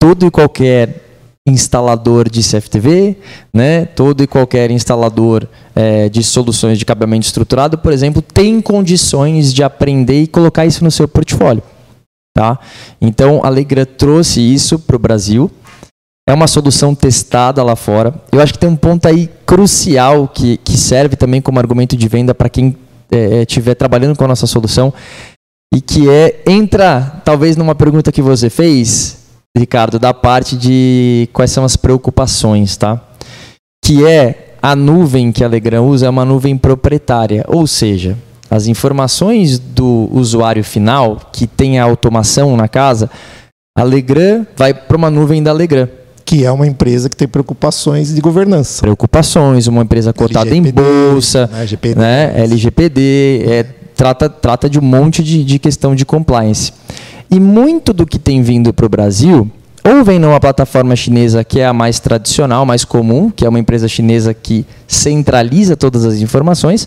todo 0.01 0.27
e 0.27 0.31
qualquer 0.31 1.10
instalador 1.51 2.29
de 2.29 2.41
CFTV, 2.41 3.17
né? 3.53 3.85
todo 3.85 4.23
e 4.23 4.27
qualquer 4.27 4.71
instalador 4.71 5.47
é, 5.75 6.09
de 6.09 6.23
soluções 6.23 6.79
de 6.79 6.85
cabeamento 6.85 7.27
estruturado, 7.27 7.79
por 7.79 7.93
exemplo, 7.93 8.23
tem 8.23 8.61
condições 8.61 9.53
de 9.53 9.63
aprender 9.63 10.23
e 10.23 10.27
colocar 10.27 10.65
isso 10.65 10.83
no 10.85 10.91
seu 10.91 11.07
portfólio. 11.07 11.63
Tá? 12.35 12.59
Então, 13.01 13.41
a 13.43 13.49
Alegra 13.49 13.85
trouxe 13.85 14.41
isso 14.41 14.79
para 14.79 14.97
o 14.97 14.99
Brasil. 14.99 15.51
É 16.29 16.33
uma 16.33 16.47
solução 16.47 16.95
testada 16.95 17.63
lá 17.63 17.75
fora. 17.75 18.15
Eu 18.31 18.41
acho 18.41 18.53
que 18.53 18.59
tem 18.59 18.69
um 18.69 18.77
ponto 18.77 19.07
aí 19.07 19.29
crucial 19.45 20.29
que, 20.29 20.57
que 20.59 20.77
serve 20.77 21.17
também 21.17 21.41
como 21.41 21.59
argumento 21.59 21.97
de 21.97 22.09
venda 22.09 22.35
para 22.35 22.49
quem 22.49 22.77
estiver 23.43 23.73
é, 23.73 23.75
trabalhando 23.75 24.17
com 24.17 24.25
a 24.25 24.29
nossa 24.29 24.47
solução 24.47 24.93
e 25.75 25.81
que 25.81 26.09
é 26.09 26.43
entra 26.47 27.21
talvez 27.25 27.57
numa 27.57 27.75
pergunta 27.75 28.13
que 28.13 28.23
você 28.23 28.51
fez 28.51 29.20
Ricardo, 29.57 29.99
da 29.99 30.15
parte 30.15 30.57
de 30.57 31.29
quais 31.33 31.51
são 31.51 31.65
as 31.65 31.77
preocupações, 31.77 32.77
tá? 32.77 33.01
Que 33.85 34.07
é 34.07 34.57
a 34.63 34.77
nuvem 34.77 35.33
que 35.33 35.43
a 35.43 35.49
Legrand 35.49 35.83
usa 35.83 36.07
é 36.07 36.11
uma 36.11 36.25
nuvem 36.25 36.57
proprietária, 36.57 37.45
ou 37.49 37.67
seja, 37.67 38.17
as 38.51 38.67
informações 38.67 39.59
do 39.59 40.09
usuário 40.13 40.63
final 40.63 41.21
que 41.33 41.47
tem 41.47 41.79
a 41.79 41.85
automação 41.85 42.57
na 42.57 42.69
casa, 42.69 43.11
a 43.77 43.83
Legrand 43.83 44.45
vai 44.57 44.75
para 44.75 44.97
uma 44.97 45.11
nuvem 45.11 45.43
da 45.43 45.53
Legrand. 45.53 45.89
Que 46.25 46.45
é 46.45 46.53
uma 46.53 46.67
empresa 46.67 47.09
que 47.09 47.17
tem 47.17 47.27
preocupações 47.27 48.15
de 48.15 48.21
governança. 48.21 48.83
Preocupações, 48.83 49.67
uma 49.67 49.83
empresa 49.83 50.13
cotada 50.13 50.49
LGPD, 50.49 50.81
em 50.81 51.11
bolsa, 51.13 51.49
né, 51.49 51.59
LGPD, 51.61 52.01
né, 52.01 52.33
LGPD 52.37 53.45
é, 53.49 53.63
trata, 53.97 54.29
trata 54.29 54.71
de 54.71 54.79
um 54.79 54.83
monte 54.83 55.23
de, 55.23 55.43
de 55.43 55.59
questão 55.59 55.95
de 55.95 56.05
compliance. 56.05 56.73
E 57.31 57.39
muito 57.39 57.93
do 57.93 58.07
que 58.07 58.19
tem 58.19 58.43
vindo 58.43 58.73
para 58.73 58.87
o 58.87 58.89
Brasil 58.89 59.51
ou 59.85 60.05
vem 60.05 60.19
numa 60.19 60.39
plataforma 60.39 60.95
chinesa 60.95 61.43
que 61.43 61.61
é 61.61 61.67
a 61.67 61.73
mais 61.73 61.99
tradicional, 61.99 62.67
mais 62.67 62.85
comum, 62.85 63.31
que 63.31 63.45
é 63.45 63.49
uma 63.49 63.59
empresa 63.59 63.89
chinesa 63.89 64.35
que 64.35 64.67
centraliza 64.87 65.77
todas 65.77 66.05
as 66.05 66.17
informações, 66.17 66.87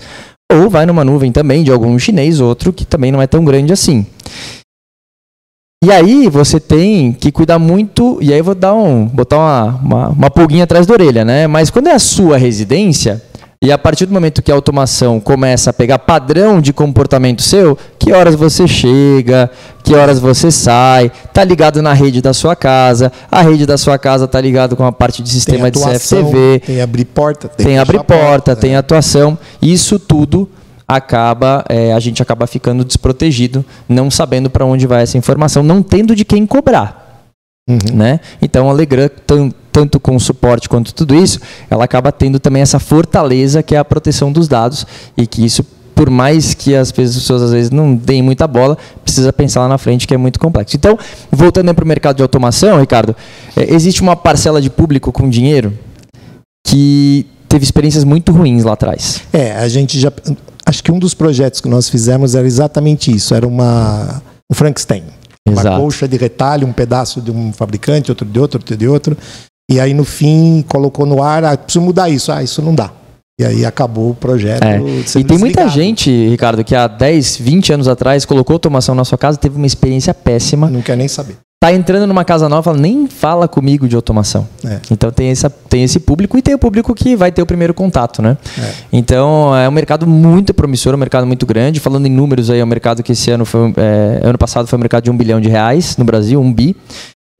ou 0.51 0.69
vai 0.69 0.85
numa 0.85 1.03
nuvem 1.03 1.31
também 1.31 1.63
de 1.63 1.71
algum 1.71 1.97
chinês, 1.97 2.39
outro 2.39 2.71
que 2.71 2.85
também 2.85 3.11
não 3.11 3.21
é 3.21 3.27
tão 3.27 3.43
grande 3.43 3.73
assim. 3.73 4.05
E 5.83 5.91
aí 5.91 6.29
você 6.29 6.59
tem 6.59 7.11
que 7.11 7.31
cuidar 7.31 7.59
muito, 7.59 8.17
e 8.21 8.31
aí 8.31 8.41
vou 8.41 8.55
dar 8.55 8.73
um, 8.73 9.05
botar 9.05 9.37
uma, 9.37 9.79
uma, 9.83 10.09
uma 10.09 10.31
pulguinha 10.31 10.63
atrás 10.63 10.85
da 10.85 10.93
orelha, 10.93 11.25
né? 11.25 11.45
Mas 11.47 11.69
quando 11.69 11.87
é 11.87 11.93
a 11.93 11.99
sua 11.99 12.37
residência, 12.37 13.21
E 13.63 13.71
a 13.71 13.77
partir 13.77 14.05
do 14.05 14.13
momento 14.13 14.41
que 14.41 14.51
a 14.51 14.55
automação 14.55 15.21
começa 15.21 15.69
a 15.69 15.73
pegar 15.73 15.97
padrão 15.97 16.59
de 16.59 16.73
comportamento 16.73 17.41
seu, 17.41 17.77
que 17.97 18.11
horas 18.11 18.35
você 18.35 18.67
chega, 18.67 19.49
que 19.81 19.95
horas 19.95 20.19
você 20.19 20.51
sai, 20.51 21.09
tá 21.31 21.45
ligado 21.45 21.81
na 21.81 21.93
rede 21.93 22.21
da 22.21 22.33
sua 22.33 22.57
casa, 22.57 23.09
a 23.31 23.41
rede 23.41 23.65
da 23.65 23.77
sua 23.77 23.97
casa 23.97 24.27
tá 24.27 24.41
ligado 24.41 24.75
com 24.75 24.85
a 24.85 24.91
parte 24.91 25.23
de 25.23 25.29
sistema 25.29 25.71
tem 25.71 25.81
de 25.81 25.97
CFTV, 25.97 26.59
tem 26.59 26.81
abrir 26.81 27.05
porta, 27.05 27.47
tem, 27.47 27.67
tem 27.67 27.79
abrir 27.79 27.99
porta, 27.99 28.13
porta, 28.13 28.55
tem 28.57 28.73
é. 28.73 28.75
atuação. 28.75 29.39
Isso 29.61 29.97
tudo 29.97 30.49
acaba 30.85 31.63
é, 31.69 31.93
a 31.93 31.99
gente 32.01 32.21
acaba 32.21 32.45
ficando 32.45 32.83
desprotegido, 32.83 33.63
não 33.87 34.11
sabendo 34.11 34.49
para 34.49 34.65
onde 34.65 34.85
vai 34.85 35.03
essa 35.03 35.17
informação, 35.17 35.63
não 35.63 35.81
tendo 35.81 36.17
de 36.17 36.25
quem 36.25 36.45
cobrar. 36.45 37.23
Uhum. 37.69 37.77
Né? 37.93 38.19
Então 38.41 38.69
a 38.69 38.73
Legrand, 38.73 39.09
tanto 39.73 39.99
com 39.99 40.15
o 40.15 40.19
suporte 40.19 40.69
quanto 40.69 40.93
tudo 40.93 41.15
isso, 41.15 41.39
ela 41.69 41.83
acaba 41.83 42.11
tendo 42.11 42.39
também 42.39 42.61
essa 42.61 42.79
fortaleza 42.79 43.63
que 43.63 43.75
é 43.75 43.79
a 43.79 43.83
proteção 43.83 44.31
dos 44.31 44.47
dados 44.47 44.85
e 45.17 45.25
que 45.27 45.43
isso 45.43 45.65
por 45.95 46.09
mais 46.09 46.53
que 46.53 46.75
as 46.75 46.91
pessoas 46.91 47.41
às 47.41 47.51
vezes 47.51 47.69
não 47.69 47.95
deem 47.95 48.21
muita 48.21 48.47
bola, 48.47 48.77
precisa 49.03 49.31
pensar 49.31 49.61
lá 49.61 49.67
na 49.67 49.77
frente 49.77 50.07
que 50.07 50.13
é 50.13 50.17
muito 50.17 50.39
complexo. 50.39 50.75
Então, 50.75 50.97
voltando 51.31 51.73
para 51.73 51.83
o 51.85 51.87
mercado 51.87 52.17
de 52.17 52.23
automação, 52.23 52.79
Ricardo, 52.79 53.15
é, 53.55 53.73
existe 53.73 54.01
uma 54.01 54.15
parcela 54.15 54.59
de 54.59 54.71
público 54.71 55.11
com 55.11 55.29
dinheiro 55.29 55.77
que 56.65 57.27
teve 57.47 57.63
experiências 57.63 58.03
muito 58.03 58.31
ruins 58.31 58.63
lá 58.63 58.73
atrás. 58.73 59.21
É, 59.31 59.51
a 59.51 59.67
gente 59.67 59.99
já 59.99 60.11
acho 60.65 60.83
que 60.83 60.91
um 60.91 60.97
dos 60.97 61.13
projetos 61.13 61.61
que 61.61 61.69
nós 61.69 61.89
fizemos 61.89 62.33
era 62.33 62.47
exatamente 62.47 63.13
isso, 63.13 63.35
era 63.35 63.47
uma 63.47 64.21
um 64.51 64.55
Frankenstein. 64.55 65.03
Exato. 65.47 65.67
Uma 65.67 65.77
colcha 65.77 66.07
de 66.07 66.17
retalho, 66.17 66.67
um 66.67 66.73
pedaço 66.73 67.21
de 67.21 67.29
um 67.29 67.51
fabricante, 67.51 68.09
outro 68.09 68.25
de 68.25 68.39
outro, 68.39 68.59
outro 68.59 68.77
de 68.77 68.87
outro. 68.87 69.17
E 69.69 69.79
aí 69.79 69.93
no 69.93 70.03
fim 70.03 70.63
colocou 70.67 71.05
no 71.05 71.21
ar, 71.21 71.43
ah, 71.43 71.57
preciso 71.57 71.83
mudar 71.83 72.09
isso. 72.09 72.31
Ah, 72.31 72.43
isso 72.43 72.61
não 72.61 72.75
dá. 72.75 72.91
E 73.39 73.43
aí 73.43 73.65
acabou 73.65 74.11
o 74.11 74.15
projeto. 74.15 74.63
É. 74.63 74.79
E 75.19 75.23
tem 75.23 75.37
muita 75.37 75.67
gente, 75.67 76.11
Ricardo, 76.29 76.63
que 76.63 76.75
há 76.75 76.87
10, 76.87 77.37
20 77.37 77.73
anos 77.73 77.87
atrás 77.87 78.25
colocou 78.25 78.53
automação 78.53 78.93
na 78.93 79.03
sua 79.03 79.17
casa, 79.17 79.37
teve 79.37 79.57
uma 79.57 79.65
experiência 79.65 80.13
péssima. 80.13 80.69
Não 80.69 80.81
quer 80.81 80.95
nem 80.95 81.07
saber 81.07 81.37
tá 81.63 81.71
entrando 81.71 82.05
numa 82.05 82.25
casa 82.25 82.49
nova, 82.49 82.73
nem 82.73 83.07
fala 83.07 83.47
comigo 83.47 83.87
de 83.87 83.95
automação. 83.95 84.45
É. 84.65 84.79
Então 84.91 85.09
tem, 85.09 85.29
essa, 85.29 85.49
tem 85.49 85.81
esse 85.81 85.97
público 85.97 86.37
e 86.37 86.41
tem 86.41 86.53
o 86.53 86.59
público 86.59 86.93
que 86.93 87.15
vai 87.15 87.31
ter 87.31 87.41
o 87.41 87.45
primeiro 87.45 87.73
contato, 87.73 88.21
né? 88.21 88.35
É. 88.59 88.71
Então 88.91 89.55
é 89.55 89.69
um 89.69 89.71
mercado 89.71 90.05
muito 90.05 90.53
promissor, 90.53 90.93
um 90.93 90.97
mercado 90.97 91.25
muito 91.25 91.45
grande. 91.45 91.79
Falando 91.79 92.05
em 92.05 92.09
números 92.09 92.49
aí, 92.49 92.59
é 92.59 92.63
um 92.65 92.67
mercado 92.67 93.01
que 93.01 93.13
esse 93.13 93.31
ano 93.31 93.45
foi, 93.45 93.73
é, 93.77 94.19
ano 94.23 94.37
passado 94.37 94.67
foi 94.67 94.75
um 94.77 94.81
mercado 94.81 95.05
de 95.05 95.09
um 95.11 95.15
bilhão 95.15 95.39
de 95.39 95.47
reais 95.47 95.95
no 95.95 96.03
Brasil, 96.03 96.41
um 96.41 96.51
bi. 96.51 96.75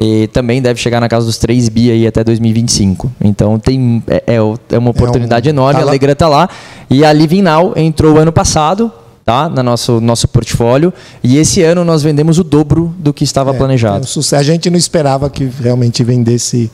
E 0.02 0.28
também 0.28 0.62
deve 0.62 0.80
chegar 0.80 1.00
na 1.00 1.08
casa 1.08 1.26
dos 1.26 1.38
3 1.38 1.70
bi 1.70 1.92
aí 1.92 2.08
até 2.08 2.24
2025. 2.24 3.12
Então 3.22 3.60
tem, 3.60 4.04
é, 4.08 4.24
é, 4.28 4.36
é 4.36 4.78
uma 4.78 4.90
oportunidade 4.90 5.48
um, 5.48 5.52
enorme. 5.52 5.80
Tá 5.80 5.86
a 5.86 5.88
Alegra 5.88 6.12
está 6.14 6.28
lá. 6.28 6.50
E 6.90 7.06
a 7.06 7.14
Living 7.14 7.44
Now 7.44 7.74
entrou 7.76 8.18
ano 8.18 8.32
passado, 8.32 8.92
tá? 9.24 9.48
Na 9.48 9.62
nosso 9.62 10.02
nosso 10.02 10.28
portfólio 10.28 10.92
e 11.24 11.38
esse 11.38 11.62
ano 11.62 11.86
nós 11.86 12.02
vendemos 12.04 12.40
o 12.40 12.44
dobro 12.44 12.94
do 12.98 13.14
que 13.14 13.24
estava 13.24 13.52
é, 13.52 13.58
planejado. 13.58 14.06
Um 14.06 14.36
a 14.36 14.44
gente 14.44 14.70
não 14.70 14.78
esperava 14.78 15.30
que 15.30 15.46
realmente 15.46 16.04
vendesse 16.04 16.72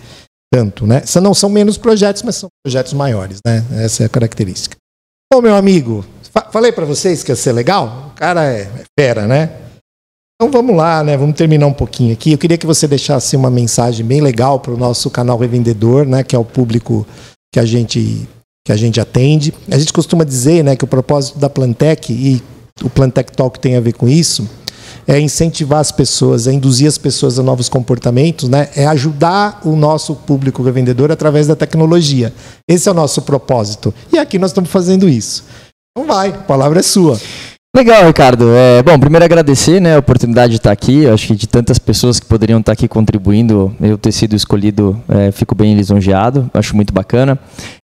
tanto, 0.51 0.87
né? 0.87 1.03
Não 1.21 1.33
são 1.33 1.49
menos 1.49 1.77
projetos, 1.77 2.23
mas 2.23 2.35
são 2.35 2.49
projetos 2.63 2.93
maiores, 2.93 3.39
né? 3.45 3.63
Essa 3.73 4.03
é 4.03 4.05
a 4.05 4.09
característica. 4.09 4.75
Bom, 5.31 5.41
meu 5.41 5.55
amigo, 5.55 6.03
fa 6.33 6.47
falei 6.51 6.71
para 6.71 6.85
vocês 6.85 7.21
que 7.21 7.31
ia 7.31 7.35
ser 7.35 7.51
legal. 7.51 8.11
O 8.11 8.15
cara 8.15 8.45
é, 8.45 8.61
é 8.61 8.83
fera, 8.99 9.27
né? 9.27 9.51
Então 10.41 10.49
vamos 10.53 10.73
lá, 10.73 11.03
né? 11.03 11.17
Vamos 11.17 11.35
terminar 11.35 11.67
um 11.67 11.73
pouquinho 11.73 12.13
aqui. 12.13 12.31
Eu 12.31 12.37
queria 12.37 12.57
que 12.57 12.65
você 12.65 12.87
deixasse 12.87 13.35
uma 13.35 13.49
mensagem 13.49 14.05
bem 14.05 14.21
legal 14.21 14.57
para 14.57 14.73
o 14.73 14.77
nosso 14.77 15.09
canal 15.09 15.37
revendedor, 15.37 16.05
né? 16.05 16.23
Que 16.23 16.33
é 16.33 16.39
o 16.39 16.45
público 16.45 17.05
que 17.53 17.59
a 17.59 17.65
gente 17.65 18.25
que 18.65 18.71
a 18.71 18.77
gente 18.77 19.01
atende. 19.01 19.53
A 19.69 19.77
gente 19.77 19.91
costuma 19.91 20.23
dizer 20.23 20.63
né, 20.63 20.77
que 20.77 20.83
o 20.83 20.87
propósito 20.87 21.39
da 21.39 21.49
Plantec, 21.49 22.13
e 22.13 22.41
o 22.81 22.89
Plantec 22.89 23.33
Talk 23.33 23.59
tem 23.59 23.75
a 23.75 23.81
ver 23.81 23.93
com 23.93 24.07
isso, 24.07 24.47
é 25.07 25.19
incentivar 25.19 25.79
as 25.79 25.91
pessoas, 25.91 26.47
é 26.47 26.53
induzir 26.53 26.87
as 26.87 26.97
pessoas 26.97 27.39
a 27.39 27.43
novos 27.43 27.67
comportamentos, 27.67 28.47
né? 28.47 28.69
é 28.75 28.85
ajudar 28.85 29.59
o 29.65 29.75
nosso 29.75 30.15
público 30.15 30.61
revendedor 30.61 31.11
através 31.11 31.47
da 31.47 31.55
tecnologia. 31.55 32.31
Esse 32.67 32.87
é 32.87 32.91
o 32.91 32.95
nosso 32.95 33.23
propósito. 33.23 33.93
E 34.13 34.19
aqui 34.19 34.37
nós 34.37 34.51
estamos 34.51 34.69
fazendo 34.69 35.09
isso. 35.09 35.43
Então 35.91 36.07
vai, 36.07 36.29
a 36.29 36.33
palavra 36.33 36.79
é 36.79 36.83
sua. 36.83 37.19
Legal, 37.75 38.07
Ricardo. 38.07 38.49
É, 38.55 38.81
bom, 38.81 38.97
primeiro 38.99 39.23
agradecer 39.23 39.79
né, 39.79 39.95
a 39.95 39.99
oportunidade 39.99 40.51
de 40.51 40.57
estar 40.57 40.71
aqui. 40.71 41.07
acho 41.07 41.27
que 41.27 41.35
de 41.35 41.47
tantas 41.47 41.77
pessoas 41.77 42.19
que 42.19 42.25
poderiam 42.25 42.59
estar 42.59 42.71
aqui 42.71 42.87
contribuindo, 42.87 43.75
eu 43.79 43.97
ter 43.97 44.11
sido 44.11 44.35
escolhido, 44.35 44.99
é, 45.07 45.31
fico 45.31 45.53
bem 45.53 45.75
lisonjeado. 45.75 46.49
Acho 46.53 46.75
muito 46.75 46.91
bacana. 46.91 47.37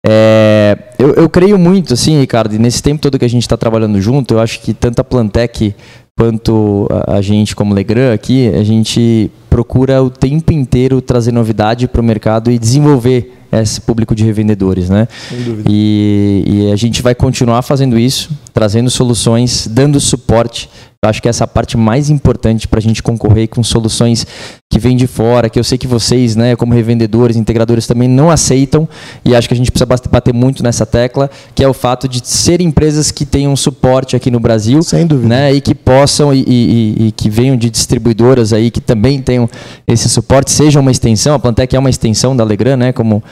É, 0.04 0.76
eu, 0.98 1.14
eu, 1.14 1.28
creio 1.28 1.56
muito, 1.58 1.94
assim, 1.94 2.18
Ricardo, 2.18 2.54
e 2.54 2.58
nesse 2.58 2.82
tempo 2.82 3.00
todo 3.00 3.18
que 3.18 3.24
a 3.24 3.28
gente 3.30 3.42
está 3.42 3.56
trabalhando 3.56 4.00
junto, 4.00 4.34
eu 4.34 4.40
acho 4.40 4.60
que 4.60 4.74
tanto 4.74 5.00
a 5.00 5.04
Plantec 5.04 5.74
quanto 6.18 6.88
a, 6.90 7.16
a 7.16 7.22
gente 7.22 7.54
como 7.54 7.72
Legrand 7.72 8.12
aqui, 8.12 8.48
a 8.48 8.64
gente 8.64 9.30
procura 9.48 10.02
o 10.02 10.10
tempo 10.10 10.52
inteiro 10.52 11.00
trazer 11.00 11.30
novidade 11.30 11.86
para 11.86 12.00
o 12.00 12.04
mercado 12.04 12.50
e 12.50 12.58
desenvolver 12.58 13.37
esse 13.50 13.80
público 13.80 14.14
de 14.14 14.24
revendedores, 14.24 14.88
né? 14.90 15.08
Sem 15.28 15.42
dúvida. 15.42 15.68
E, 15.70 16.44
e 16.46 16.72
a 16.72 16.76
gente 16.76 17.02
vai 17.02 17.14
continuar 17.14 17.62
fazendo 17.62 17.98
isso, 17.98 18.30
trazendo 18.52 18.90
soluções, 18.90 19.66
dando 19.66 19.98
suporte 20.00 20.68
eu 21.04 21.08
acho 21.08 21.22
que 21.22 21.28
essa 21.28 21.44
é 21.44 21.46
a 21.46 21.48
parte 21.48 21.76
mais 21.76 22.10
importante 22.10 22.66
para 22.66 22.80
a 22.80 22.82
gente 22.82 23.04
concorrer 23.04 23.48
com 23.48 23.62
soluções 23.62 24.26
que 24.68 24.80
vêm 24.80 24.96
de 24.96 25.06
fora, 25.06 25.48
que 25.48 25.56
eu 25.56 25.62
sei 25.62 25.78
que 25.78 25.86
vocês, 25.86 26.34
né, 26.34 26.56
como 26.56 26.74
revendedores, 26.74 27.36
integradores, 27.36 27.86
também 27.86 28.08
não 28.08 28.28
aceitam, 28.28 28.88
e 29.24 29.32
acho 29.32 29.46
que 29.46 29.54
a 29.54 29.56
gente 29.56 29.70
precisa 29.70 29.86
bater 30.10 30.34
muito 30.34 30.60
nessa 30.60 30.84
tecla, 30.84 31.30
que 31.54 31.62
é 31.62 31.68
o 31.68 31.72
fato 31.72 32.08
de 32.08 32.26
ser 32.26 32.60
empresas 32.60 33.12
que 33.12 33.24
tenham 33.24 33.54
suporte 33.54 34.16
aqui 34.16 34.28
no 34.28 34.40
Brasil, 34.40 34.82
Sem 34.82 35.06
dúvida. 35.06 35.28
Né, 35.28 35.52
e 35.52 35.60
que 35.60 35.72
possam, 35.72 36.34
e, 36.34 36.42
e, 36.44 37.06
e 37.06 37.12
que 37.12 37.30
venham 37.30 37.56
de 37.56 37.70
distribuidoras 37.70 38.52
aí, 38.52 38.68
que 38.68 38.80
também 38.80 39.22
tenham 39.22 39.48
esse 39.86 40.08
suporte, 40.08 40.50
seja 40.50 40.80
uma 40.80 40.90
extensão, 40.90 41.32
a 41.32 41.38
Plantec 41.38 41.76
é 41.76 41.78
uma 41.78 41.90
extensão 41.90 42.36
da 42.36 42.42
Legrand, 42.42 42.76
né, 42.76 42.92
como 42.92 43.22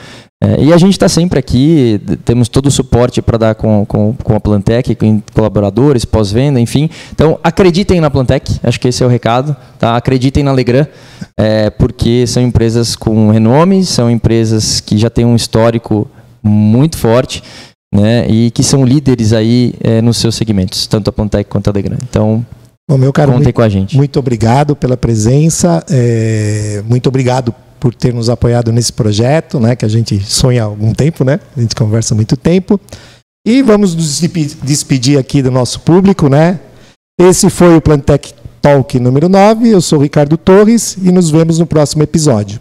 é, 0.47 0.63
e 0.63 0.73
a 0.73 0.77
gente 0.77 0.93
está 0.93 1.09
sempre 1.09 1.41
aqui, 1.41 2.01
temos 2.25 2.49
todo 2.49 2.67
o 2.67 2.71
suporte 2.71 3.21
para 3.21 3.37
dar 3.37 3.55
com, 3.57 3.85
com, 3.85 4.15
com 4.23 4.37
a 4.37 4.39
Plantec, 4.39 4.95
com 4.95 5.21
colaboradores, 5.35 6.05
pós-venda, 6.05 6.61
enfim. 6.61 6.89
Então, 7.13 7.37
acreditem 7.43 8.01
na 8.01 8.09
Plantec, 8.09 8.61
acho 8.63 8.79
que 8.79 8.87
esse 8.87 9.03
é 9.03 9.07
o 9.07 9.09
recado. 9.09 9.57
Tá? 9.77 9.97
Acreditem 9.97 10.45
na 10.45 10.53
Legrand, 10.53 10.87
é, 11.37 11.69
porque 11.71 12.29
são 12.29 12.41
empresas 12.41 12.95
com 12.95 13.31
renome, 13.31 13.85
são 13.85 14.09
empresas 14.09 14.79
que 14.79 14.97
já 14.97 15.11
têm 15.11 15.25
um 15.25 15.35
histórico 15.35 16.09
muito 16.41 16.97
forte 16.97 17.43
né, 17.93 18.27
e 18.29 18.53
que 18.53 18.63
são 18.63 18.85
líderes 18.85 19.33
aí 19.33 19.75
é, 19.83 20.01
nos 20.01 20.19
seus 20.19 20.37
segmentos, 20.37 20.87
tanto 20.87 21.11
a 21.11 21.13
Plantec 21.13 21.51
quanto 21.51 21.69
a 21.69 21.73
Legrand. 21.73 21.99
Então, 22.09 22.47
Bom, 22.89 22.97
meu 22.97 23.13
caro, 23.13 23.33
contem 23.33 23.47
muito, 23.47 23.57
com 23.57 23.63
a 23.63 23.69
gente. 23.69 23.97
Muito 23.97 24.17
obrigado 24.17 24.77
pela 24.77 24.97
presença, 24.97 25.85
é, 25.91 26.85
muito 26.87 27.09
obrigado 27.09 27.53
por 27.87 27.95
ter 27.95 28.13
nos 28.13 28.29
apoiado 28.29 28.73
nesse 28.73 28.93
projeto, 28.93 29.61
né, 29.61 29.77
que 29.77 29.85
a 29.85 29.89
gente 29.89 30.21
sonha 30.21 30.63
há 30.63 30.65
algum 30.65 30.93
tempo, 30.93 31.23
né? 31.23 31.39
A 31.57 31.61
gente 31.61 31.73
conversa 31.77 32.15
há 32.15 32.17
muito 32.17 32.37
tempo. 32.37 32.81
E 33.47 33.63
vamos 33.63 33.95
nos 33.95 34.21
despedir 34.65 35.17
aqui 35.17 35.41
do 35.41 35.53
nosso 35.53 35.79
público, 35.79 36.29
né? 36.29 36.59
Esse 37.17 37.49
foi 37.49 37.77
o 37.77 37.81
Plantec 37.81 38.35
Talk 38.61 38.99
número 38.99 39.29
9. 39.29 39.69
Eu 39.69 39.81
sou 39.81 40.01
Ricardo 40.01 40.37
Torres 40.37 40.97
e 41.01 41.13
nos 41.13 41.31
vemos 41.31 41.61
no 41.61 41.67
próximo 41.67 42.03
episódio. 42.03 42.61